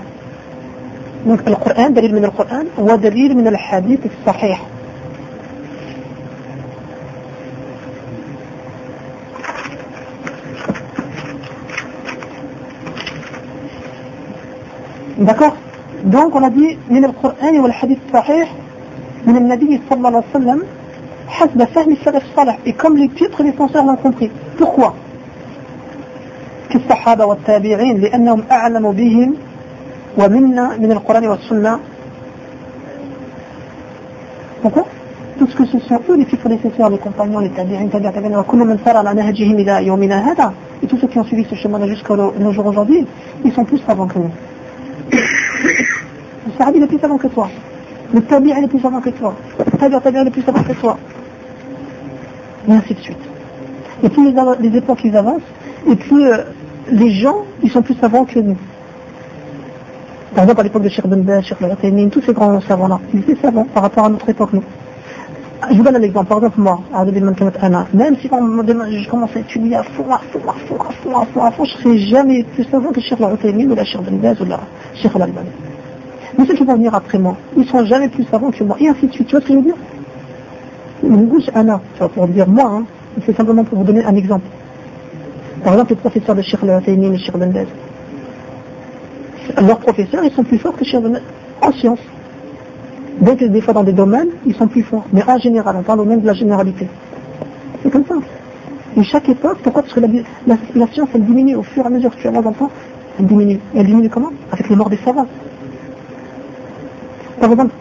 من 1.25 1.39
القرآن 1.47 1.93
دليل 1.93 2.15
من 2.15 2.25
القرآن 2.25 2.67
ودليل 2.77 3.37
من 3.37 3.47
الحديث 3.47 3.99
الصحيح. 4.05 4.65
دكتور 15.17 15.51
دونك 16.03 16.35
ندي 16.37 16.77
من 16.89 17.05
القرآن 17.05 17.59
والحديث 17.59 17.97
الصحيح 18.07 18.53
من 19.25 19.37
النبي 19.37 19.81
صلى 19.89 19.97
الله 19.97 20.07
عليه 20.07 20.23
وسلم 20.35 20.63
حسب 21.27 21.63
فهم 21.63 21.91
السلف 21.91 22.23
الصالح. 22.25 22.57
Et 22.65 22.73
comme 22.73 22.97
تيتر 22.97 23.15
titres 23.15 23.43
les 23.43 23.51
penseurs 23.51 23.85
l'ont 23.85 23.95
compris. 23.95 24.31
الصحابة 26.75 27.25
والتابعين 27.25 28.01
لأنهم 28.01 28.43
أعلم 28.51 28.91
بهم 28.91 29.35
ومنا 30.18 30.76
من 30.76 30.92
القرآن 30.92 31.26
والسنة 31.28 31.78
Pourquoi 34.62 34.86
Tout 35.38 35.46
ce 35.46 35.54
que 35.54 35.66
ce 35.66 35.78
sont 35.78 36.00
eux 36.08 36.16
les 36.16 36.24
pieux 36.24 36.36
prédécesseurs, 36.36 36.90
les 36.90 36.98
compagnons, 36.98 37.38
les 37.38 37.50
tabi'in, 37.50 37.86
tabi'in, 37.86 38.10
tabi'in, 38.10 38.38
وكل 38.38 38.58
من 38.58 38.78
سار 38.84 38.96
على 38.96 39.14
نهجهم 39.14 39.54
إلى 39.54 39.86
يومنا 39.86 40.32
هذا 40.32 40.52
et 40.82 40.86
tous 40.86 40.96
ceux 40.98 41.08
qui 41.08 41.18
ont 41.18 41.24
suivi 41.24 41.44
ce 41.48 41.54
chemin 41.54 41.84
jusqu'à 41.86 42.14
nos 42.16 42.52
jours 42.52 42.66
aujourd'hui, 42.66 43.06
ils 43.44 43.52
sont 43.52 43.64
plus 43.64 43.78
savants 43.78 44.06
que 44.06 44.18
nous. 44.18 44.30
Le 45.12 46.52
sahabi 46.56 46.78
est 46.80 46.86
plus 46.86 46.98
savant 46.98 47.18
que 47.18 47.26
toi. 47.28 47.48
Le 48.14 48.20
tabi'a 48.22 48.60
est 48.60 48.68
plus 48.68 48.80
savant 48.80 49.00
que 49.00 49.10
toi. 49.10 49.34
Le 49.58 49.78
tabi'a 49.78 50.00
tabi'a 50.00 50.22
est 50.22 50.30
plus 50.30 50.42
savant 50.42 50.62
que 50.62 50.72
toi. 50.72 50.98
Et 52.68 52.72
ainsi 52.72 52.94
de 52.94 53.00
suite. 53.00 53.18
Et 54.02 54.08
plus 54.08 54.24
les, 54.24 54.34
les 54.60 54.76
époques 54.76 55.00
ils 55.04 55.16
avancent, 55.16 55.42
et 55.88 55.96
plus 55.96 56.24
euh, 56.26 56.44
les 56.90 57.10
gens 57.10 57.44
ils 57.62 57.70
sont 57.70 57.82
plus 57.82 57.94
savants 57.94 58.24
que 58.24 58.38
nous. 58.38 58.56
Par 60.35 60.43
exemple, 60.45 60.61
à 60.61 60.63
l'époque 60.63 60.83
de 60.83 60.89
Cheikh 60.89 61.05
Ben 61.07 62.09
tous 62.09 62.21
ces 62.21 62.33
grands 62.33 62.59
savants-là, 62.61 62.99
ils 63.13 63.19
étaient 63.19 63.35
savants 63.41 63.65
par 63.65 63.83
rapport 63.83 64.05
à 64.05 64.09
notre 64.09 64.27
époque, 64.29 64.53
nous. 64.53 64.63
Je 65.69 65.77
vous 65.77 65.83
donne 65.83 65.95
un 65.95 66.01
exemple. 66.01 66.27
Par 66.27 66.39
exemple, 66.39 66.59
moi, 66.59 66.83
même 67.93 68.15
si 68.17 68.27
je 68.27 69.09
commence 69.09 69.35
à 69.35 69.39
étudier 69.39 69.75
à 69.75 69.83
fond, 69.83 70.05
à 70.09 70.17
fond, 70.17 70.39
à 70.47 70.53
fond, 70.53 70.75
à 70.75 70.91
fond, 70.91 71.17
à 71.17 71.25
fond, 71.25 71.43
à 71.43 71.51
fond, 71.51 71.63
je 71.65 71.77
ne 71.77 71.81
serai 71.81 71.97
jamais 71.99 72.43
plus 72.43 72.63
savant 72.65 72.91
que 72.91 72.99
Cheikh 72.99 73.21
Al-Utaymin 73.21 73.69
ou 73.71 73.75
la 73.75 73.85
Cheikh 73.85 74.01
ou 74.01 74.45
la 74.45 74.59
Cheikh 74.95 75.15
Al-Albani. 75.15 75.49
Mais 76.37 76.45
ceux 76.47 76.55
qui 76.55 76.63
vont 76.63 76.73
venir 76.73 76.95
après 76.95 77.19
moi, 77.19 77.37
ils 77.55 77.61
ne 77.61 77.65
seront 77.67 77.85
jamais 77.85 78.09
plus 78.09 78.23
savants 78.25 78.49
que 78.49 78.63
moi. 78.63 78.75
Et 78.79 78.89
ainsi 78.89 79.07
de 79.07 79.13
suite. 79.13 79.27
Tu 79.27 79.35
vois 79.35 79.41
ce 79.41 79.47
que 79.47 79.53
je 79.53 79.59
veux 79.59 79.63
dire? 79.63 79.75
Bouche, 81.03 81.49
Anna, 81.53 81.79
pour 82.15 82.27
dire 82.27 82.47
moi, 82.47 82.71
hein, 82.73 82.83
c'est 83.25 83.35
simplement 83.37 83.63
pour 83.63 83.77
vous 83.77 83.83
donner 83.83 84.03
un 84.03 84.15
exemple. 84.15 84.45
Par 85.63 85.73
exemple, 85.73 85.91
les 85.91 85.97
professeurs 85.97 86.35
de 86.35 86.41
Cheikh 86.41 86.63
al 86.63 86.81
et 86.87 87.17
Cheikh 87.19 87.35
Leurs 89.61 89.79
professeurs, 89.79 90.23
ils 90.23 90.31
sont 90.31 90.43
plus 90.43 90.57
forts 90.57 90.75
que 90.75 90.99
Ben 90.99 91.19
en 91.61 91.71
sciences. 91.71 91.99
Donc, 93.21 93.43
des 93.43 93.61
fois, 93.61 93.73
dans 93.73 93.83
des 93.83 93.93
domaines, 93.93 94.29
ils 94.45 94.55
sont 94.55 94.67
plus 94.67 94.83
forts. 94.83 95.05
Mais 95.11 95.23
en 95.27 95.37
général, 95.37 95.75
on 95.77 95.83
parle 95.83 95.99
au 95.99 96.05
même 96.05 96.21
de 96.21 96.27
la 96.27 96.33
généralité. 96.33 96.87
C'est 97.81 97.91
comme 97.91 98.05
ça. 98.05 98.15
Et 98.95 99.03
chaque 99.03 99.27
époque, 99.29 99.57
pourquoi? 99.63 99.81
Parce 99.81 99.93
que 99.93 99.99
la, 99.99 100.87
science, 100.87 101.09
elle 101.13 101.25
diminue 101.25 101.55
au 101.55 101.63
fur 101.63 101.83
et 101.83 101.87
à 101.87 101.89
mesure 101.89 102.15
que 102.15 102.21
tu 102.21 102.27
avances 102.27 102.43
dans 102.43 102.49
le 102.51 102.55
temps. 102.55 102.71
Elle 103.19 103.27
diminue. 103.27 103.59
Elle 103.75 103.85
diminue 103.85 104.09
comment? 104.09 104.31
Avec 104.51 104.69
les 104.69 104.75
morts 104.75 104.89
des 104.89 104.97
savants. 104.97 105.27
Par 107.39 107.51
exemple, 107.51 107.73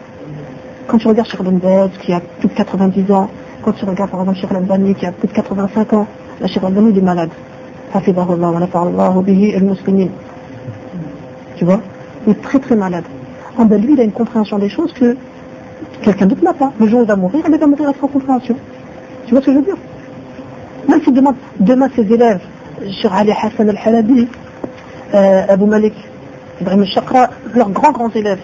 quand 0.87 0.97
tu 0.97 1.07
regardes 1.07 1.29
Cheikh 1.29 1.41
Ben 1.41 1.89
qui 2.01 2.13
a 2.13 2.19
plus 2.19 2.49
de 2.49 2.53
90 2.53 3.11
ans, 3.11 3.29
quand 3.63 3.71
tu 3.71 3.85
regardes 3.85 4.11
par 4.11 4.19
exemple 4.21 4.39
Cheikh 4.39 4.51
Al-Bani 4.51 4.95
qui 4.95 5.05
a 5.05 5.11
plus 5.11 5.27
de 5.27 5.33
85 5.33 5.93
ans, 5.93 6.07
la 6.41 6.47
Al-Bani 6.47 6.89
il 6.91 6.97
est 6.97 7.01
malade. 7.01 7.29
Tu 11.57 11.65
vois? 11.65 11.81
Il 12.25 12.31
est 12.31 12.41
très 12.41 12.59
très 12.59 12.75
malade. 12.75 13.05
En 13.57 13.65
bas 13.65 13.77
lui, 13.77 13.93
il 13.93 13.99
a 13.99 14.03
une 14.03 14.11
compréhension 14.11 14.57
des 14.57 14.69
choses 14.69 14.93
que 14.93 15.15
quelqu'un 16.01 16.25
d'autre 16.25 16.43
n'a 16.43 16.53
pas. 16.53 16.71
Le 16.79 16.87
jour 16.87 16.99
où 16.99 17.03
il 17.03 17.07
va 17.07 17.15
mourir, 17.15 17.43
il 17.47 17.57
va 17.57 17.67
mourir 17.67 17.89
avec 17.89 18.01
sa 18.01 18.07
compréhension. 18.07 18.55
Tu 19.25 19.31
vois 19.31 19.41
ce 19.41 19.47
que 19.47 19.53
je 19.53 19.57
veux 19.57 19.65
dire? 19.65 19.77
Même 20.87 21.01
si 21.01 21.11
demain, 21.11 21.35
demain 21.59 21.89
ses 21.95 22.11
élèves, 22.11 22.41
Cheikh 22.81 23.11
Ali 23.13 23.31
Hassan 23.31 23.69
Al-Halabi, 23.69 24.27
euh, 25.13 25.45
Abu 25.47 25.65
Malik, 25.65 25.93
Ibrahim 26.59 26.85
Chakra, 26.85 27.29
leurs 27.53 27.69
grands 27.69 27.91
grands 27.91 28.09
élèves, 28.09 28.41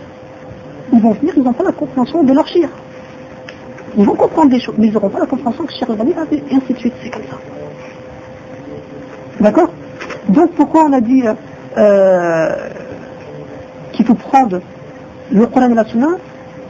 ils 0.94 1.02
vont 1.02 1.12
venir, 1.12 1.34
ils 1.36 1.44
n'ont 1.44 1.54
pas 1.54 1.64
la 1.64 1.72
compréhension 1.72 2.24
de 2.24 2.34
leur 2.34 2.48
shir. 2.48 2.70
Ils 3.98 4.06
vont 4.06 4.16
comprendre 4.16 4.52
des 4.52 4.60
choses, 4.60 4.76
mais 4.78 4.88
ils 4.88 4.94
n'auront 4.94 5.10
pas 5.10 5.20
la 5.20 5.26
compréhension 5.26 5.66
que 5.66 5.74
Cheikh 5.74 5.90
Al-Bani 5.90 6.14
avait, 6.14 6.38
et 6.38 6.56
ainsi 6.56 6.74
de 6.74 6.78
suite, 6.78 6.94
c'est 7.04 7.10
comme 7.10 7.24
ça. 7.24 7.38
D'accord? 9.40 9.70
Donc 10.30 10.52
pourquoi 10.52 10.86
on 10.86 10.94
a 10.94 11.02
dit 11.02 11.24
euh, 11.26 11.34
euh, 11.78 12.70
qu'il 13.99 14.05
faut 14.07 14.15
prendre 14.15 14.61
le 15.33 15.47
Coran 15.47 15.71
et 15.71 15.75
la 15.75 15.85
Sunna 15.85 16.19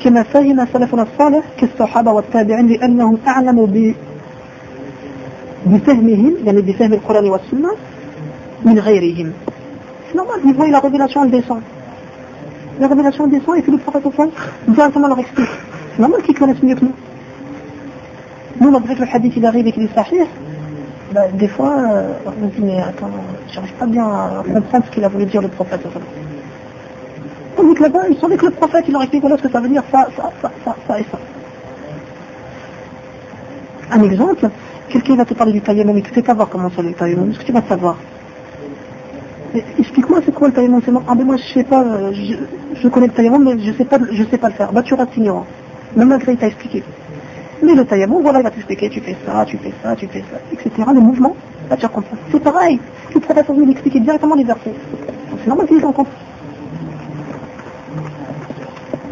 كما 0.05 0.23
فهم 0.23 0.67
سلفنا 0.73 1.03
الصالح 1.03 1.45
كالصحابة 1.59 2.13
والتابعين 2.13 2.67
لأنهم 2.67 3.19
أعلموا 3.27 3.67
بفهمهم 5.67 6.35
يعني 6.47 6.61
بفهم 6.61 6.93
القرآن 6.93 7.31
والسنة 7.31 7.71
من 8.65 8.79
غيرهم 8.79 9.33
C'est 10.09 10.17
normal, 10.17 10.41
ils 10.45 10.55
voient 10.55 10.69
la 10.69 10.81
révélation 10.81 11.25
elle 11.25 11.31
descend. 11.31 11.61
La 12.81 12.87
révélation 12.87 13.27
descend 13.27 13.57
et 13.57 13.63
puis 13.63 13.73
le 13.73 13.79
prophète 13.79 14.07
au 14.07 14.11
fond 14.11 14.31
directement 14.69 15.09
leur 15.09 15.19
explique. 15.19 15.49
C'est 15.95 16.03
normal 16.03 16.23
qu'ils 16.23 16.39
connaissent 16.39 16.63
mieux 16.63 16.75
que 16.75 16.85
nous. 16.85 16.93
Nous, 18.61 18.71
malgré 18.71 18.95
que 18.95 19.01
le 19.01 19.09
hadith 19.13 19.33
il 19.37 19.47
arrive 19.47 19.67
et 19.67 19.73
qu'il 19.73 19.85
est 19.85 19.95
sahih, 19.95 20.27
bah, 21.13 21.23
des 21.33 21.49
fois, 21.49 21.73
euh, 21.79 22.13
on 22.27 22.45
me 22.45 22.51
dit, 22.51 22.63
mais 22.63 22.79
attends, 22.81 23.11
j'arrive 23.53 23.73
pas 23.75 23.87
bien 23.87 24.05
à 24.05 24.43
comprendre 24.53 24.85
ce 24.87 24.91
qu'il 24.93 25.05
a 25.05 25.09
voulu 25.09 25.27
dire 25.27 25.43
le 25.43 25.49
prophète. 25.49 25.81
Ils 27.62 28.18
savaient 28.20 28.38
que 28.38 28.46
le 28.46 28.52
prophète, 28.52 28.86
il 28.88 28.94
leur 28.94 29.02
explique 29.02 29.22
voilà 29.22 29.38
ce 29.38 29.44
que 29.44 29.50
ça 29.50 29.60
veut 29.60 29.70
dire, 29.70 29.84
ça, 29.92 30.08
ça, 30.16 30.32
ça, 30.42 30.52
ça, 30.64 30.76
ça 30.88 31.00
et 31.00 31.04
ça. 31.04 31.20
Un 33.92 34.04
exemple, 34.04 34.50
quelqu'un 34.90 35.16
va 35.16 35.26
te 35.26 35.34
parler 35.34 35.54
du 35.54 35.62
taïmon, 35.62 35.94
mais 35.94 36.02
tu 36.02 36.12
ne 36.12 36.16
sais 36.16 36.22
pas 36.22 36.34
voir 36.34 36.50
comment 36.50 36.70
c'est 36.76 36.82
le 36.82 36.94
taïmon, 36.94 37.30
est-ce 37.30 37.40
que 37.40 37.46
tu 37.46 37.52
vas 37.52 37.64
savoir? 37.64 37.98
Explique-moi 39.80 40.20
c'est 40.24 40.34
quoi 40.34 40.48
le 40.48 40.54
taïmon 40.54 40.80
c'est 40.86 40.92
Ah 41.08 41.16
ben 41.16 41.26
moi 41.26 41.36
je 41.38 41.54
sais 41.54 41.64
pas, 41.64 41.84
euh, 41.84 42.14
je, 42.14 42.88
connais 42.88 43.08
le 43.08 43.14
taïmon 43.14 43.40
mais 43.40 43.58
je 43.58 43.72
sais 43.72 43.86
pas 43.86 43.98
sais 43.98 44.38
pas 44.38 44.50
le 44.50 44.54
faire. 44.54 44.72
Bah 44.72 44.84
tu 44.84 44.94
restes 44.94 45.18
ignorant. 45.18 45.46
Même 45.96 46.10
malgré 46.10 46.34
il 46.34 46.38
t'a 46.38 46.48
expliqué. 46.48 46.84
Mais 47.64 47.74
le 47.74 47.84
taïmon, 47.84 48.22
voilà, 48.22 48.40
il 48.40 48.44
va 48.44 48.52
t'expliquer, 48.52 48.90
tu 48.90 49.02
fais 49.02 49.18
ça, 49.26 49.44
tu 49.46 49.58
fais 49.58 49.74
ça, 49.82 49.96
tu 49.96 50.08
fais 50.08 50.24
ça, 50.32 50.38
etc. 50.54 50.70
Le 50.94 51.02
mouvement, 51.02 51.36
là 51.68 51.76
tu 51.76 51.88
comprends. 51.88 52.18
C'est 52.32 52.44
pareil. 52.44 52.80
Le 53.16 53.20
prophète 53.20 53.48
venu 53.48 53.72
expliquer 53.72 54.00
directement 54.00 54.36
les 54.36 54.44
versets. 54.44 54.74
C'est 55.42 55.48
normal 55.48 55.66
qu'ils 55.66 55.84
en 55.84 55.94
compte. 55.94 56.08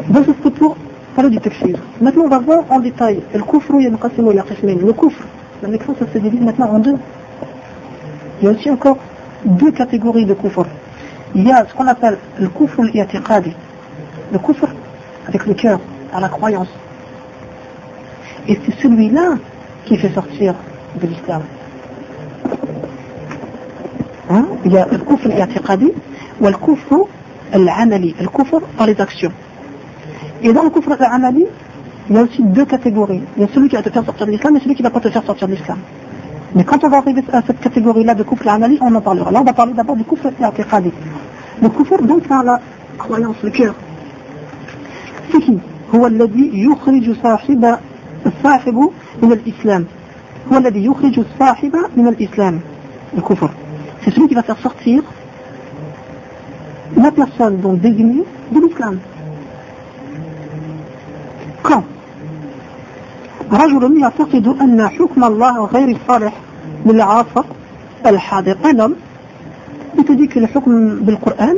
Donc 0.08 0.24
c'est 0.26 0.50
pour 0.54 0.76
parler 1.14 1.30
du 1.30 1.38
tafsir. 1.38 1.78
Maintenant 2.00 2.24
on 2.24 2.28
va 2.28 2.38
voir 2.38 2.64
en 2.70 2.80
détail. 2.80 3.20
Le 3.34 3.42
kufr, 3.42 3.74
il 3.78 3.84
y 3.84 3.86
a 3.86 3.90
le 3.90 3.96
kufr, 3.96 5.24
mécréance, 5.68 5.98
ça 5.98 6.06
se 6.12 6.18
divise 6.18 6.40
maintenant 6.40 6.70
en 6.70 6.78
deux. 6.78 6.96
Il 8.40 8.46
y 8.46 8.48
a 8.48 8.52
aussi 8.52 8.70
encore 8.70 8.96
deux 9.44 9.70
catégories 9.72 10.24
de 10.24 10.32
kufr. 10.32 10.64
Il 11.34 11.46
y 11.46 11.52
a 11.52 11.66
ce 11.66 11.74
qu'on 11.74 11.86
appelle 11.86 12.16
le 12.38 12.48
kufr 12.48 12.80
al 12.80 13.44
Le 14.32 14.38
kufr 14.38 14.68
avec 15.26 15.44
le 15.44 15.54
cœur, 15.54 15.78
à 16.14 16.20
la 16.20 16.28
croyance. 16.28 16.68
Et 18.46 18.58
c'est 18.64 18.80
celui-là 18.80 19.34
qui 19.84 19.98
fait 19.98 20.10
sortir 20.14 20.54
de 20.98 21.06
l'islam. 21.06 21.42
Hein? 24.30 24.46
Il 24.64 24.72
y 24.72 24.78
a 24.78 24.86
le 24.90 24.98
kufr 24.98 25.26
al-i'tiqadi 25.26 25.92
ou 26.40 26.46
le 26.46 26.54
kufr 26.54 26.94
al-amali, 27.52 28.14
le 28.18 28.28
kufr 28.28 28.62
par 28.78 28.86
les 28.86 28.98
actions. 28.98 29.32
Et 30.41 30.53
dans 30.53 30.63
le 30.63 30.69
kufr 30.69 30.91
al-amali, 30.91 31.45
il 32.09 32.15
y 32.15 32.19
a 32.19 32.23
aussi 32.23 32.43
deux 32.43 32.65
catégories. 32.65 33.21
Il 33.37 33.43
y 33.43 33.45
a 33.45 33.49
celui 33.53 33.69
qui 33.69 33.75
va 33.75 33.83
te 33.83 33.89
faire 33.89 34.05
sortir 34.05 34.25
de 34.25 34.31
l'islam 34.31 34.55
et 34.55 34.59
celui 34.59 34.75
qui 34.75 34.83
ne 34.83 34.87
va 34.87 34.93
pas 34.93 34.99
te 34.99 35.09
faire 35.09 35.23
sortir 35.23 35.47
de 35.47 35.53
l'islam. 35.53 35.77
Mais 36.55 36.63
quand 36.63 36.83
on 36.83 36.89
va 36.89 36.97
arriver 36.97 37.23
à 37.31 37.41
cette 37.41 37.59
catégorie-là 37.59 38.15
de 38.15 38.23
kufr 38.23 38.47
al-amali, 38.47 38.77
on 38.81 38.93
en 38.93 39.01
parlera. 39.01 39.31
Là, 39.31 39.41
on 39.41 39.45
va 39.45 39.53
parler 39.53 39.73
d'abord 39.73 39.95
du 39.95 40.03
kufr 40.03 40.27
al-i'tiqadi. 40.27 40.91
Le 41.61 41.69
kufr, 41.69 42.01
donc, 42.03 42.27
par 42.27 42.43
la 42.43 42.59
croyance, 42.97 43.37
le 43.43 43.49
cœur. 43.49 43.75
C'est 45.31 45.39
qui 45.39 45.59
هو 45.95 46.07
الذي 46.07 46.51
يخرج 46.53 47.15
صاحب 47.23 47.77
الصاحب 48.25 48.89
من 49.23 49.31
الإسلام 49.31 49.85
هو 50.53 50.57
الذي 50.57 50.85
يخرج 50.85 51.19
الصاحب 51.19 51.75
من 51.97 52.07
الإسلام 52.07 52.59
الكفر 53.17 53.49
c'est 54.03 54.11
celui 54.11 54.27
qui 54.27 54.35
va 54.35 54.43
faire 54.43 54.57
sortir 54.57 55.03
la 56.97 57.11
personne 57.11 57.57
donc 57.57 57.79
désignée 57.79 58.23
de 58.51 58.59
l'islam 58.59 58.97
quand 61.67 61.83
رجل 63.51 63.97
يعتقد 64.01 64.47
أن 64.47 64.87
حكم 64.87 65.23
الله 65.23 65.65
غير 65.65 65.97
الصالح 65.97 66.33
للعاصر 66.85 67.43
الحاضر 68.05 68.55
un 68.63 68.79
homme 68.79 68.95
il 69.97 70.03
te 70.03 70.13
dit 70.13 70.27
que 70.27 70.39
le 70.39 70.47
hukm 70.47 71.05
du 71.05 71.17
Coran 71.17 71.55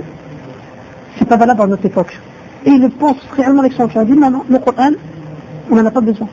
c'est 1.18 1.28
pas 1.28 1.38
valable 1.38 1.62
à 1.62 1.68
notre 1.68 1.86
époque 1.86 2.20
et 2.66 2.72
il 2.72 2.90
pense 2.90 3.18
réellement 3.38 3.60
avec 3.62 3.74
son 3.74 3.88
cœur 3.88 4.04
il 4.04 4.14
dit 4.14 4.20
non 4.20 4.30
non 4.30 4.44
le 4.50 4.60
Coran 4.60 4.92
on 5.72 5.76
n'en 5.76 5.86
a 5.86 5.92
pas 5.92 6.02
besoin 6.02 6.28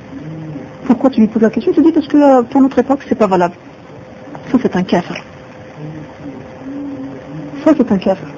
pourquoi 0.87 1.11
tu 1.11 1.20
lui 1.20 1.28
poses 1.28 1.43
la 1.43 1.51
question 1.51 1.72
Tu 1.72 1.83
dis 1.83 1.93
parce 1.93 2.09
que 2.09 2.16
euh, 2.16 2.43
pour 2.43 2.61
notre 2.61 2.78
époque, 2.78 3.01
c'est 3.09 3.14
pas 3.14 3.26
valable. 3.26 3.55
Ça, 4.51 4.59
c'est 4.61 4.76
un 4.76 4.83
kafir. 4.83 5.22
Ça, 7.64 7.72
c'est 7.76 7.93
un 7.93 7.99
kafir. 7.99 8.28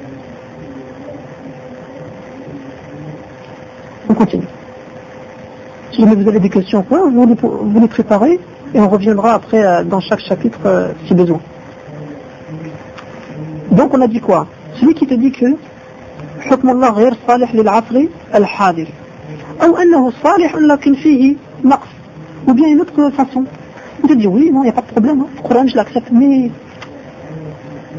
On 4.08 4.14
continue. 4.14 4.46
Si 5.92 6.04
vous 6.04 6.28
avez 6.28 6.40
des 6.40 6.50
questions, 6.50 6.82
quoi, 6.82 7.08
vous 7.08 7.26
les, 7.26 7.34
vous 7.34 7.80
les 7.80 7.88
préparez 7.88 8.40
et 8.74 8.80
on 8.80 8.88
reviendra 8.88 9.34
après 9.34 9.64
euh, 9.64 9.84
dans 9.84 10.00
chaque 10.00 10.20
chapitre 10.20 10.58
euh, 10.66 10.88
si 11.06 11.14
besoin. 11.14 11.40
Donc 13.70 13.94
on 13.94 14.00
a 14.00 14.08
dit 14.08 14.20
quoi 14.20 14.46
Celui 14.80 14.94
qui 14.94 15.06
te 15.06 15.14
dit 15.14 15.32
que 15.32 15.46
حكم 16.40 16.70
الله 16.70 16.90
غير 16.90 17.14
صالح 17.28 17.54
للعصر 17.54 18.04
الحاضر 18.34 18.86
أو 19.62 19.76
أنه 19.76 20.12
صالح 20.22 20.56
لكن 20.56 20.94
فيه 20.94 21.34
نقص 21.64 21.88
ou 22.46 22.52
bien 22.52 22.68
une 22.68 22.80
autre 22.82 23.10
façon. 23.10 23.44
On 24.02 24.06
te 24.06 24.12
dit 24.12 24.26
oui, 24.26 24.50
non, 24.52 24.60
il 24.60 24.64
n'y 24.64 24.68
a 24.68 24.72
pas 24.72 24.82
de 24.82 24.86
problème, 24.86 25.22
hein. 25.22 25.26
le 25.34 25.42
Coran 25.48 25.66
je 25.66 25.76
l'accepte, 25.76 26.10
mais 26.12 26.50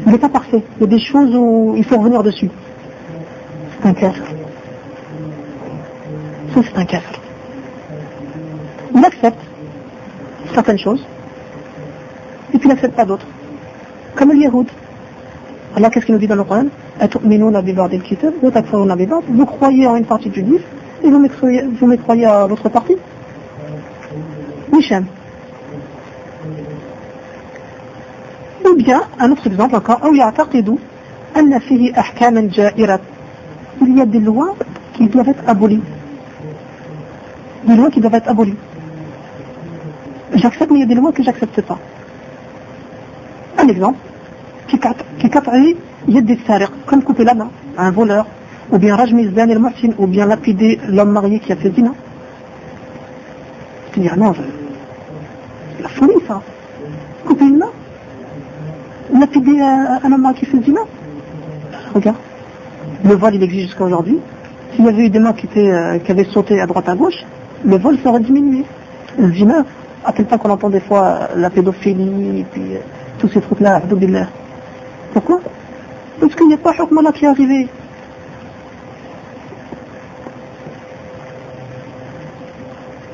il 0.06 0.12
n'est 0.12 0.18
pas 0.18 0.28
parfait. 0.28 0.62
Il 0.76 0.82
y 0.82 0.84
a 0.84 0.86
des 0.86 1.00
choses 1.00 1.34
où 1.34 1.74
il 1.76 1.84
faut 1.84 1.98
revenir 1.98 2.22
dessus. 2.22 2.48
C'est 3.80 3.88
un 3.88 3.94
kafir. 3.94 4.22
Ça 6.54 6.60
c'est 6.62 6.78
un 6.78 6.84
kafir. 6.84 7.19
il 8.93 9.05
accepte 9.05 9.39
certaines 10.53 10.79
choses, 10.79 11.05
et 12.53 12.57
puis 12.57 12.67
il 12.67 12.69
n'accepte 12.69 12.95
pas 12.95 13.05
d'autres. 13.05 13.25
Comme 14.15 14.31
le 14.31 14.37
Yahoud. 14.37 14.67
Allah, 15.75 15.89
qu'est-ce 15.89 16.05
qu'il 16.05 16.15
nous 16.15 16.19
dit 16.19 16.27
dans 16.27 16.35
le 16.35 16.43
Coran? 16.43 16.65
Vous 19.29 19.45
croyez 19.45 19.87
en 19.87 19.95
une 19.95 20.05
partie 20.05 20.29
du 20.29 20.41
livre, 20.41 20.63
et 21.03 21.09
vous 21.09 21.19
m'écroyez, 21.19 21.63
vous 21.63 21.87
m'écroyez 21.87 22.25
à 22.25 22.47
l'autre 22.47 22.69
partie 22.69 22.97
Michem. 24.71 25.05
Ou 28.65 28.75
bien, 28.75 29.01
un 29.19 29.31
autre 29.31 29.47
exemple 29.47 29.75
encore, 29.75 29.99
il 30.03 30.17
y 30.17 30.21
a 34.01 34.05
des 34.05 34.19
lois 34.19 34.55
qui 34.93 35.07
doivent 35.07 35.29
être 35.29 35.43
abolies. 35.47 35.81
Des 37.65 37.75
lois 37.75 37.89
qui 37.89 38.01
doivent 38.01 38.15
être 38.15 38.29
abolies 38.29 38.55
j'accepte, 40.33 40.71
mais 40.71 40.79
il 40.79 40.81
y 40.81 40.83
a 40.83 40.87
des 40.87 40.95
lois 40.95 41.11
que 41.11 41.23
j'accepte 41.23 41.61
pas. 41.61 41.77
Un 43.57 43.67
exemple, 43.67 43.97
qui 44.67 44.79
capte 44.79 45.03
des 46.07 46.39
sariq, 46.47 46.69
comme 46.85 47.03
couper 47.03 47.23
la 47.23 47.33
main 47.33 47.49
à 47.77 47.87
un 47.87 47.91
voleur, 47.91 48.25
ou 48.71 48.77
bien 48.77 48.95
rajmi 48.95 49.29
zan 49.35 49.49
el 49.49 49.59
muhsin, 49.59 49.91
ou 49.97 50.07
bien 50.07 50.25
lapider 50.25 50.79
l'homme 50.87 51.11
marié 51.11 51.39
qui 51.39 51.51
a 51.51 51.55
fait 51.55 51.73
zina. 51.73 51.91
Ah 51.93 53.91
c'est 53.93 54.01
dire 54.01 54.17
non, 54.17 54.33
la 55.81 55.89
folie 55.89 56.13
ça. 56.27 56.41
Couper 57.25 57.45
une 57.45 57.57
main, 57.57 57.71
lapider 59.19 59.59
un 59.61 60.11
homme 60.11 60.21
marié 60.21 60.39
qui 60.39 60.45
fait 60.45 60.63
zina. 60.63 60.81
Regarde, 61.93 62.17
le 63.03 63.13
vol 63.15 63.35
il 63.35 63.43
existe 63.43 63.67
jusqu'à 63.67 63.83
aujourd'hui. 63.83 64.19
S'il 64.73 64.85
y 64.85 64.87
avait 64.87 65.05
eu 65.05 65.09
des 65.09 65.19
mains 65.19 65.33
qui, 65.33 65.47
étaient, 65.47 65.69
euh, 65.69 65.99
qui 65.99 66.11
avaient 66.11 66.23
sauté 66.23 66.61
à 66.61 66.65
droite 66.65 66.87
à 66.87 66.95
gauche, 66.95 67.25
le 67.65 67.77
vol 67.77 67.97
serait 67.99 68.21
diminué. 68.21 68.63
Le 69.17 69.33
à 70.03 70.11
quel 70.13 70.25
point 70.25 70.37
qu'on 70.37 70.49
entend 70.49 70.69
des 70.69 70.79
fois 70.79 71.03
euh, 71.03 71.27
la 71.35 71.49
pédophilie 71.49 72.39
et 72.39 72.43
puis 72.43 72.75
euh, 72.75 72.79
tous 73.19 73.27
ces 73.29 73.41
trucs-là. 73.41 73.81
Pourquoi? 75.13 75.39
Parce 76.19 76.35
qu'il 76.35 76.47
n'y 76.47 76.53
a 76.53 76.57
pas 76.57 76.73
là 76.73 77.11
qui 77.11 77.25
est 77.25 77.27
arrivé. 77.27 77.67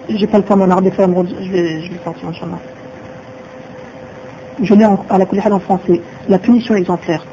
J'ai 0.09 0.27
pas 0.27 0.37
le 0.37 0.43
temps 0.43 0.55
mon 0.55 0.69
arbre 0.71 0.89
je 0.89 1.51
vais, 1.51 1.81
je 1.81 1.91
vais 1.91 1.99
sortir, 2.03 2.29
Inch'Allah. 2.29 2.59
Je 4.61 4.73
lis 4.73 4.83
à 4.83 5.17
la 5.17 5.25
Koulihal 5.25 5.53
en 5.53 5.59
français, 5.59 6.01
la 6.29 6.39
punition 6.39 6.75
exemplaire. 6.75 7.23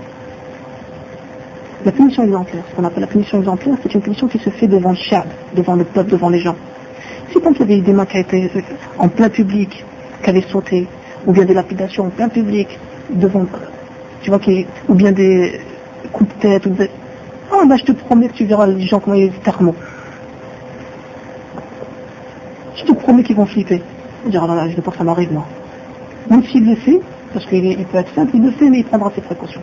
La 1.85 1.93
punition 1.93 2.25
exemplaire, 2.25 2.63
ce 2.69 2.75
qu'on 2.75 2.85
appelle 2.85 3.03
la 3.03 3.07
punition 3.07 3.39
exemplaire, 3.39 3.77
c'est 3.83 3.95
une 3.95 4.01
punition 4.01 4.27
qui 4.27 4.39
se 4.39 4.51
fait 4.51 4.67
devant 4.67 4.91
le 4.91 4.97
chat, 4.97 5.25
devant 5.55 5.77
le 5.77 5.85
peuple, 5.85 6.11
devant 6.11 6.29
les 6.29 6.41
gens. 6.41 6.57
Tant 7.45 7.53
qu'il 7.53 7.61
y 7.69 7.75
avait 7.75 7.83
des 7.83 7.93
mains 7.93 8.07
qui 8.07 8.17
été 8.17 8.51
en 8.99 9.09
plein 9.09 9.29
public, 9.29 9.85
qui 10.23 10.31
avaient 10.31 10.47
sauté, 10.51 10.89
ou 11.27 11.33
bien 11.33 11.45
des 11.45 11.53
lapidations 11.53 12.07
en 12.07 12.09
plein 12.09 12.31
public, 12.31 12.79
devant, 13.11 13.45
tu 14.23 14.31
vois, 14.31 14.41
ou 14.89 14.95
bien 14.95 15.13
des 15.13 15.61
coups 16.11 16.35
de 16.35 16.41
tête, 16.41 16.65
ou. 16.65 16.75
Ah, 17.53 17.67
ben 17.67 17.77
je 17.77 17.85
te 17.85 17.93
promets 17.93 18.29
que 18.29 18.33
tu 18.33 18.47
verras 18.47 18.67
les 18.67 18.87
gens 18.87 18.99
comment 18.99 19.17
ils 19.17 19.31
thermos. 19.31 19.75
Je 22.77 22.85
te 22.85 22.93
promets 22.93 23.23
qu'ils 23.23 23.37
vont 23.37 23.45
flipper. 23.45 23.83
Dire, 24.25 24.43
ah 24.43 24.55
là, 24.55 24.69
je 24.71 24.77
veux 24.77 24.83
pas 24.83 24.91
que 24.93 24.97
ça 24.97 25.05
m'arrive, 25.05 25.31
moi. 25.31 25.45
Même 26.31 26.43
s'il 26.45 26.67
le 26.67 26.77
fait, 26.77 27.01
parce 27.35 27.45
qu'il 27.45 27.77
peut 27.85 27.99
être 27.99 28.15
simple, 28.15 28.31
il 28.33 28.43
le 28.43 28.53
fait, 28.53 28.71
mais 28.71 28.79
il 28.79 28.85
prendra 28.85 29.13
ses 29.15 29.21
précautions. 29.21 29.61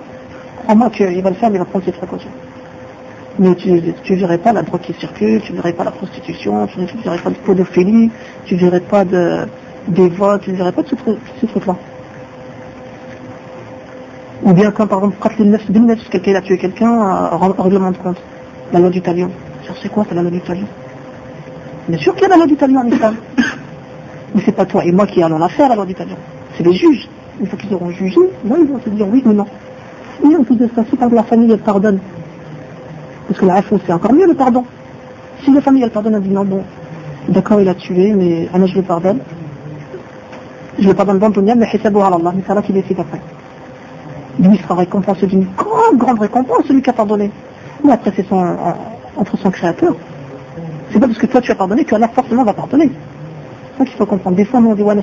Crois-moi 0.63 0.91
qu'il 0.91 1.21
va 1.23 1.31
le 1.31 1.35
faire, 1.35 1.49
mais 1.49 1.55
il 1.55 1.59
va 1.59 1.65
prendre 1.65 1.83
ses 1.83 1.91
précautions. 1.91 2.29
Mais 3.39 3.55
tu 3.55 3.71
ne 3.71 4.15
verrais 4.15 4.37
pas 4.37 4.51
la 4.51 4.61
drogue 4.61 4.81
qui 4.81 4.93
circule, 4.93 5.41
tu 5.41 5.53
ne 5.53 5.57
verrais 5.57 5.73
pas 5.73 5.83
la 5.83 5.91
prostitution, 5.91 6.67
tu 6.67 6.79
ne 6.79 6.85
verrais 7.03 7.17
pas 7.17 7.29
de 7.29 7.35
pédophilie, 7.35 8.11
tu 8.45 8.55
ne 8.55 8.59
verrais 8.59 8.81
pas 8.81 9.05
de, 9.05 9.47
des 9.87 10.09
votes, 10.09 10.41
tu 10.41 10.51
ne 10.51 10.57
verrais 10.57 10.71
pas 10.71 10.83
de 10.83 10.89
ce, 10.89 11.45
truc-là. 11.45 11.75
Ou 14.43 14.53
bien 14.53 14.71
quand 14.71 14.87
par 14.87 14.99
exemple, 14.99 15.17
quand 15.19 15.37
les 15.37 15.45
9 15.45 15.61
si 15.65 16.09
quelqu'un 16.09 16.35
a 16.35 16.41
tué 16.41 16.57
quelqu'un, 16.57 17.31
euh, 17.31 17.37
règlement 17.57 17.91
de 17.91 17.97
compte. 17.97 18.21
La 18.73 18.79
loi 18.79 18.89
du 18.89 19.01
talion. 19.01 19.29
C'est 19.81 19.89
quoi 19.89 20.05
c'est 20.07 20.15
la 20.15 20.21
loi 20.21 20.31
du 20.31 20.41
talion? 20.41 20.67
Bien 21.87 21.97
sûr 21.97 22.13
qu'il 22.13 22.23
y 22.23 22.25
a 22.25 22.29
la 22.29 22.37
loi 22.37 22.47
du 22.47 22.55
talion 22.55 22.79
en 22.79 22.87
islam. 22.87 23.15
Mais 24.35 24.41
c'est 24.45 24.55
pas 24.55 24.65
toi 24.65 24.83
et 24.85 24.91
moi 24.91 25.07
qui 25.07 25.21
allons 25.21 25.37
la 25.37 25.49
faire 25.49 25.69
la 25.69 25.75
loi 25.75 25.85
du 25.85 25.93
talion. 25.93 26.17
C'est 26.57 26.63
les 26.63 26.73
juges. 26.73 27.07
Une 27.39 27.47
fois 27.47 27.57
qu'ils 27.57 27.73
auront 27.73 27.91
jugé, 27.91 28.19
là 28.45 28.55
ils 28.59 28.67
vont 28.67 28.79
se 28.79 28.89
dire 28.89 29.07
oui 29.07 29.21
ou 29.25 29.33
non. 29.33 29.45
Et 30.23 30.35
en 30.35 30.43
plus 30.43 30.55
de 30.55 30.69
ça, 30.75 30.83
si 30.89 30.95
par 30.95 31.09
la 31.09 31.23
famille 31.23 31.51
elle 31.51 31.59
pardonne, 31.59 31.99
parce 33.31 33.39
que 33.39 33.45
la 33.45 33.53
réponse 33.53 33.79
c'est 33.85 33.93
encore 33.93 34.11
mieux 34.11 34.27
le 34.27 34.33
pardon. 34.33 34.65
Si 35.41 35.53
la 35.53 35.61
famille 35.61 35.83
elle 35.83 35.89
pardonne, 35.89 36.15
elle 36.15 36.21
dit 36.21 36.31
non 36.31 36.43
bon, 36.43 36.63
d'accord 37.29 37.61
il 37.61 37.69
a 37.69 37.75
tué, 37.75 38.13
mais 38.13 38.49
moi 38.53 38.67
je 38.67 38.75
le 38.75 38.81
pardonne. 38.81 39.19
Je 40.77 40.89
le 40.89 40.93
pardonne 40.93 41.17
bon 41.17 41.31
mais 41.55 41.65
c'est 41.71 41.85
à 41.85 41.89
Allah, 41.89 42.33
mais 42.35 42.43
c'est 42.45 42.53
là 42.53 42.61
qu'il 42.61 42.75
décide 42.75 42.99
après. 42.99 43.21
Lui 44.37 44.57
sera 44.57 44.75
récompensé 44.75 45.27
d'une 45.27 45.47
grande, 45.55 45.97
grande 45.97 46.19
récompense, 46.19 46.65
celui 46.67 46.81
qui 46.81 46.89
a 46.89 46.93
pardonné. 46.93 47.31
Mais 47.85 47.93
après 47.93 48.11
c'est 48.13 48.27
son, 48.27 48.57
entre 49.15 49.37
son 49.37 49.49
créateur. 49.49 49.95
C'est 50.91 50.99
pas 50.99 51.07
parce 51.07 51.17
que 51.17 51.27
toi 51.27 51.39
tu 51.39 51.53
as 51.53 51.55
pardonné 51.55 51.85
que 51.85 51.95
Allah 51.95 52.09
forcément 52.09 52.43
va 52.43 52.51
pardonner. 52.51 52.91
C'est 53.71 53.77
ça 53.77 53.85
qu'il 53.85 53.97
faut 53.97 54.05
comprendre. 54.05 54.35
Des 54.35 54.43
fois 54.43 54.59
nous 54.59 54.71
on 54.71 54.75
dit 54.75 54.83
ouais, 54.83 54.95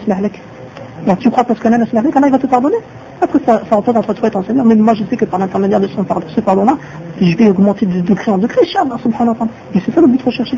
donc 1.06 1.20
tu 1.20 1.30
crois 1.30 1.44
parce 1.44 1.60
qu'Allah 1.60 1.78
Allah 1.94 2.30
va 2.30 2.40
te 2.40 2.48
pardonner 2.48 2.78
Après 3.22 3.40
ça, 3.46 3.62
ça 3.70 3.76
retourne 3.76 3.98
entre 3.98 4.14
toi 4.14 4.28
et 4.28 4.32
ton 4.32 4.44
Seigneur. 4.44 4.66
Mais 4.66 4.76
moi 4.76 4.94
je 4.94 5.04
sais 5.06 5.18
que 5.18 5.26
par 5.26 5.40
l'intermédiaire 5.40 5.80
de 5.80 5.88
son 5.88 6.04
pardon, 6.04 6.28
ce 6.28 6.42
pardon-là, 6.42 6.78
je 7.22 7.36
vais 7.38 7.50
augmenter 7.50 7.86
de 7.86 8.02
degré 8.02 8.32
en 8.32 8.38
degré, 8.38 8.62
Inch'Allah, 8.64 8.98
subhanahu 9.02 9.30
wa 9.30 9.36
ta'ala. 9.36 9.52
Et 9.74 9.80
c'est 9.80 9.94
ça 9.94 10.02
le 10.02 10.08
but 10.08 10.22
recherché. 10.22 10.58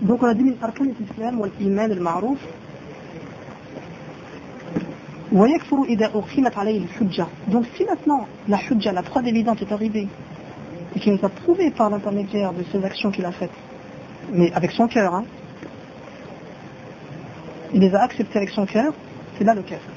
Donc 0.00 0.22
on 0.22 0.26
a 0.26 0.34
dit 0.34 0.42
من 0.44 0.54
أركان 0.62 0.92
الإسلام 1.00 1.40
والإيمان 1.40 1.90
المعروف 1.90 2.38
ويكفر 5.32 5.84
إذا 5.84 6.06
أقيمت 6.14 6.58
عليه 6.58 6.84
الحجة. 6.84 7.26
Donc 7.48 7.64
si 7.76 7.84
maintenant 7.84 8.26
la 8.48 8.58
hujja, 8.58 8.92
la 8.92 9.02
preuve 9.02 9.26
évidente 9.26 9.60
est 9.62 9.72
arrivée 9.72 10.08
et 10.94 11.00
qu'il 11.00 11.12
nous 11.12 11.24
a 11.24 11.28
prouvé 11.28 11.70
par 11.70 11.90
l'intermédiaire 11.90 12.52
de 12.52 12.64
ces 12.72 12.84
actions 12.84 13.10
qu'il 13.10 13.24
a 13.24 13.32
faites, 13.32 13.50
mais 14.32 14.52
avec 14.52 14.70
son 14.70 14.86
cœur, 14.86 15.14
hein, 15.14 15.24
il 17.73 17.81
les 17.81 17.93
a 17.95 18.01
acceptés 18.03 18.37
avec 18.37 18.49
son 18.51 18.65
cœur, 18.65 18.93
c'est 19.37 19.43
là 19.43 19.53
le 19.53 19.63
kafir. 19.63 19.89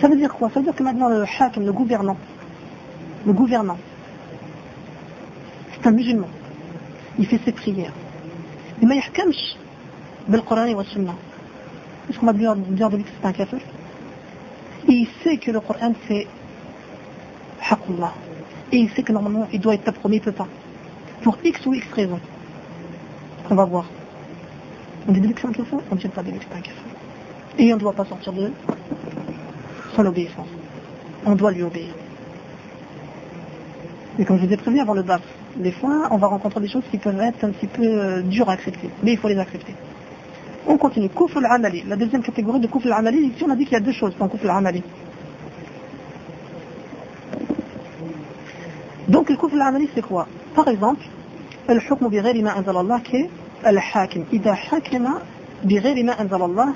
Ça 0.00 0.08
veut 0.08 0.16
dire 0.16 0.32
quoi? 0.34 0.50
Ça 0.50 0.60
veut 0.60 0.66
dire 0.66 0.74
que 0.74 0.82
maintenant 0.82 1.08
le 1.08 1.22
hakim, 1.22 1.64
le 1.64 1.72
gouvernant, 1.72 2.18
le 3.24 3.32
gouvernant, 3.32 3.78
c'est 5.72 5.86
un 5.86 5.92
musulman. 5.92 6.28
Il 7.18 7.26
fait 7.26 7.40
ses 7.44 7.52
prières. 7.52 7.92
Il 8.82 8.86
ne 8.86 8.94
pas 8.94 10.36
le 10.36 10.42
Coran 10.42 10.64
et 10.64 10.74
la 10.74 10.84
Sunna. 10.84 11.14
Est-ce 12.10 12.18
qu'on 12.18 12.26
va 12.26 12.34
dire 12.34 12.54
de 12.54 12.96
lui 12.96 13.04
que 13.04 13.08
c'est 13.18 13.26
un 13.26 13.32
kafir? 13.32 13.60
Et 14.88 14.92
il 14.92 15.08
sait 15.24 15.38
que 15.38 15.50
le 15.50 15.60
Coran 15.60 15.94
c'est 16.06 16.26
Hakullah. 17.70 18.12
Et 18.70 18.76
il 18.76 18.90
sait 18.90 19.02
que 19.02 19.12
normalement 19.12 19.48
il 19.50 19.60
doit 19.60 19.74
être 19.74 19.90
promis, 19.92 20.16
il 20.16 20.20
ne 20.20 20.24
peut 20.26 20.32
pas 20.32 20.48
pour 21.26 21.38
X 21.42 21.66
ou 21.66 21.74
X 21.74 21.84
raisons. 21.92 22.20
On 23.50 23.56
va 23.56 23.64
voir. 23.64 23.86
On 25.08 25.12
dit 25.12 25.20
de 25.20 25.32
café 25.32 25.48
On 25.90 25.94
ne 25.96 26.00
dit 26.00 26.06
pas 26.06 26.22
de 26.22 26.28
X 26.28 26.46
un 26.54 26.60
café. 26.60 26.76
Et 27.58 27.72
on 27.72 27.74
ne 27.74 27.80
doit 27.80 27.94
pas 27.94 28.04
sortir 28.04 28.32
de 28.32 28.52
son 29.96 30.06
obéissance. 30.06 30.46
On 31.24 31.34
doit 31.34 31.50
lui 31.50 31.64
obéir. 31.64 31.92
Et 34.20 34.24
comme 34.24 34.38
je 34.38 34.46
vous 34.46 34.52
ai 34.52 34.56
prévenu 34.56 34.78
avant 34.78 34.94
le 34.94 35.02
baf, 35.02 35.20
des 35.56 35.72
fois, 35.72 36.06
on 36.12 36.16
va 36.16 36.28
rencontrer 36.28 36.60
des 36.60 36.68
choses 36.68 36.84
qui 36.92 36.98
peuvent 36.98 37.20
être 37.20 37.42
un 37.42 37.50
petit 37.50 37.66
peu 37.66 37.82
euh, 37.82 38.22
dures 38.22 38.48
à 38.48 38.52
accepter. 38.52 38.88
Mais 39.02 39.14
il 39.14 39.18
faut 39.18 39.26
les 39.26 39.38
accepter. 39.38 39.74
On 40.68 40.76
continue. 40.78 41.08
Kouf 41.08 41.36
al-amali. 41.36 41.82
La 41.88 41.96
deuxième 41.96 42.22
catégorie 42.22 42.60
de 42.60 42.68
kouf 42.68 42.86
al-amali, 42.86 43.32
ici 43.34 43.42
on 43.44 43.50
a 43.50 43.56
dit 43.56 43.64
qu'il 43.64 43.72
y 43.72 43.76
a 43.78 43.80
deux 43.80 43.90
choses 43.90 44.16
dans 44.16 44.28
kouf 44.28 44.44
al-amali. 44.44 44.84
Donc 49.08 49.28
le 49.28 49.36
kouf 49.36 49.52
al-amali 49.52 49.88
c'est 49.92 50.02
quoi? 50.02 50.28
Par 50.56 50.68
exemple, 50.68 51.04
الحكم 51.70 52.08
بغير 52.08 52.42
ما 52.42 52.58
أنزل 52.58 52.76
الله 52.76 53.02
كالحاكم 53.62 54.24
إذا 54.32 54.54
حكم 54.54 55.08
بغير 55.64 56.04
ما 56.04 56.20
أنزل 56.20 56.42
الله 56.42 56.74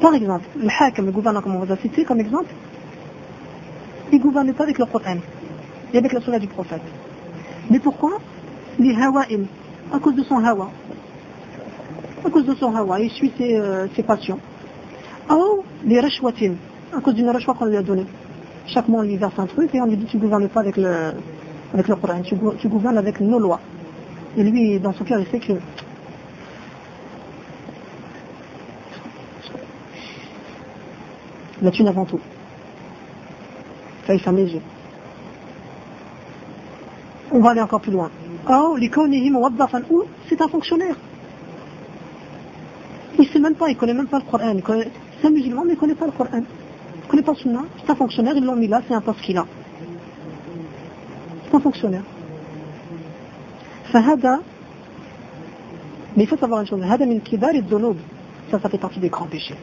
Par 0.00 0.14
exemple, 0.14 0.44
le 0.58 0.68
hakim, 0.68 1.06
le 1.06 1.12
gouverneur, 1.12 1.42
comme 1.42 1.56
on 1.56 1.64
vous 1.64 1.72
a 1.72 1.76
cité 1.76 2.04
comme 2.04 2.20
exemple, 2.20 2.52
il 4.12 4.18
ne 4.18 4.22
gouverne 4.22 4.52
pas 4.52 4.64
avec 4.64 4.78
le 4.78 4.84
Coran 4.84 5.16
et 5.94 5.98
avec 5.98 6.12
la 6.12 6.20
sunna 6.20 6.38
du 6.38 6.48
prophète. 6.48 6.82
Mais 7.70 7.78
pourquoi 7.78 8.18
Les 8.78 8.94
hawa'im, 8.94 9.46
à 9.92 9.98
cause 9.98 10.14
de 10.14 10.22
son 10.24 10.44
hawa. 10.44 10.70
À 12.24 12.28
cause 12.28 12.44
de 12.44 12.54
son 12.56 12.76
hawa, 12.76 13.00
il 13.00 13.10
suit 13.10 13.32
ses, 13.38 13.56
euh, 13.56 13.86
ses 13.96 14.02
passions. 14.02 14.38
Ou 15.30 15.62
les 15.84 15.98
rashwatim, 15.98 16.56
à 16.94 17.00
cause 17.00 17.14
d'une 17.14 17.30
rashwa 17.30 17.54
qu'on 17.54 17.64
lui 17.64 17.76
a 17.78 17.82
donnée. 17.82 18.06
Chaque 18.66 18.88
mois, 18.88 19.00
on 19.00 19.04
lui 19.04 19.16
verse 19.16 19.38
un 19.38 19.46
truc 19.46 19.74
et 19.74 19.80
on 19.80 19.86
lui 19.86 19.96
dit 19.96 20.06
tu 20.06 20.16
ne 20.16 20.22
gouvernes 20.22 20.48
pas 20.48 20.60
avec 20.60 20.76
le, 20.76 21.12
avec 21.72 21.88
le 21.88 21.96
Coran, 21.96 22.20
tu, 22.22 22.34
gouvernes 22.68 22.98
avec 22.98 23.20
nos 23.20 23.38
lois. 23.38 23.60
Et 24.36 24.42
lui, 24.42 24.78
dans 24.80 24.92
son 24.92 25.04
cœur, 25.04 25.20
il 25.20 25.26
sait 25.26 25.38
que 25.38 25.52
la 31.62 31.70
thune 31.70 31.88
avant 31.88 32.04
tout. 32.04 32.20
Ça, 34.06 34.14
il 34.14 34.20
ferme 34.20 34.36
les 34.36 34.52
yeux. 34.52 34.62
On 37.32 37.40
va 37.40 37.50
aller 37.50 37.60
encore 37.60 37.80
plus 37.80 37.92
loin. 37.92 38.10
Oh, 38.48 38.76
c'est 40.28 40.40
un 40.40 40.48
fonctionnaire. 40.48 40.96
Il 43.18 43.24
ne 43.24 43.30
sait 43.30 43.38
même 43.40 43.54
pas, 43.54 43.68
il 43.68 43.74
ne 43.74 43.78
connaît 43.78 43.94
même 43.94 44.06
pas 44.06 44.18
le 44.18 44.24
Coran. 44.24 44.54
C'est 45.20 45.26
un 45.26 45.30
musulman, 45.30 45.62
mais 45.64 45.72
il 45.72 45.76
ne 45.76 45.80
connaît 45.80 45.94
pas 45.94 46.06
le 46.06 46.12
Coran 46.12 46.42
Il 47.15 47.15
ne 47.15 47.15
connaît 47.15 47.23
pas 47.23 47.31
le 47.33 47.37
Sunna. 47.37 47.61
C'est 47.83 47.91
un 47.91 47.95
fonctionnaire, 47.95 48.33
ils 48.35 48.43
l'ont 48.43 48.55
mis 48.55 48.67
là, 48.67 48.81
c'est 48.87 48.93
un 48.93 49.01
poste 49.01 49.21
qu'il 49.21 49.37
a. 49.37 49.45
C'est 51.45 51.55
un 51.55 51.59
fonctionnaire. 51.59 52.03
فهذا 53.91 54.39
mais 56.17 56.23
il 56.23 56.27
faut 56.27 56.37
savoir 56.37 56.61
une 56.61 56.67
chose 56.67 56.83
هذا 56.83 57.05
من 57.05 57.19
كبار 57.19 57.55
الذنوب 57.55 57.97
ça 58.51 58.59
ça 58.59 58.69
fait 58.69 58.77
partie 58.77 58.99
des 58.99 59.09
grands 59.09 59.27
péchés 59.27 59.55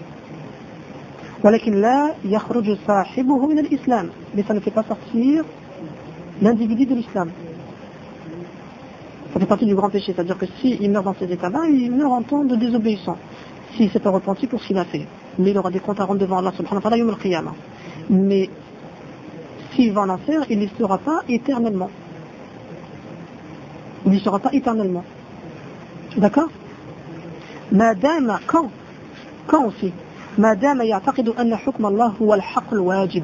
ولكن 1.44 1.80
لا 1.80 2.14
يخرج 2.24 2.76
صاحبه 2.86 3.46
من 3.46 3.58
الإسلام 3.58 4.10
mais 4.34 4.42
ça 4.42 4.54
ne 4.54 4.60
fait 4.60 4.70
pas 4.70 4.82
sortir 4.82 5.44
l'individu 6.42 6.86
de 6.86 6.94
l'islam 6.94 7.30
ça 9.32 9.40
fait 9.40 9.46
partie 9.46 9.66
du 9.66 9.74
grand 9.74 9.90
péché 9.90 10.12
c'est-à-dire 10.14 10.38
que 10.38 10.46
s'il 10.60 10.82
il 10.82 10.90
meurt 10.90 11.04
dans 11.04 11.14
ces 11.14 11.30
états-là 11.32 11.60
il 11.68 11.92
meurt 11.92 12.12
en 12.12 12.22
temps 12.22 12.44
de 12.44 12.56
désobéissance 12.56 13.18
s'il 13.76 13.90
s'est 13.90 14.00
pas 14.00 14.10
repenti 14.10 14.46
pour 14.46 14.60
ce 14.60 14.68
qu'il 14.68 14.78
a 14.78 14.84
fait 14.84 15.06
mais 15.38 15.50
il 15.50 15.58
aura 15.58 15.70
des 15.70 15.80
comptes 15.80 16.00
à 16.00 16.04
rendre 16.04 16.20
devant 16.20 16.38
Allah 16.38 16.52
subhanahu 16.56 16.82
wa 16.84 17.16
ta'ala 17.16 17.52
mais 18.10 18.48
s'il 19.74 19.92
va 19.92 20.02
en 20.02 20.08
enfer, 20.08 20.44
il 20.50 20.58
n'y 20.58 20.70
sera 20.78 20.98
pas 20.98 21.20
éternellement. 21.28 21.90
Il 24.06 24.12
n'y 24.12 24.20
sera 24.20 24.38
pas 24.38 24.50
éternellement. 24.52 25.04
D'accord 26.16 26.48
Madame, 27.70 28.38
quand 28.46 28.70
Quand 29.46 29.66
aussi 29.66 29.92
Madame 30.38 30.82
يعتقد 30.82 31.28
أن 31.28 31.56
حكم 31.56 31.86
الله 31.86 32.12
هو 32.22 32.34
الحق 32.34 32.72
الواجب 32.72 33.22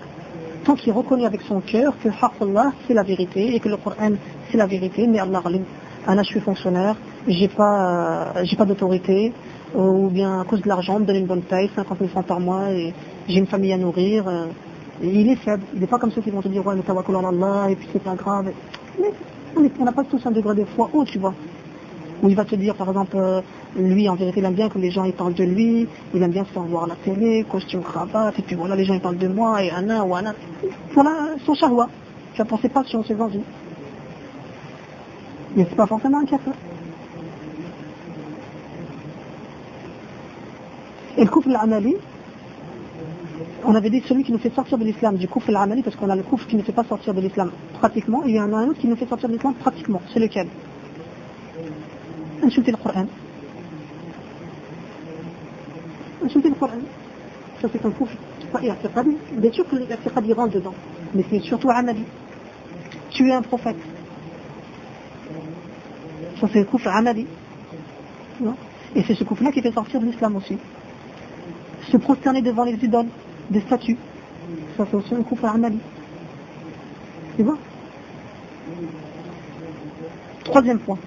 tant 0.64 0.74
qu'il 0.74 0.92
reconnaît 0.92 1.26
avec 1.26 1.42
son 1.42 1.61
cœur 1.61 1.94
que 2.02 2.09
Allah 2.09 2.72
c'est 2.86 2.94
la 2.94 3.02
vérité 3.02 3.55
et 3.55 3.61
que 3.61 3.68
le 3.68 3.76
Coran 3.76 4.12
c'est 4.50 4.57
la 4.57 4.66
vérité 4.66 5.07
mais 5.07 5.20
Allah 5.20 5.42
Anna 6.07 6.22
je 6.22 6.28
suis 6.28 6.40
fonctionnaire 6.40 6.96
j'ai 7.28 7.48
pas 7.48 8.34
euh, 8.36 8.44
j'ai 8.44 8.57
pas 8.57 8.64
d'autorité 8.64 9.32
ou 9.76 10.09
bien 10.09 10.41
à 10.41 10.43
cause 10.45 10.61
de 10.61 10.67
l'argent 10.67 10.99
me 10.99 11.05
donner 11.05 11.20
une 11.20 11.28
bonne 11.28 11.41
paye 11.41 11.70
50 11.76 11.97
000 11.99 12.09
francs 12.09 12.26
par 12.26 12.39
mois 12.39 12.72
et 12.72 12.93
j'ai 13.28 13.38
une 13.38 13.47
famille 13.47 13.74
à 13.74 13.78
nourrir 13.78 14.28
euh, 14.28 14.47
il 15.01 15.30
est 15.30 15.36
faible. 15.38 15.63
Il 15.74 15.80
n'est 15.80 15.88
pas 15.88 15.97
comme 15.97 16.11
ceux 16.11 16.22
qui 16.22 16.30
vont 16.30 16.41
te 16.41 16.47
dire 16.47 16.65
ouais 16.65 16.76
mais 16.76 16.82
tawakkul 16.82 17.15
Allah 17.15 17.70
et 17.70 17.76
puis 17.76 17.88
c'est 17.93 18.03
pas 18.03 18.15
grave. 18.15 18.51
Mais 18.99 19.72
on 19.80 19.84
n'a 19.84 19.91
pas 19.91 20.03
tous 20.03 20.26
un 20.26 20.32
degré 20.32 20.55
de 20.55 20.65
foi 20.65 20.89
haut 20.93 21.05
tu 21.05 21.20
vois. 21.20 21.34
Où 22.22 22.30
il 22.30 22.36
va 22.36 22.43
te 22.43 22.55
dire 22.55 22.76
par 22.76 22.89
exemple 22.89 23.15
euh, 23.15 23.41
lui 23.78 24.09
en 24.09 24.15
vérité 24.15 24.39
il 24.39 24.45
aime 24.45 24.55
bien 24.55 24.70
que 24.70 24.78
les 24.78 24.91
gens 24.91 25.05
ils 25.05 25.13
parlent 25.13 25.34
de 25.34 25.43
lui 25.43 25.88
il 26.13 26.22
aime 26.22 26.32
bien 26.32 26.43
se 26.43 26.49
faire 26.49 26.63
voir 26.63 26.86
la 26.86 26.95
télé 26.95 27.45
costume 27.49 27.82
cravate 27.82 28.38
et 28.38 28.41
puis 28.41 28.55
voilà 28.55 28.76
les 28.76 28.84
gens 28.84 28.93
ils 28.93 28.99
parlent 28.99 29.17
de 29.17 29.28
moi 29.28 29.63
et 29.63 29.72
un 29.72 30.01
ou 30.01 30.15
un 30.15 30.34
voilà 30.93 31.11
son 31.45 31.53
charwa 31.53 31.88
tu 32.34 32.41
as 32.41 32.45
pensé 32.45 32.67
passion 32.67 33.03
ses 33.03 33.15
envies. 33.15 33.43
Mais 35.55 35.65
c'est 35.70 35.76
pas 35.76 35.88
forcément 35.88 36.20
un 36.20 36.26
café 36.26 36.51
et 41.18 41.24
le 41.24 41.30
couple 41.30 41.49
l'amali 41.49 41.95
on 43.66 43.76
avait 43.76 43.89
dit 43.89 44.01
celui 44.07 44.24
qui 44.24 44.32
nous 44.32 44.38
fait 44.39 44.53
sortir 44.53 44.78
de 44.78 44.84
l'islam 44.84 45.18
du 45.18 45.28
couple 45.28 45.51
l'amali 45.51 45.84
parce 45.84 45.95
qu'on 45.95 46.10
a 46.10 46.16
le 46.16 46.24
couple 46.24 46.45
qui 46.45 46.55
ne 46.55 46.64
fait 46.64 46.72
pas 46.72 46.84
sortir 46.84 47.14
de 47.14 47.22
l'islam 47.22 47.51
pratiquement 47.74 48.24
et 48.26 48.30
il 48.30 48.36
y 48.36 48.41
en 48.41 48.53
a 48.53 48.57
un 48.57 48.70
autre 48.70 48.80
qui 48.80 48.88
nous 48.88 48.95
fait 48.95 49.07
sortir 49.07 49.28
de 49.30 49.34
l'islam 49.34 49.53
pratiquement 49.55 50.01
c'est 50.14 50.20
lequel? 50.20 50.47
Insulter 52.41 52.72
le 52.72 52.78
Coran. 52.78 53.05
Insulter 56.24 56.49
le 56.49 56.55
Coran. 56.55 56.80
Ça 57.62 57.68
c'est 57.72 57.86
un 57.86 57.91
irtiqadi. 58.64 59.18
Bien 59.34 59.51
sûr 59.51 59.68
que 59.68 59.76
l'irtiqadi 59.76 60.34
rentre 60.34 60.53
dedans. 60.53 60.74
Mais 61.14 61.26
c'est 61.30 61.39
surtout 61.41 61.70
amali. 61.70 62.05
Tu 63.10 63.30
es 63.30 63.34
un 63.34 63.41
prophète. 63.41 63.76
Ça 66.39 66.47
c'est 66.53 66.60
le 66.60 66.66
couple 66.66 66.88
amali. 66.88 67.28
Et 68.95 69.03
c'est 69.03 69.16
ce 69.16 69.24
couple-là 69.24 69.51
qui 69.51 69.62
fait 69.62 69.74
sortir 69.74 69.99
de 69.99 70.05
l'islam 70.05 70.36
aussi 70.38 70.57
Se 71.90 71.96
prosterner 71.96 72.42
devant 72.42 72.64
les 72.64 72.74
idoles, 72.82 73.09
des 73.50 73.61
statues. 73.61 73.98
Ça 74.76 74.86
c'est 74.90 74.96
aussi 74.96 75.14
un 75.14 75.22
couple 75.22 75.46
amali. 75.46 75.78
Tu 77.36 77.42
vois 77.42 77.59
Troisième 80.44 80.78
point. 80.78 80.98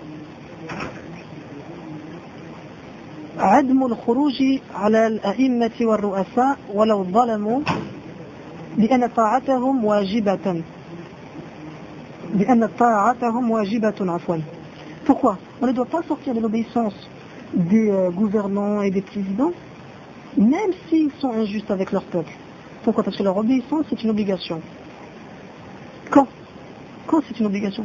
عدم 3.39 3.85
الخروج 3.85 4.43
على 4.75 5.07
الأئمة 5.07 5.71
والرؤساء 5.81 6.57
ولو 6.73 7.03
ظلموا 7.03 7.59
لأن 8.77 9.07
طاعتهم 9.07 9.85
واجبة 9.85 10.63
لأن 12.35 12.69
طاعتهم 12.79 13.51
واجبة 13.51 13.95
عفوا 14.01 14.37
Pourquoi 15.05 15.37
On 15.61 15.67
ne 15.67 15.71
doit 15.71 15.85
pas 15.85 16.01
sortir 16.03 16.33
de 16.33 16.39
l'obéissance 16.39 16.95
des 17.53 17.89
euh, 17.89 18.09
gouvernants 18.09 18.81
et 18.81 18.91
des 18.91 19.01
présidents, 19.01 19.53
même 20.36 20.72
s'ils 20.88 21.10
sont 21.20 21.30
injustes 21.32 21.70
avec 21.70 21.92
leur 21.92 22.04
peuple. 22.04 22.32
Pourquoi? 22.84 23.04
Parce 23.04 23.16
que 23.16 23.22
leur 23.22 23.36
obéissance, 23.36 23.86
c'est 23.90 24.02
une 24.02 24.10
obligation. 24.10 24.60
Quand? 26.10 26.26
Quand 27.06 27.20
c'est 27.28 27.38
une 27.38 27.46
obligation? 27.46 27.84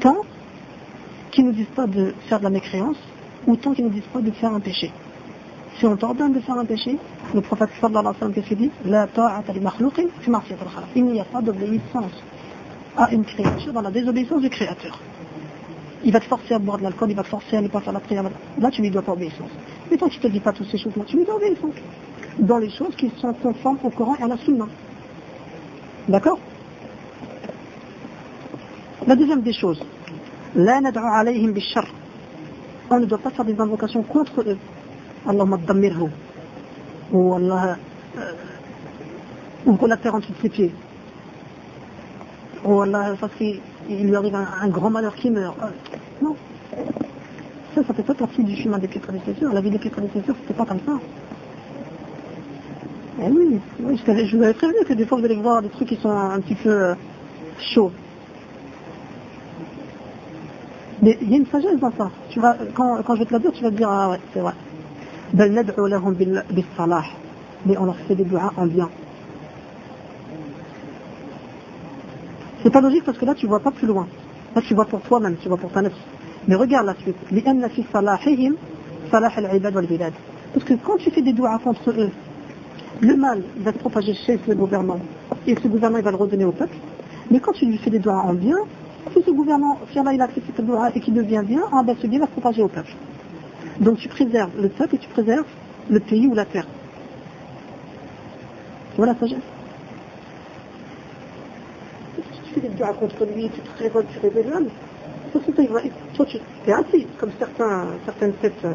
Tant 0.00 0.16
qu'ils 1.30 1.46
ne 1.46 1.52
disent 1.52 1.66
pas 1.74 1.86
de 1.86 2.14
faire 2.28 2.38
de 2.38 2.44
la 2.44 2.50
mécréance, 2.50 2.96
ou 3.46 3.56
tant 3.56 3.72
qu'ils 3.72 3.86
ne 3.86 3.90
disent 3.90 4.02
pas 4.12 4.20
de 4.20 4.30
faire 4.30 4.52
un 4.54 4.60
péché. 4.60 4.92
Si 5.78 5.86
on 5.86 5.96
t'ordonne 5.96 6.32
de 6.32 6.40
faire 6.40 6.56
un 6.56 6.64
péché, 6.64 6.96
le 7.34 7.40
prophète 7.40 7.70
sallallahu 7.80 7.98
alayhi 8.00 8.14
wa 8.14 8.18
sallam, 8.20 8.34
qu'est-ce 8.34 8.46
qu'il 8.46 8.58
dit? 8.58 8.70
Il 10.94 11.04
n'y 11.04 11.20
a 11.20 11.24
pas 11.24 11.42
d'obéissance 11.42 12.22
à 12.96 13.10
une 13.12 13.24
créature 13.24 13.72
dans 13.72 13.80
la 13.80 13.90
désobéissance 13.90 14.40
du 14.40 14.50
créateur 14.50 15.00
il 16.04 16.12
va 16.12 16.20
te 16.20 16.26
forcer 16.26 16.54
à 16.54 16.58
boire 16.58 16.78
de 16.78 16.82
l'alcool, 16.82 17.10
il 17.10 17.16
va 17.16 17.22
te 17.22 17.28
forcer 17.28 17.56
à 17.56 17.62
ne 17.62 17.68
pas 17.68 17.80
faire 17.80 17.92
la 17.92 18.00
prière. 18.00 18.24
Là, 18.58 18.70
tu 18.70 18.82
lui 18.82 18.90
dois 18.90 19.02
pas 19.02 19.12
obéissance. 19.12 19.50
Mais 19.90 19.96
toi, 19.96 20.08
tu 20.10 20.18
ne 20.18 20.22
te 20.22 20.28
dis 20.28 20.40
pas 20.40 20.52
toutes 20.52 20.68
ces 20.68 20.78
choses-là, 20.78 21.04
tu 21.06 21.16
lui 21.16 21.24
dois 21.24 21.36
obéissance. 21.36 21.74
Dans 22.38 22.58
les 22.58 22.70
choses 22.70 22.94
qui 22.96 23.10
sont 23.16 23.32
conformes 23.32 23.78
au 23.82 23.90
Coran 23.90 24.16
et 24.20 24.22
à 24.22 24.28
la 24.28 24.36
Sunna. 24.36 24.66
D'accord? 26.08 26.38
La 29.06 29.16
deuxième 29.16 29.42
des 29.42 29.52
choses, 29.52 29.82
alayhim 30.56 31.52
bishar. 31.52 31.86
On 32.90 33.00
ne 33.00 33.06
doit 33.06 33.18
pas 33.18 33.30
faire 33.30 33.44
des 33.44 33.58
invocations 33.58 34.02
contre 34.02 34.42
eux. 34.42 34.58
Allahumma 35.26 35.56
dammirhu. 35.56 36.10
Ou 37.12 37.34
Allah, 37.34 37.78
euh, 38.18 38.32
ouvre 39.66 39.88
la 39.88 39.96
terre 39.96 40.14
en 40.14 40.18
dessous 40.18 40.34
ses 40.42 40.48
pieds. 40.50 40.74
Ou 42.64 42.80
Allah, 42.82 43.16
fasse 43.16 43.30
qu'il 43.86 44.06
lui 44.06 44.16
arrive 44.16 44.34
un, 44.34 44.68
grand 44.68 44.90
malheur 44.90 45.14
qui 45.14 45.30
meurt 45.30 45.56
non 46.22 46.36
ça 47.74 47.82
ça 47.86 47.94
fait 47.94 48.02
pas 48.02 48.14
partie 48.14 48.42
du 48.42 48.56
chemin 48.56 48.78
des 48.78 48.88
pieds 48.88 49.00
prédécesseurs 49.00 49.52
la 49.52 49.60
vie 49.60 49.70
des 49.70 49.78
pieds 49.78 49.90
prédécesseurs 49.90 50.36
c'était 50.40 50.54
pas 50.54 50.66
comme 50.66 50.80
ça 50.86 50.98
eh 53.22 53.30
oui, 53.30 53.60
je, 53.78 54.26
je 54.26 54.36
vous 54.36 54.42
avais 54.42 54.54
prévenu 54.54 54.78
que 54.84 54.92
des 54.92 55.06
fois 55.06 55.18
vous 55.18 55.24
allez 55.24 55.36
voir 55.36 55.62
des 55.62 55.68
trucs 55.68 55.88
qui 55.88 55.96
sont 55.96 56.10
un 56.10 56.40
petit 56.40 56.56
peu 56.56 56.68
euh, 56.68 56.94
chauds 57.60 57.92
Mais 61.04 61.18
il 61.20 61.30
y 61.30 61.34
a 61.34 61.36
une 61.36 61.46
sagesse 61.46 61.78
dans 61.80 61.92
ça. 61.92 62.10
Tu 62.30 62.40
vas, 62.40 62.56
quand, 62.72 63.02
quand 63.02 63.14
je 63.14 63.20
vais 63.20 63.26
te 63.26 63.32
la 63.34 63.38
dire, 63.38 63.52
tu 63.52 63.62
vas 63.62 63.70
te 63.70 63.76
dire, 63.76 63.90
ah 63.90 64.08
ouais, 64.08 64.20
c'est 64.32 64.40
vrai. 64.40 64.54
Mais 67.66 67.76
on 67.76 67.84
leur 67.84 67.96
fait 68.08 68.14
des 68.14 68.24
doigts 68.24 68.52
en 68.56 68.66
bien. 68.66 68.88
C'est 72.64 72.70
pas 72.70 72.80
logique 72.80 73.04
parce 73.04 73.18
que 73.18 73.26
là 73.26 73.34
tu 73.34 73.46
vois 73.46 73.60
pas 73.60 73.70
plus 73.70 73.86
loin. 73.86 74.08
Là 74.56 74.62
tu 74.66 74.74
vois 74.74 74.86
pour 74.86 75.02
toi-même, 75.02 75.36
tu 75.36 75.48
vois 75.48 75.58
pour 75.58 75.70
ta 75.70 75.82
nef. 75.82 75.92
Mais 76.48 76.54
regarde 76.54 76.86
la 76.86 76.94
suite. 76.94 77.16
Parce 80.52 80.64
que 80.64 80.74
quand 80.74 80.96
tu 80.96 81.10
fais 81.10 81.20
des 81.20 81.34
doigts 81.34 81.58
contre 81.62 81.90
eux, 81.90 82.10
le 83.00 83.16
mal 83.16 83.42
va 83.58 83.72
se 83.72 83.78
propager 83.78 84.14
chez 84.14 84.40
ce 84.46 84.52
gouvernement. 84.52 84.98
Et 85.46 85.54
ce 85.54 85.68
gouvernement 85.68 85.98
il 85.98 86.04
va 86.04 86.10
le 86.10 86.16
redonner 86.16 86.46
au 86.46 86.52
peuple. 86.52 86.76
Mais 87.30 87.38
quand 87.38 87.52
tu 87.52 87.66
lui 87.66 87.76
fais 87.76 87.90
des 87.90 87.98
doigts 87.98 88.22
en 88.22 88.32
bien, 88.32 88.56
si 89.12 89.22
ce 89.22 89.30
gouvernement, 89.30 89.78
si 89.92 89.98
Allah 89.98 90.14
il 90.14 90.22
accepte 90.22 90.46
cette 90.46 90.64
doua 90.64 90.90
et 90.94 91.00
qu'il 91.00 91.12
devient 91.12 91.42
bien, 91.44 91.60
ben 91.84 91.94
ce 92.00 92.06
bien 92.06 92.20
va 92.20 92.26
se 92.26 92.32
propager 92.32 92.62
au 92.62 92.68
peuple. 92.68 92.94
Donc 93.78 93.98
tu 93.98 94.08
préserves 94.08 94.52
le 94.58 94.70
peuple 94.70 94.94
et 94.94 94.98
tu 94.98 95.08
préserves 95.08 95.46
le 95.90 96.00
pays 96.00 96.26
ou 96.26 96.34
la 96.34 96.46
terre. 96.46 96.66
Voilà 98.96 99.12
la 99.12 99.18
sagesse. 99.18 99.38
Si 102.54 102.60
tu 102.74 102.82
doigts 102.82 102.92
contre 102.94 103.24
lui, 103.24 103.50
tu 103.50 103.60
te 103.60 103.82
révoltes, 103.82 104.08
tu 104.12 104.18
révèles 104.18 104.50
l'homme, 104.50 104.68
toi 105.32 106.26
tu 106.26 106.38
es 106.66 106.72
assis, 106.72 107.06
comme 107.18 107.30
certains, 107.38 107.86
certaines 108.04 108.32
têtes, 108.34 108.52
euh, 108.64 108.72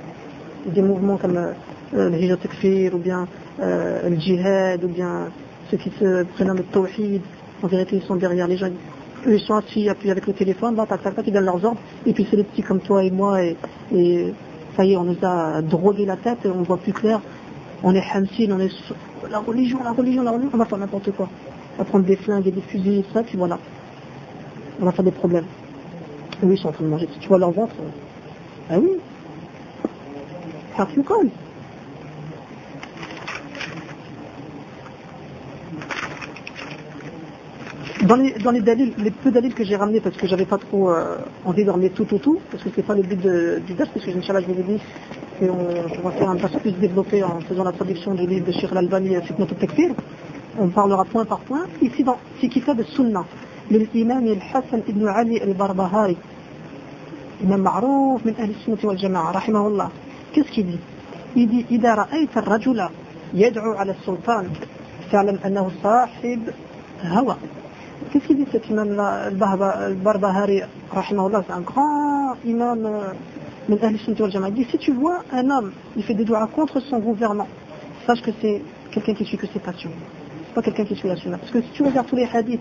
des 0.65 0.81
mouvements 0.81 1.17
comme 1.17 1.37
euh, 1.37 2.09
le 2.09 2.17
hijab 2.17 2.39
takfir, 2.39 2.95
ou 2.95 2.97
bien 2.97 3.27
euh, 3.59 4.09
le 4.09 4.15
djihad, 4.15 4.83
ou 4.83 4.87
bien 4.87 5.27
ceux 5.69 5.77
qui 5.77 5.89
se 5.91 6.23
prénomment 6.23 6.59
le 6.59 6.65
tawhid, 6.65 7.21
en 7.61 7.67
vérité 7.67 7.97
ils 7.97 8.03
sont 8.03 8.15
derrière 8.15 8.47
les 8.47 8.57
gens. 8.57 8.69
Ils 9.27 9.39
sont 9.39 9.55
assis, 9.55 9.89
appuyés 9.89 10.11
avec 10.11 10.27
le 10.27 10.33
téléphone, 10.33 10.75
là, 10.77 10.85
ils 11.25 11.33
donnent 11.33 11.45
leurs 11.45 11.65
ordres, 11.65 11.81
et 12.05 12.13
puis 12.13 12.25
c'est 12.29 12.37
les 12.37 12.45
petits 12.45 12.63
comme 12.63 12.79
toi 12.79 13.03
et 13.03 13.11
moi, 13.11 13.43
et, 13.43 13.57
et 13.93 14.33
ça 14.77 14.85
y 14.85 14.93
est, 14.93 14.97
on 14.97 15.03
nous 15.03 15.17
a 15.23 15.61
drogué 15.61 16.05
la 16.05 16.15
tête, 16.15 16.39
et 16.45 16.49
on 16.49 16.61
voit 16.63 16.77
plus 16.77 16.93
clair, 16.93 17.19
on 17.83 17.93
est 17.93 18.03
hamsin, 18.13 18.47
on 18.51 18.59
est 18.59 18.71
la 19.29 19.39
religion, 19.39 19.79
la 19.83 19.91
religion, 19.91 20.23
la 20.23 20.31
religion, 20.31 20.51
on 20.53 20.57
va 20.57 20.65
faire 20.65 20.77
n'importe 20.77 21.11
quoi. 21.11 21.27
On 21.75 21.83
va 21.83 21.89
prendre 21.89 22.05
des 22.05 22.15
flingues 22.15 22.47
et 22.47 22.51
des 22.51 22.61
fusils, 22.61 22.99
et 22.99 23.05
ça, 23.13 23.23
puis 23.23 23.37
voilà. 23.37 23.59
On 24.81 24.85
va 24.85 24.91
faire 24.91 25.05
des 25.05 25.11
problèmes. 25.11 25.45
Et 26.41 26.45
oui, 26.45 26.55
ils 26.55 26.57
sont 26.57 26.69
en 26.69 26.71
train 26.71 26.85
de 26.85 26.89
manger. 26.89 27.09
tu 27.19 27.27
vois 27.27 27.37
leur 27.37 27.51
ventre, 27.51 27.75
ah 28.69 28.77
oui. 28.79 28.99
Comme. 31.05 31.29
Dans 38.03 38.15
les, 38.15 38.31
dans 38.33 38.51
les 38.51 38.61
dalils, 38.61 38.93
les 38.97 39.11
peu 39.11 39.29
dalils 39.29 39.53
que 39.53 39.65
j'ai 39.65 39.75
ramenés, 39.75 39.99
parce 39.99 40.15
que 40.15 40.25
j'avais 40.25 40.45
pas 40.45 40.57
trop 40.57 40.89
euh, 40.89 41.17
envie 41.43 41.65
de 41.65 41.69
ramener 41.69 41.89
tout, 41.89 42.05
tout, 42.05 42.19
tout, 42.19 42.39
parce 42.49 42.63
que 42.63 42.69
c'est 42.73 42.83
pas 42.83 42.95
le 42.95 43.01
but 43.01 43.19
du 43.19 43.73
DAS, 43.73 43.89
parce 43.93 44.05
que 44.05 44.17
Inch'Allah, 44.17 44.41
je 44.41 44.45
vous 44.45 44.59
ai 44.59 44.63
dit 44.63 44.79
qu'on 45.39 46.01
va 46.01 46.11
faire 46.11 46.29
un 46.29 46.37
passe 46.37 46.55
plus 46.61 46.71
développé 46.71 47.23
en 47.23 47.41
faisant 47.41 47.63
la 47.63 47.73
traduction 47.73 48.13
du 48.13 48.25
livre 48.25 48.45
de 48.45 48.51
Sheikh 48.53 48.71
Al-Albani, 48.71 49.15
Fitnat 49.23 49.47
al 49.49 49.95
On 50.59 50.69
parlera 50.69 51.03
point 51.05 51.25
par 51.25 51.39
point. 51.39 51.65
Ici, 51.81 52.03
dans 52.03 52.17
de 52.75 52.83
Sunnah, 52.83 53.25
للإمام 53.71 54.27
الحسن 54.27 54.79
بن 54.87 55.07
علي 55.07 55.43
البربهاري. 55.43 56.17
إمام 57.43 57.59
معروف 57.59 58.25
من 58.25 58.35
أهل 58.39 58.49
السنة 58.49 58.89
والجماعة 58.89 59.31
رحمه 59.31 59.67
الله. 59.67 59.89
كسكي 60.35 60.61
دي 61.35 61.65
إذا 61.71 61.95
رأيت 61.95 62.37
الرجل 62.37 62.89
يدعو 63.33 63.71
على 63.73 63.91
السلطان 63.91 64.49
فاعلم 65.11 65.39
أنه 65.45 65.71
صاحب 65.83 66.41
هوى. 67.03 67.35
كسكي 68.13 68.33
دي 68.33 68.45
إمام 68.71 68.99
البربهاري 69.87 70.63
رحمه 70.93 71.27
الله؟ 71.27 71.43
سأن 71.47 71.63
آه، 71.77 72.35
إمام 72.45 72.77
من 73.69 73.79
أهل 73.83 73.95
السنة 73.95 74.15
والجماعة. 74.19 74.51
دي 74.51 74.63
سي 74.71 74.77
تو 74.77 75.11
أن 75.33 75.51
أم 75.51 75.71
دي 76.09 76.23
دعاء 76.23 76.49
كونتر 76.55 76.79
سون 76.79 77.01
غوفيرمون 77.01 77.47
ساش 78.07 78.21
كو 78.21 78.31
سي 78.41 78.61
كي 78.91 79.13
تشوي 79.13 79.37
كو 79.41 79.47
سي 79.53 79.59
باسيون 79.65 79.93
با 80.55 80.61
كيلكان 80.61 80.85
كي 80.85 80.95
تشوي 80.95 81.11
لا 81.11 81.15
سنة 81.15 81.37
باسكو 81.37 81.59
سي 81.59 81.83
تو 81.83 82.01
تولي 82.01 82.25
حديث 82.25 82.59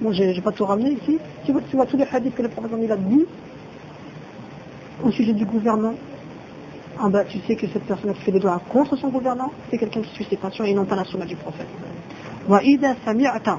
moi 0.00 0.12
je 0.12 0.22
vais 0.22 0.40
pas 0.40 0.52
tout 0.52 0.64
ramener 0.64 0.92
ici, 0.92 1.18
tu 1.44 1.52
vois, 1.52 1.62
tu 1.68 1.76
vois 1.76 1.86
tous 1.86 1.96
les 1.96 2.06
hadiths 2.10 2.34
que 2.34 2.42
le 2.42 2.48
prophète 2.48 2.72
il 2.82 2.92
a 2.92 2.96
dit 2.96 3.24
au 5.04 5.10
sujet 5.10 5.32
du 5.32 5.44
gouvernant, 5.44 5.94
en 6.98 7.10
bas 7.10 7.24
tu 7.24 7.38
sais 7.46 7.56
que 7.56 7.66
cette 7.66 7.84
personne 7.84 8.12
qui 8.14 8.22
fait 8.22 8.32
des 8.32 8.40
doigts 8.40 8.60
contre 8.68 8.96
son 8.96 9.08
gouvernant, 9.08 9.50
c'est 9.70 9.78
quelqu'un 9.78 10.02
qui 10.02 10.14
suit 10.14 10.26
ses 10.28 10.36
passions 10.36 10.64
et 10.64 10.74
non 10.74 10.84
pas 10.84 10.96
la 10.96 11.04
sunna 11.04 11.26
du 11.26 11.36
prophète. 11.36 11.68
وإذا 12.48 12.96
سمعت 13.06 13.58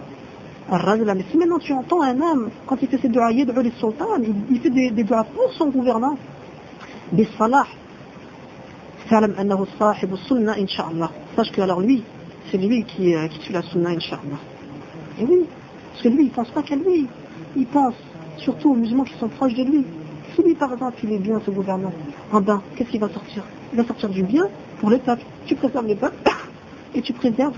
الرجل 0.71 1.15
mais 1.15 1.25
si 1.31 1.37
maintenant 1.37 1.59
tu 1.59 1.73
entends 1.73 2.01
un 2.01 2.19
homme 2.21 2.49
quand 2.67 2.77
il 2.81 2.87
fait 2.87 2.99
ses 2.99 3.09
doigts 3.09 3.31
يدعو 3.31 3.61
للسلطان 3.61 4.45
il 4.51 4.59
fait 4.59 4.69
des, 4.69 4.91
des 4.91 5.03
doigts 5.03 5.23
pour 5.23 5.51
son 5.53 5.69
gouvernant 5.69 6.15
بالصلاح 7.13 7.75
فاعلم 9.09 9.33
أنه 9.39 9.65
صاحب 9.79 10.13
السنة 10.13 10.57
إن 10.57 10.67
شاء 10.67 10.91
الله 10.91 11.09
sache 11.35 11.51
que 11.51 11.61
alors 11.61 11.81
lui 11.81 12.03
c'est 12.51 12.57
lui 12.57 12.83
qui, 12.83 13.15
euh, 13.15 13.27
qui 13.27 13.39
suit 13.41 13.53
la 13.53 13.63
sunna 13.63 13.89
Inch'Allah. 13.89 14.39
Et 15.19 15.25
oui, 15.25 15.45
parce 16.00 16.14
que 16.14 16.16
lui, 16.16 16.26
il 16.26 16.30
pense 16.30 16.48
pas 16.50 16.62
qu'à 16.62 16.76
lui. 16.76 17.06
Il 17.56 17.66
pense 17.66 17.94
surtout 18.38 18.70
aux 18.70 18.74
musulmans 18.74 19.04
qui 19.04 19.12
sont 19.18 19.28
proches 19.28 19.52
de 19.52 19.64
lui. 19.64 19.84
Si 20.34 20.42
lui, 20.42 20.54
par 20.54 20.72
exemple, 20.72 20.96
il 21.02 21.12
est 21.12 21.18
bien, 21.18 21.40
ce 21.44 21.50
gouverneur, 21.50 21.92
en 22.32 22.40
ben, 22.40 22.62
qu'est-ce 22.74 22.88
qu'il 22.88 23.00
va 23.00 23.10
sortir? 23.10 23.44
Il 23.72 23.78
va 23.78 23.84
sortir 23.84 24.08
du 24.08 24.22
bien 24.22 24.48
pour 24.78 24.88
le 24.88 24.96
peuple. 24.96 25.24
Tu 25.44 25.56
préserves 25.56 25.86
le 25.86 25.96
peuple 25.96 26.16
et 26.94 27.02
tu 27.02 27.12
préserves 27.12 27.56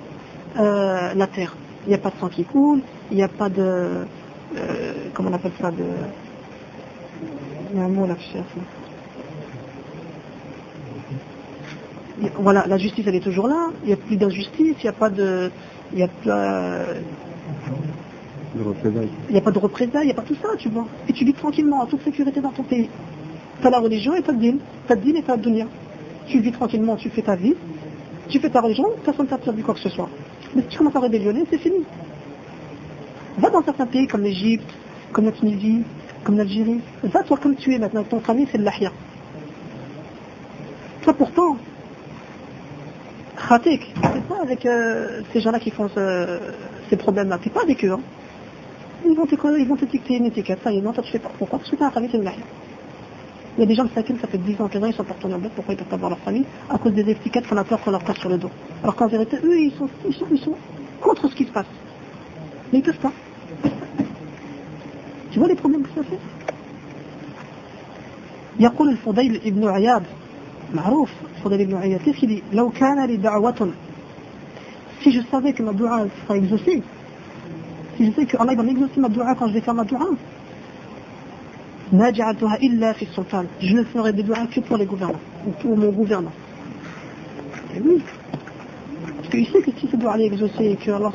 euh, 0.58 1.14
la 1.14 1.26
terre. 1.28 1.54
Il 1.86 1.90
n'y 1.90 1.94
a 1.94 1.98
pas 1.98 2.10
de 2.10 2.16
sang 2.18 2.28
qui 2.28 2.44
coule, 2.44 2.80
il 3.12 3.16
n'y 3.16 3.22
a 3.22 3.28
pas 3.28 3.48
de... 3.48 4.06
Euh, 4.56 4.92
comment 5.14 5.30
on 5.30 5.34
appelle 5.34 5.52
ça 5.60 5.70
de... 5.70 5.84
Il 7.72 7.78
y 7.78 7.80
a 7.80 7.84
un 7.84 7.88
mot 7.88 8.06
là 8.06 8.14
que 8.14 8.20
voilà, 12.38 12.66
la 12.66 12.76
justice 12.76 13.04
elle 13.06 13.14
est 13.14 13.20
toujours 13.20 13.48
là, 13.48 13.70
il 13.82 13.88
n'y 13.88 13.92
a 13.94 13.96
plus 13.96 14.16
d'injustice, 14.16 14.76
il 14.78 14.82
n'y 14.82 14.88
a 14.88 14.92
pas 14.92 15.10
de. 15.10 15.50
Il 15.92 15.96
n'y 15.96 16.02
a 16.04 16.08
pas. 16.08 16.84
De. 18.54 19.08
Il 19.28 19.32
n'y 19.32 19.38
a 19.38 19.40
pas 19.40 19.50
de 19.50 19.58
représailles, 19.58 20.02
il 20.02 20.06
n'y 20.06 20.12
a 20.12 20.14
pas 20.14 20.22
tout 20.22 20.36
ça, 20.42 20.48
tu 20.58 20.68
vois. 20.68 20.86
Et 21.08 21.12
tu 21.12 21.24
vis 21.24 21.32
tranquillement, 21.32 21.80
en 21.80 21.86
toute 21.86 22.02
sécurité 22.02 22.40
dans 22.40 22.50
ton 22.50 22.62
pays. 22.62 22.88
Tu 23.60 23.66
as 23.66 23.70
la 23.70 23.78
religion 23.78 24.14
et 24.14 24.22
tu 24.22 24.28
as 24.28 24.32
le 24.32 24.38
din. 24.38 24.56
Tu 24.86 24.92
as 24.92 24.96
le 24.96 25.00
din 25.00 25.14
et 25.18 25.22
tu 25.22 25.30
as 25.30 25.36
le 25.36 25.42
dunya. 25.42 25.66
Tu 26.26 26.40
vis 26.40 26.52
tranquillement, 26.52 26.96
tu 26.96 27.08
fais 27.08 27.22
ta 27.22 27.34
vie, 27.34 27.54
tu 28.28 28.38
fais 28.38 28.50
ta 28.50 28.60
religion, 28.60 28.84
personne 29.04 29.26
ne 29.26 29.30
t'interdit 29.30 29.62
quoi 29.62 29.74
que 29.74 29.80
ce 29.80 29.88
soit. 29.88 30.08
Mais 30.54 30.62
si 30.62 30.68
tu 30.68 30.78
commences 30.78 30.96
à 30.96 31.00
rébellionner, 31.00 31.44
c'est 31.50 31.58
fini. 31.58 31.84
Va 33.38 33.50
dans 33.50 33.62
certains 33.62 33.86
pays 33.86 34.06
comme 34.06 34.22
l'Égypte, 34.22 34.70
comme 35.12 35.24
la 35.24 35.32
Tunisie, 35.32 35.82
comme 36.24 36.36
l'Algérie. 36.36 36.80
Va 37.02 37.22
toi 37.22 37.38
comme 37.42 37.56
tu 37.56 37.74
es 37.74 37.78
maintenant, 37.78 38.04
ton 38.04 38.20
famille 38.20 38.46
c'est 38.52 38.58
le 38.58 38.64
lahia. 38.64 38.92
Toi 41.02 41.14
pourtant, 41.14 41.56
Khatik, 43.48 43.92
c'est 44.02 44.28
pas 44.28 44.42
avec 44.42 44.64
euh, 44.66 45.22
ces 45.32 45.40
gens-là 45.40 45.58
qui 45.58 45.70
font 45.70 45.88
ce, 45.88 46.38
ces 46.90 46.96
problèmes-là, 46.96 47.38
c'est 47.42 47.52
pas 47.52 47.62
avec 47.62 47.84
eux. 47.84 47.92
Hein 47.92 48.00
Ils 49.05 49.15
vont 49.15 49.25
te 49.25 49.35
ils 49.35 49.67
vont 49.67 49.75
te 49.75 49.85
une 50.13 50.25
étiquette, 50.25 50.59
ça 50.63 50.71
y 50.71 50.77
est, 50.77 50.81
non, 50.81 50.91
toi 50.91 51.03
tu 51.03 51.11
fais 51.11 51.19
pas. 51.19 51.31
Pourquoi 51.37 51.59
Parce 51.59 51.69
que 51.69 51.75
tu 51.75 51.83
as 51.83 51.87
un 51.87 51.91
famille, 51.91 52.09
c'est 52.11 52.17
une 52.17 52.29
Il 53.57 53.61
y 53.61 53.63
a 53.63 53.65
des 53.65 53.75
gens 53.75 53.85
de 53.85 53.89
Sakin, 53.89 54.15
ça 54.19 54.27
fait 54.27 54.37
10 54.37 54.61
ans, 54.61 54.67
15 54.67 54.83
ans, 54.83 54.87
ils 54.87 54.93
sont 54.93 55.03
partis 55.03 55.25
en 55.25 55.31
Angleterre, 55.31 55.51
pourquoi 55.55 55.73
ils 55.73 55.77
peuvent 55.77 55.87
pas 55.87 55.97
voir 55.97 56.09
leur 56.09 56.19
famille 56.19 56.45
À 56.69 56.77
cause 56.77 56.93
des 56.93 57.09
étiquettes 57.09 57.47
qu'on 57.47 57.57
a 57.57 57.63
peur 57.63 57.79
qu'on 57.81 57.91
leur 57.91 58.03
passe 58.03 58.17
sur 58.17 58.29
le 58.29 58.37
dos. 58.37 58.49
Alors 58.83 58.95
qu'en 58.95 59.07
vérité, 59.07 59.37
eux, 59.43 59.59
ils 59.59 59.71
sont, 59.71 59.89
ils 60.07 60.13
sont, 60.13 60.25
ils 60.31 60.39
sont 60.39 60.55
contre 61.01 61.29
ce 61.29 61.35
qui 61.35 61.45
se 61.45 61.51
passe. 61.51 61.67
Mais 62.71 62.79
ils 62.79 62.83
peuvent 62.83 62.99
pas. 62.99 63.13
Tu 65.31 65.39
vois 65.39 65.47
les 65.47 65.55
problèmes 65.55 65.83
que 65.83 65.93
ça 65.95 66.03
fait 66.03 66.19
يقول 68.59 68.89
الفضيل 68.89 69.41
ابن 69.45 69.67
عياض 69.67 70.03
معروف 70.73 71.11
فضيل 71.43 71.65
بن 71.65 71.75
عياض 71.75 71.99
qu'est-ce 71.99 72.19
qu'il 72.19 72.29
dit 72.29 72.43
لو 72.53 72.69
كان 72.69 73.05
لي 73.05 73.17
دعوة 73.17 73.71
si 75.01 75.11
je 75.11 75.21
savais 75.31 75.53
que 75.53 75.61
ma 75.63 75.73
dua 75.73 76.07
sera 76.23 76.37
exaucée 76.37 76.81
si 77.96 78.06
je 78.06 78.12
sais 78.12 78.26
que 78.26 78.36
Allah 78.38 78.54
va 78.54 78.62
m'exaucer 78.62 79.00
ma 79.00 79.08
dua 79.08 79.34
quand 79.34 79.48
je 79.48 79.54
vais 79.54 79.60
faire 79.60 79.74
ma 79.74 79.84
dua, 79.84 79.98
je 81.92 83.76
ne 83.76 83.84
ferai 83.84 84.12
des 84.12 84.22
dua 84.22 84.46
que 84.46 84.60
pour 84.60 84.78
les 84.78 84.86
gouvernants, 84.86 85.20
ou 85.46 85.50
pour 85.50 85.76
mon 85.76 85.90
gouvernant. 85.90 86.32
Et 87.76 87.80
oui. 87.80 88.02
Parce 89.16 89.28
qu'il 89.28 89.46
sait 89.46 89.60
que 89.60 89.70
si 89.78 89.88
ce 89.88 89.96
dua 89.96 90.18
est 90.18 90.26
exaucé 90.26 90.64
et 90.64 90.76
que 90.76 90.90
Allah 90.90 91.12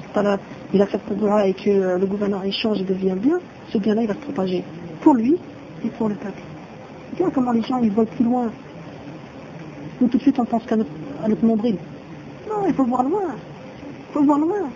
il 0.73 0.82
accepte 0.82 1.09
ce 1.09 1.13
dua 1.15 1.47
et 1.47 1.53
que 1.53 1.69
euh, 1.69 1.97
le 1.97 2.05
gouvernant 2.05 2.43
échange 2.43 2.82
et 2.82 2.84
devient 2.84 3.15
bien, 3.17 3.39
ce 3.69 3.78
bien-là 3.80 4.01
il 4.03 4.07
va 4.07 4.13
se 4.13 4.19
propager 4.19 4.63
pour 5.01 5.15
lui 5.15 5.38
et 5.84 5.89
pour 5.89 6.09
le 6.09 6.15
peuple. 6.15 6.41
Regarde 7.13 7.34
comment 7.34 7.51
les 7.51 7.63
gens 7.63 7.80
ils 7.80 7.91
voient 7.91 8.05
plus 8.05 8.25
loin. 8.25 8.51
Nous 9.99 10.07
tout 10.09 10.17
de 10.17 10.21
suite 10.21 10.38
on 10.39 10.45
pense 10.45 10.63
qu'à 10.65 10.75
notre, 10.75 10.91
notre 11.28 11.45
nombril. 11.45 11.78
Non, 12.47 12.67
il 12.67 12.73
faut 12.73 12.86
voir 12.86 13.03
loin. 13.03 13.23
Il 14.09 14.13
faut 14.13 14.23
voir 14.23 14.38
loin. 14.38 14.69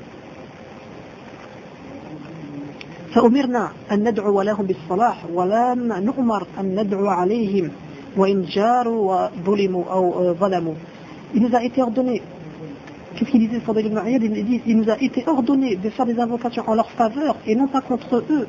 فأمرنا 3.14 3.70
أن 3.92 4.08
ندعو 4.08 4.42
لهم 4.42 4.66
بالصلاح 4.66 5.24
ولم 5.34 5.92
نؤمر 5.92 6.46
أن 6.60 6.80
ندعو 6.80 7.06
عليهم 7.06 7.70
وإن 8.16 8.42
جاروا 8.42 9.28
وظلموا 9.46 9.84
أو 9.84 10.34
ظلموا 10.34 10.74
Il 11.34 11.42
nous 11.42 11.54
a 11.56 11.62
été 11.64 11.82
ordonné, 11.82 12.22
qu'est-ce 13.16 13.30
qu'il 13.30 13.40
disait 13.40 13.60
Fadil 13.60 13.86
ibn 13.86 13.98
Ayyad 13.98 14.22
il, 14.22 14.44
dit, 14.44 14.62
il 14.64 14.76
nous 14.76 14.88
a 14.88 14.96
été 15.02 15.24
ordonné 15.26 15.74
de 15.74 15.90
faire 15.90 16.06
des 16.06 16.18
invocations 16.20 16.62
en 16.68 16.74
leur 16.74 16.88
faveur 16.92 17.36
et 17.46 17.56
non 17.56 17.66
pas 17.66 17.80
contre 17.80 18.24
eux. 18.30 18.46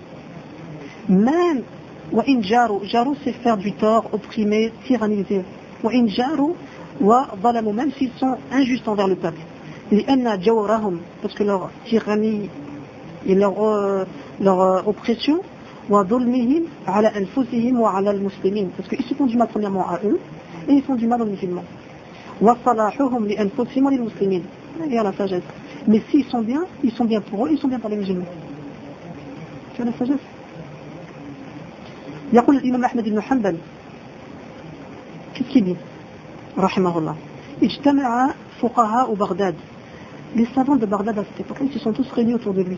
Même, 1.09 1.63
وإن 2.13 2.41
جاروا, 2.41 2.79
جاروا 2.85 3.15
c'est 3.23 3.33
faire 3.33 3.57
du 3.57 3.73
tort, 3.73 4.05
opprimer, 4.13 4.71
tyranniser. 4.85 5.43
وإن 5.83 6.05
جاروا 6.05 6.53
وظلموا 7.01 7.73
même 7.73 7.91
s'ils 7.97 8.11
sont 8.19 8.37
injustes 8.51 8.87
envers 8.87 9.07
le 9.07 9.15
peuple 9.15 9.41
لأن 9.91 10.39
جورهم 10.39 10.99
parce 11.23 11.33
que 11.33 11.43
leur 11.43 11.69
tyrannie 11.85 12.49
et 13.25 13.35
leur, 13.35 13.61
euh, 13.63 14.05
leur 14.39 14.87
oppression 14.87 15.41
وظلمهم 15.89 16.63
على 16.87 17.07
أنفسهم 17.07 17.79
وعلى 17.79 18.11
المسلمين 18.11 18.71
parce 18.77 18.89
qu'ils 18.89 19.05
se 19.05 19.13
font 19.13 19.25
du 19.25 19.37
mal 19.37 19.47
premièrement 19.47 19.87
à 19.89 19.99
eux 20.03 20.19
et 20.67 20.73
ils 20.73 20.83
font 20.83 20.95
du 20.95 21.07
mal 21.07 21.21
aux 21.21 21.25
musulmans 21.25 21.63
وصلاحهم 22.41 23.27
لأنفسهم 23.27 23.85
وللمسلمين 23.85 24.43
et 24.91 24.97
à 24.97 25.03
la 25.03 25.13
sagesse 25.13 25.43
mais 25.87 26.01
s'ils 26.11 26.25
sont 26.25 26.41
bien 26.41 26.63
ils 26.83 26.91
sont 26.91 27.05
bien 27.05 27.21
pour 27.21 27.45
eux 27.45 27.49
ils 27.51 27.57
sont 27.57 27.69
bien 27.69 27.79
pour 27.79 27.89
les 27.89 27.95
musulmans 27.95 28.25
tu 29.75 29.81
as 29.81 29.85
la 29.85 29.93
sagesse 29.93 30.25
يقول 32.33 32.57
الإمام 32.57 32.83
أحمد 32.85 33.09
بن 33.09 33.21
حنبل 33.21 33.57
Qu'est-ce 35.37 35.49
qu'il 35.49 35.65
dit 35.65 35.75
Rahimahullah. 36.57 37.15
Ijtama'a 37.61 38.29
fuqaha 38.59 39.07
au 39.07 39.15
Bagdad. 39.15 39.53
Les 40.35 40.47
savants 40.55 40.75
de 40.75 40.87
Bagdad 40.87 41.19
à 41.19 41.23
cette 41.23 41.41
époque-là, 41.41 41.67
ils 41.69 41.73
se 41.73 41.77
sont 41.77 41.93
tous 41.93 42.09
réunis 42.11 42.33
autour 42.33 42.53
de 42.55 42.63
lui. 42.63 42.77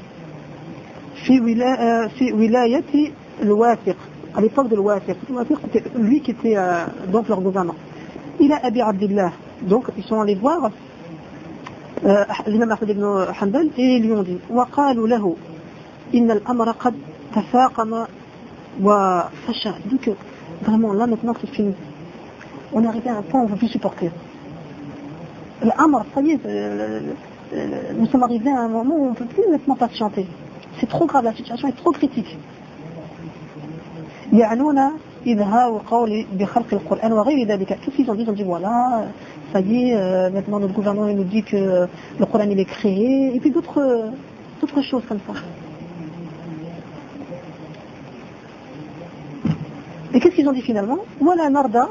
في 1.25 2.31
ولاية 2.33 3.11
الواثق 3.41 3.95
à 4.35 4.41
l'époque 4.41 4.69
de 4.69 4.75
l'Ouafiq. 4.75 5.17
L'Ouafiq 5.29 5.57
c'était 5.63 5.89
lui 5.97 6.21
qui 6.21 6.31
était 6.31 6.55
euh, 6.55 6.85
donc 7.11 7.27
leur 7.27 7.41
gouverneur. 7.41 7.75
Il 8.39 8.51
a 8.53 8.57
Abi 8.63 8.81
Abdullah. 8.81 9.31
Donc 9.63 9.85
ils 9.97 10.03
sont 10.03 10.21
allés 10.21 10.35
voir 10.35 10.69
euh, 12.05 12.25
l'imam 12.47 12.71
Ahmed 12.71 12.89
ibn 12.89 13.03
Hanbal 13.41 13.69
et 13.77 13.95
ils 13.97 14.03
lui 14.03 14.13
ont 14.13 14.23
dit 14.23 14.37
وقالوا 14.49 15.07
له 15.07 15.35
إن 16.15 16.31
الأمر 16.31 16.71
قد 16.71 16.93
تفاقم 17.35 18.05
وفشى. 18.83 19.71
Donc 19.91 20.09
vraiment 20.61 20.93
là 20.93 21.07
maintenant 21.07 21.33
c'est 21.41 21.49
fini. 21.49 21.73
on 22.73 22.83
est 22.83 22.87
arrivé 22.87 23.09
à 23.09 23.17
un 23.17 23.21
point 23.23 23.41
où 23.41 23.43
on 23.43 23.47
ne 23.47 23.53
peut 23.53 23.57
plus 23.57 23.67
supporter. 23.67 24.11
L'amr, 25.63 26.05
ça 26.13 26.21
y 26.21 26.31
est, 26.31 26.39
euh, 26.45 27.01
euh, 27.53 27.67
nous 27.97 28.05
sommes 28.05 28.23
arrivés 28.23 28.51
à 28.51 28.61
un 28.61 28.69
moment 28.69 28.95
où 28.95 29.05
on 29.07 29.09
ne 29.09 29.15
peut 29.15 29.25
plus 29.25 29.43
maintenant 29.49 29.75
patienter. 29.75 30.25
C'est 30.80 30.88
trop 30.88 31.06
grave, 31.06 31.24
la 31.24 31.34
situation 31.34 31.68
est 31.68 31.76
trop 31.76 31.92
critique. 31.92 32.36
Tout 34.32 34.40
ce 37.90 37.96
qu'ils 37.96 38.10
ont 38.10 38.14
dit, 38.14 38.22
ils 38.22 38.30
ont 38.30 38.32
dit 38.32 38.42
voilà, 38.42 39.04
ça 39.52 39.60
y 39.60 39.90
est, 39.90 39.96
euh, 39.96 40.30
maintenant 40.30 40.58
notre 40.58 40.74
gouvernement 40.74 41.08
il 41.08 41.16
nous 41.16 41.24
dit 41.24 41.42
que 41.42 41.56
euh, 41.56 41.86
le 42.18 42.26
Coran 42.26 42.44
il 42.50 42.58
est 42.58 42.64
créé, 42.64 43.34
et 43.34 43.40
puis 43.40 43.50
euh, 43.50 44.10
d'autres 44.60 44.82
choses 44.82 45.04
comme 45.08 45.20
ça. 45.26 45.34
Et 50.12 50.20
qu'est-ce 50.20 50.34
qu'ils 50.34 50.48
ont 50.48 50.52
dit 50.52 50.62
finalement? 50.62 50.98
Voilà 51.20 51.48
narda 51.50 51.88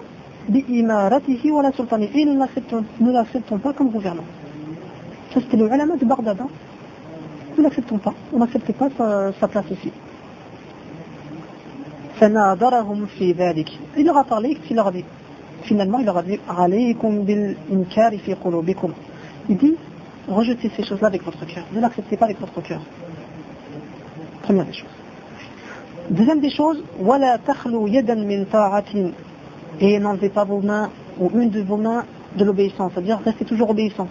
bi'imaratihi 0.49 1.51
wa 1.51 1.63
la 1.63 1.71
sultani. 1.71 2.09
Et 2.13 2.25
nous 2.25 2.33
ne 2.33 3.11
l'acceptons 3.11 3.57
pas 3.57 3.73
comme 3.73 3.89
gouvernement. 3.89 4.23
Ça 5.33 5.41
c'était 5.41 5.57
le 5.57 5.65
ulama 5.65 5.95
de 5.97 6.05
hein 6.05 6.47
nous 7.57 7.63
n'acceptons 7.63 7.97
pas. 7.97 8.13
On 8.31 8.39
n'accepte 8.39 8.71
pas 8.73 8.89
sa, 9.39 9.47
place 9.47 9.65
ici. 9.71 9.91
Il 13.97 14.05
leur 14.05 14.17
a 14.17 14.23
parlé, 14.23 14.57
il 14.69 14.75
leur 14.75 14.87
a 14.87 14.91
dit. 14.91 15.05
Finalement, 15.63 15.99
il 15.99 16.05
leur 16.05 16.17
a 16.17 16.23
dit 16.23 16.39
Il 19.49 19.57
dit 19.57 19.75
rejetez 20.27 20.71
ces 20.75 20.83
choses-là 20.83 21.07
avec 21.07 21.23
votre 21.23 21.45
cœur. 21.45 21.65
Ne 21.73 21.81
l'acceptez 21.81 22.17
pas 22.17 22.25
avec 22.25 22.39
votre 22.39 22.61
cœur. 22.61 22.81
Première 24.41 24.65
des 24.65 24.73
choses. 24.73 24.89
Deuxième 26.09 26.41
des 26.41 26.49
choses, 26.49 26.83
et 29.79 29.99
n'enlevez 29.99 30.29
pas 30.29 30.43
vos 30.43 30.59
mains 30.59 30.89
ou 31.19 31.31
une 31.33 31.49
de 31.49 31.61
vos 31.61 31.77
mains 31.77 32.05
de 32.37 32.43
l'obéissance, 32.43 32.91
c'est-à-dire 32.93 33.19
restez 33.23 33.45
toujours 33.45 33.69
obéissant. 33.69 34.07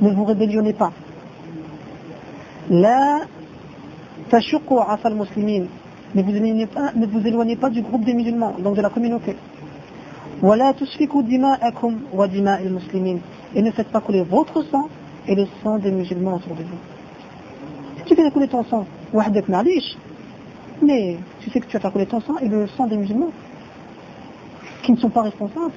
Ne 0.00 0.10
vous 0.10 0.24
rébellionnez 0.24 0.72
pas. 0.72 0.92
La 2.73 3.25
تشقوا 4.31 4.81
عصا 4.81 5.09
المسلمين 5.09 5.67
ne 6.15 6.23
vous, 6.23 6.35
éloignez 6.35 6.65
pas, 6.65 6.91
ne 6.95 7.05
vous 7.05 7.25
éloignez 7.27 7.55
pas 7.55 7.69
du 7.69 7.81
groupe 7.83 8.03
des 8.03 8.13
musulmans, 8.13 8.55
donc 8.59 8.75
de 8.75 8.81
la 8.81 8.89
communauté. 8.89 9.35
ولا 10.41 10.71
تسفكوا 10.71 11.21
دماءكم 11.21 11.99
ودماء 12.13 12.61
المسلمين 12.61 13.21
et 13.55 13.61
ne 13.61 13.71
faites 13.71 13.89
pas 13.89 14.01
couler 14.01 14.23
votre 14.23 14.63
sang 14.63 14.87
et 15.27 15.35
le 15.35 15.45
sang 15.63 15.77
des 15.77 15.91
musulmans 15.91 16.35
autour 16.35 16.55
de 16.55 16.63
vous. 16.63 16.77
Si 17.97 18.03
tu 18.05 18.15
fais 18.15 18.31
couler 18.31 18.47
ton 18.47 18.63
sang, 18.63 18.85
وحدك 19.13 19.49
معليش 19.49 19.97
mais 20.81 21.17
tu 21.41 21.49
sais 21.49 21.59
que 21.59 21.65
tu 21.65 21.73
vas 21.73 21.79
faire 21.79 21.91
couler 21.91 22.05
ton 22.05 22.21
sang 22.21 22.37
et 22.41 22.47
le 22.47 22.67
sang 22.67 22.87
des 22.87 22.97
musulmans 22.97 23.31
qui 24.83 24.91
ne 24.93 24.97
sont 24.97 25.09
pas 25.09 25.23
responsables. 25.23 25.73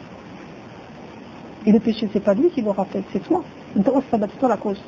Et 1.66 1.72
le 1.72 1.80
péché, 1.80 2.08
c'est 2.12 2.20
pas 2.20 2.34
lui 2.34 2.50
qui 2.50 2.60
l'aura 2.62 2.84
fait, 2.84 3.02
c'est 3.12 3.22
toi. 3.22 3.42
C'est 3.74 4.38
toi 4.38 4.48
la 4.48 4.56
cause. 4.56 4.80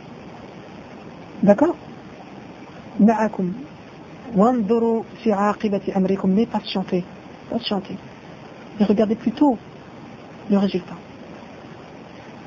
D'accord 1.43 1.77
معكم 3.01 3.53
وانظروا 4.37 5.03
في 5.23 5.33
عاقبة 5.33 5.81
أمركم 5.97 6.37
mais 6.37 6.47
patientez 6.47 7.05
patientez 7.51 7.97
et 8.81 8.85
regardez 8.85 9.15
plutôt 9.15 9.57
le 10.51 10.59
résultat 10.59 10.97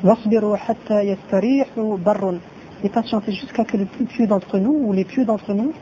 واصبروا 0.03 0.57
حتى 0.57 1.01
يستريحوا 1.01 1.97
بر 1.97 2.39
et 2.84 2.89
patientez 2.89 3.32
jusqu'à 3.32 3.65
que 3.65 3.78
le 3.78 3.86
plus 3.86 4.05
pieux 4.05 4.28
d'entre 4.28 4.59
nous 4.59 4.78
ou 4.86 4.93
les 4.93 5.05
pieux 5.05 5.25
d'entre 5.25 5.53
nous 5.53 5.73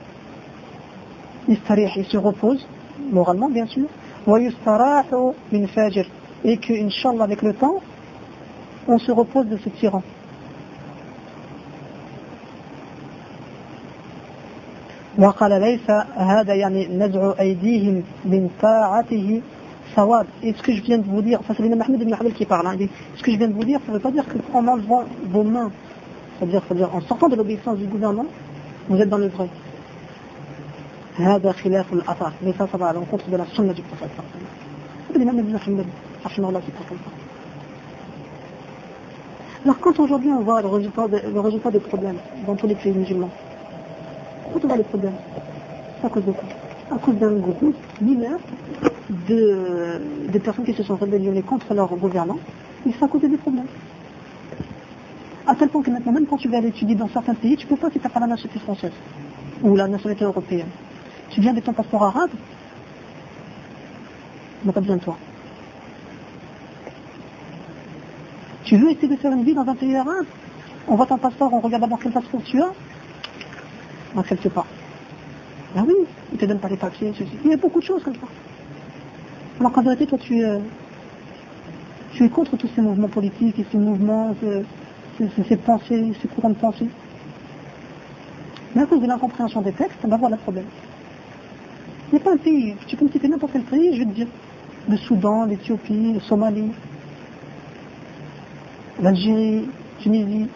ils 1.47 1.57
se 2.05 2.17
reposent 2.17 2.67
moralement 3.11 3.49
bien 3.49 3.65
sûr 3.65 3.87
ويستراحوا 4.27 5.33
من 5.51 5.65
فاجر 5.65 6.07
et 6.45 6.57
que 6.57 6.73
Inch'Allah 6.73 7.23
avec 7.23 7.41
le 7.41 7.53
temps 7.53 7.79
on 8.87 8.97
se 8.97 9.11
repose 9.11 9.47
de 9.47 9.57
ce 9.57 9.69
tyran 9.69 10.03
وقال 15.19 15.61
ليس 15.61 15.89
هذا 16.15 16.53
يعني 16.53 16.87
نزع 16.87 17.33
أيديهم 17.39 18.03
من 18.25 18.49
طاعته 18.61 19.41
ثواب 19.95 20.25
et 20.43 20.53
ce 20.53 20.61
que 20.61 20.73
je 20.73 20.81
viens 20.81 20.97
de 20.97 21.05
vous 21.05 21.21
dire 21.21 21.39
ça 21.47 21.53
c'est 21.55 21.63
l'imam 21.63 21.81
Ahmed 21.81 22.01
ibn 22.01 22.13
Hanbal 22.13 22.33
qui 22.33 22.45
parle 22.45 22.67
hein, 22.67 22.75
dit, 22.75 22.89
ce 23.15 23.23
que 23.23 23.31
je 23.31 23.37
viens 23.37 23.47
de 23.47 23.53
vous 23.53 23.63
dire 23.63 23.79
ça 23.85 23.91
ne 23.91 23.97
veut 23.97 24.01
pas 24.01 24.11
dire 24.11 24.25
qu'en 24.51 24.67
enlevant 24.67 25.03
vos 25.29 25.43
mains 25.43 25.71
c'est-à-dire 26.37 26.61
c'est-à-dire 26.67 26.93
en 26.93 27.01
sortant 27.01 27.29
de 27.29 27.35
l'obéissance 27.35 27.77
du 27.77 27.85
gouvernement 27.85 28.25
vous 28.89 28.97
êtes 28.97 29.09
dans 29.09 29.17
le 29.17 29.27
vrai 29.27 29.49
هذا 31.17 31.51
خلاف 31.51 31.93
الأثر 31.93 32.31
mais 32.41 32.53
ça 32.57 32.67
ça 32.69 32.77
va 32.77 32.87
à 32.87 32.93
l'encontre 32.93 33.29
de 33.29 33.37
la 33.37 33.45
sunna 33.45 33.73
du 33.73 33.81
prophète 33.83 34.09
l'imam 35.15 35.39
ibn 35.39 35.55
Hanbal 35.55 35.85
rahimahullah 36.25 36.61
qui 36.61 36.71
parle 36.71 36.87
comme 36.89 36.97
ça 37.05 37.11
alors 39.63 39.79
quand 39.79 39.99
aujourd'hui 39.99 40.29
on 40.29 40.41
voit 40.41 40.61
le 40.61 40.67
résultat, 40.67 41.07
de, 41.07 41.21
le 41.33 41.39
résultat 41.39 41.71
des 41.71 41.79
problèmes 41.79 42.17
dans 42.45 42.55
tous 42.55 42.67
les 42.67 42.75
pays 42.75 42.91
musulmans 42.91 43.31
problèmes? 44.50 45.14
C'est 46.00 46.06
à 46.06 46.10
cause 46.10 46.24
de 46.24 46.32
quoi? 46.32 46.48
À 46.90 46.98
cause 46.98 47.16
d'un 47.16 47.32
groupe 47.32 47.76
mineur 48.00 48.38
de, 49.28 50.00
de 50.28 50.38
personnes 50.38 50.64
qui 50.64 50.74
se 50.74 50.82
sont 50.82 50.96
rébellionnées 50.96 51.42
contre 51.42 51.74
leur 51.74 51.94
gouvernement. 51.96 52.38
Et 52.86 52.92
c'est 52.92 53.04
à 53.04 53.08
cause 53.08 53.20
des 53.20 53.36
problèmes. 53.36 53.66
À 55.46 55.54
tel 55.54 55.68
point 55.68 55.82
que 55.82 55.90
maintenant, 55.90 56.12
même 56.12 56.26
quand 56.26 56.36
tu 56.36 56.48
vas 56.48 56.58
aller 56.58 56.68
étudier 56.68 56.94
dans 56.94 57.08
certains 57.08 57.34
pays, 57.34 57.56
tu 57.56 57.66
ne 57.66 57.70
peux 57.70 57.76
pas 57.76 57.90
si 57.90 57.98
tu 57.98 58.04
n'as 58.04 58.10
pas 58.10 58.20
la 58.20 58.26
nationalité 58.26 58.60
française 58.60 58.92
ou 59.62 59.76
la 59.76 59.88
nationalité 59.88 60.24
européenne. 60.24 60.68
Tu 61.30 61.40
viens 61.40 61.52
avec 61.52 61.64
ton 61.64 61.72
passeport 61.72 62.04
arabe, 62.04 62.30
on 64.62 64.66
n'a 64.66 64.72
pas 64.72 64.80
besoin 64.80 64.96
de 64.96 65.02
toi. 65.02 65.16
Tu 68.64 68.76
veux 68.76 68.90
essayer 68.90 69.08
de 69.08 69.16
faire 69.16 69.32
une 69.32 69.42
vie 69.42 69.54
dans 69.54 69.66
un 69.66 69.74
pays 69.74 69.96
arabe? 69.96 70.26
On 70.86 70.94
voit 70.94 71.06
ton 71.06 71.18
passeport, 71.18 71.52
on 71.52 71.60
regarde 71.60 71.82
d'abord 71.82 71.98
quel 72.02 72.12
passeport 72.12 72.42
tu 72.44 72.60
as, 72.60 72.72
n'accepte 74.14 74.48
pas. 74.48 74.66
Ben 75.74 75.84
oui, 75.86 75.94
il 76.32 76.34
ne 76.34 76.40
te 76.40 76.44
donne 76.46 76.58
pas 76.58 76.68
les 76.68 76.76
papiers, 76.76 77.12
ceci. 77.16 77.32
Il 77.44 77.50
y 77.50 77.54
a 77.54 77.56
beaucoup 77.56 77.80
de 77.80 77.84
choses 77.84 78.02
comme 78.02 78.14
ça. 78.14 78.26
Alors 79.60 79.72
qu'en 79.72 79.82
vérité, 79.82 80.06
toi, 80.06 80.18
tu, 80.18 80.42
euh, 80.42 80.58
tu 82.12 82.24
es 82.24 82.28
contre 82.28 82.56
tous 82.56 82.68
ces 82.74 82.80
mouvements 82.80 83.08
politiques 83.08 83.58
et 83.58 83.66
ces 83.70 83.78
mouvements, 83.78 84.34
ces, 84.40 85.56
pensées, 85.56 86.12
ces 86.20 86.28
courants 86.28 86.50
de 86.50 86.54
pensée. 86.54 86.88
Mais 88.74 88.82
à 88.82 88.86
cause 88.86 89.00
de 89.00 89.06
l'incompréhension 89.06 89.60
des 89.62 89.72
textes, 89.72 89.98
ben 90.06 90.16
voilà 90.16 90.36
le 90.36 90.42
problème. 90.42 90.66
Il 92.08 92.16
n'y 92.16 92.20
a 92.20 92.24
pas 92.24 92.32
un 92.32 92.36
pays, 92.36 92.74
tu 92.86 92.96
peux 92.96 93.04
me 93.04 93.10
citer 93.10 93.28
n'importe 93.28 93.52
quel 93.52 93.62
pays, 93.62 93.94
je 93.94 93.98
vais 94.00 94.06
te 94.06 94.14
dire. 94.14 94.26
Le 94.88 94.96
Soudan, 94.96 95.44
l'Éthiopie, 95.44 96.14
le 96.14 96.20
Somalie, 96.20 96.72
l'Algérie, 99.00 99.68
Tunisie, 100.00 100.48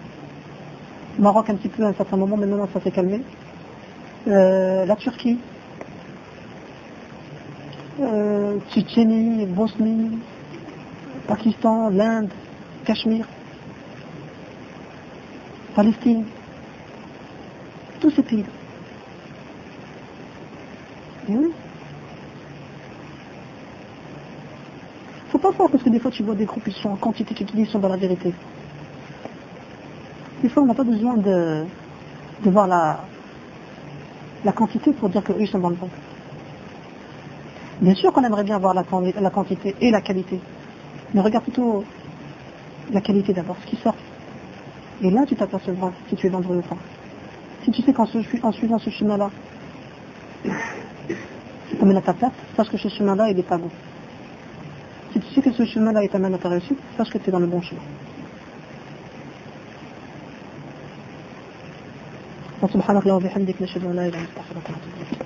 Maroc 1.18 1.50
un 1.50 1.54
petit 1.56 1.68
peu 1.68 1.84
à 1.84 1.88
un 1.88 1.92
certain 1.92 2.16
moment, 2.16 2.36
mais 2.36 2.46
maintenant 2.46 2.68
ça 2.72 2.80
s'est 2.80 2.90
calmé. 2.90 3.20
Euh, 4.26 4.86
la 4.86 4.96
Turquie, 4.96 5.38
euh, 8.00 8.58
Tchétchénie, 8.70 9.44
Bosnie, 9.44 10.18
Pakistan, 11.28 11.90
l'Inde, 11.90 12.30
Cachemire, 12.86 13.26
Palestine, 15.74 16.24
tous 18.00 18.10
ces 18.12 18.22
pays. 18.22 18.46
Il 21.28 21.36
oui. 21.36 21.52
Faut 25.28 25.38
pas 25.38 25.52
croire 25.52 25.68
parce 25.68 25.82
que 25.82 25.90
des 25.90 25.98
fois 25.98 26.10
tu 26.10 26.22
vois 26.22 26.34
des 26.34 26.46
groupes 26.46 26.64
qui 26.64 26.80
sont 26.80 26.90
en 26.90 26.96
quantité 26.96 27.34
qui 27.34 27.44
te 27.44 27.64
sont 27.66 27.78
dans 27.78 27.88
la 27.88 27.98
vérité. 27.98 28.32
Des 30.40 30.48
fois 30.48 30.62
on 30.62 30.66
n'a 30.66 30.74
pas 30.74 30.84
besoin 30.84 31.14
de 31.18 31.66
voir 32.44 32.66
la, 32.66 33.00
la 34.44 34.52
quantité 34.52 34.92
pour 34.92 35.08
dire 35.08 35.22
qu'eux 35.22 35.46
sont 35.46 35.58
dans 35.58 35.70
le 35.70 35.76
bon. 35.76 35.88
Bien 37.80 37.94
sûr 37.94 38.12
qu'on 38.12 38.22
aimerait 38.22 38.44
bien 38.44 38.58
voir 38.58 38.74
la, 38.74 38.84
quantité 39.30 39.74
et 39.80 39.90
la 39.90 40.00
qualité. 40.00 40.40
Mais 41.12 41.20
regarde 41.20 41.44
plutôt 41.44 41.84
la 42.92 43.00
qualité 43.00 43.32
d'abord, 43.32 43.56
ce 43.62 43.66
qui 43.66 43.76
sort. 43.76 43.96
Et 45.02 45.10
là, 45.10 45.24
tu 45.26 45.34
t'apercevras 45.34 45.92
si 46.08 46.16
tu 46.16 46.26
es 46.26 46.30
dans 46.30 46.38
le 46.38 46.60
pas. 46.60 46.76
Si 47.64 47.70
tu 47.70 47.82
sais 47.82 47.92
qu'en 47.92 48.06
suivant 48.06 48.78
ce 48.78 48.90
chemin-là, 48.90 49.30
c'est 50.44 51.78
t'amène 51.78 51.96
à 51.96 52.02
ta 52.02 52.12
place, 52.12 52.32
sache 52.56 52.70
que 52.70 52.76
ce 52.76 52.88
chemin-là, 52.88 53.30
il 53.30 53.36
n'est 53.36 53.42
pas 53.42 53.58
bon. 53.58 53.70
Si 55.12 55.20
tu 55.20 55.34
sais 55.34 55.42
que 55.42 55.52
ce 55.52 55.64
chemin-là, 55.64 56.04
il 56.04 56.10
t'amène 56.10 56.34
à 56.34 56.38
ta 56.38 56.48
réussite, 56.48 56.78
sache 56.96 57.10
que 57.10 57.18
tu 57.18 57.28
es 57.28 57.32
dans 57.32 57.40
le 57.40 57.46
bon 57.46 57.60
chemin. 57.62 57.80
وسبحانك 62.74 63.02
اللهم 63.02 63.16
وبحمدك 63.16 63.62
نشهد 63.62 63.84
أن 63.84 63.96
لا 63.96 64.06
إله 64.06 64.08
إلا 64.08 64.18
أنت 64.18 64.28
نستغفرك 64.30 64.68
ونتوب 64.70 64.94
إليك. 64.96 65.23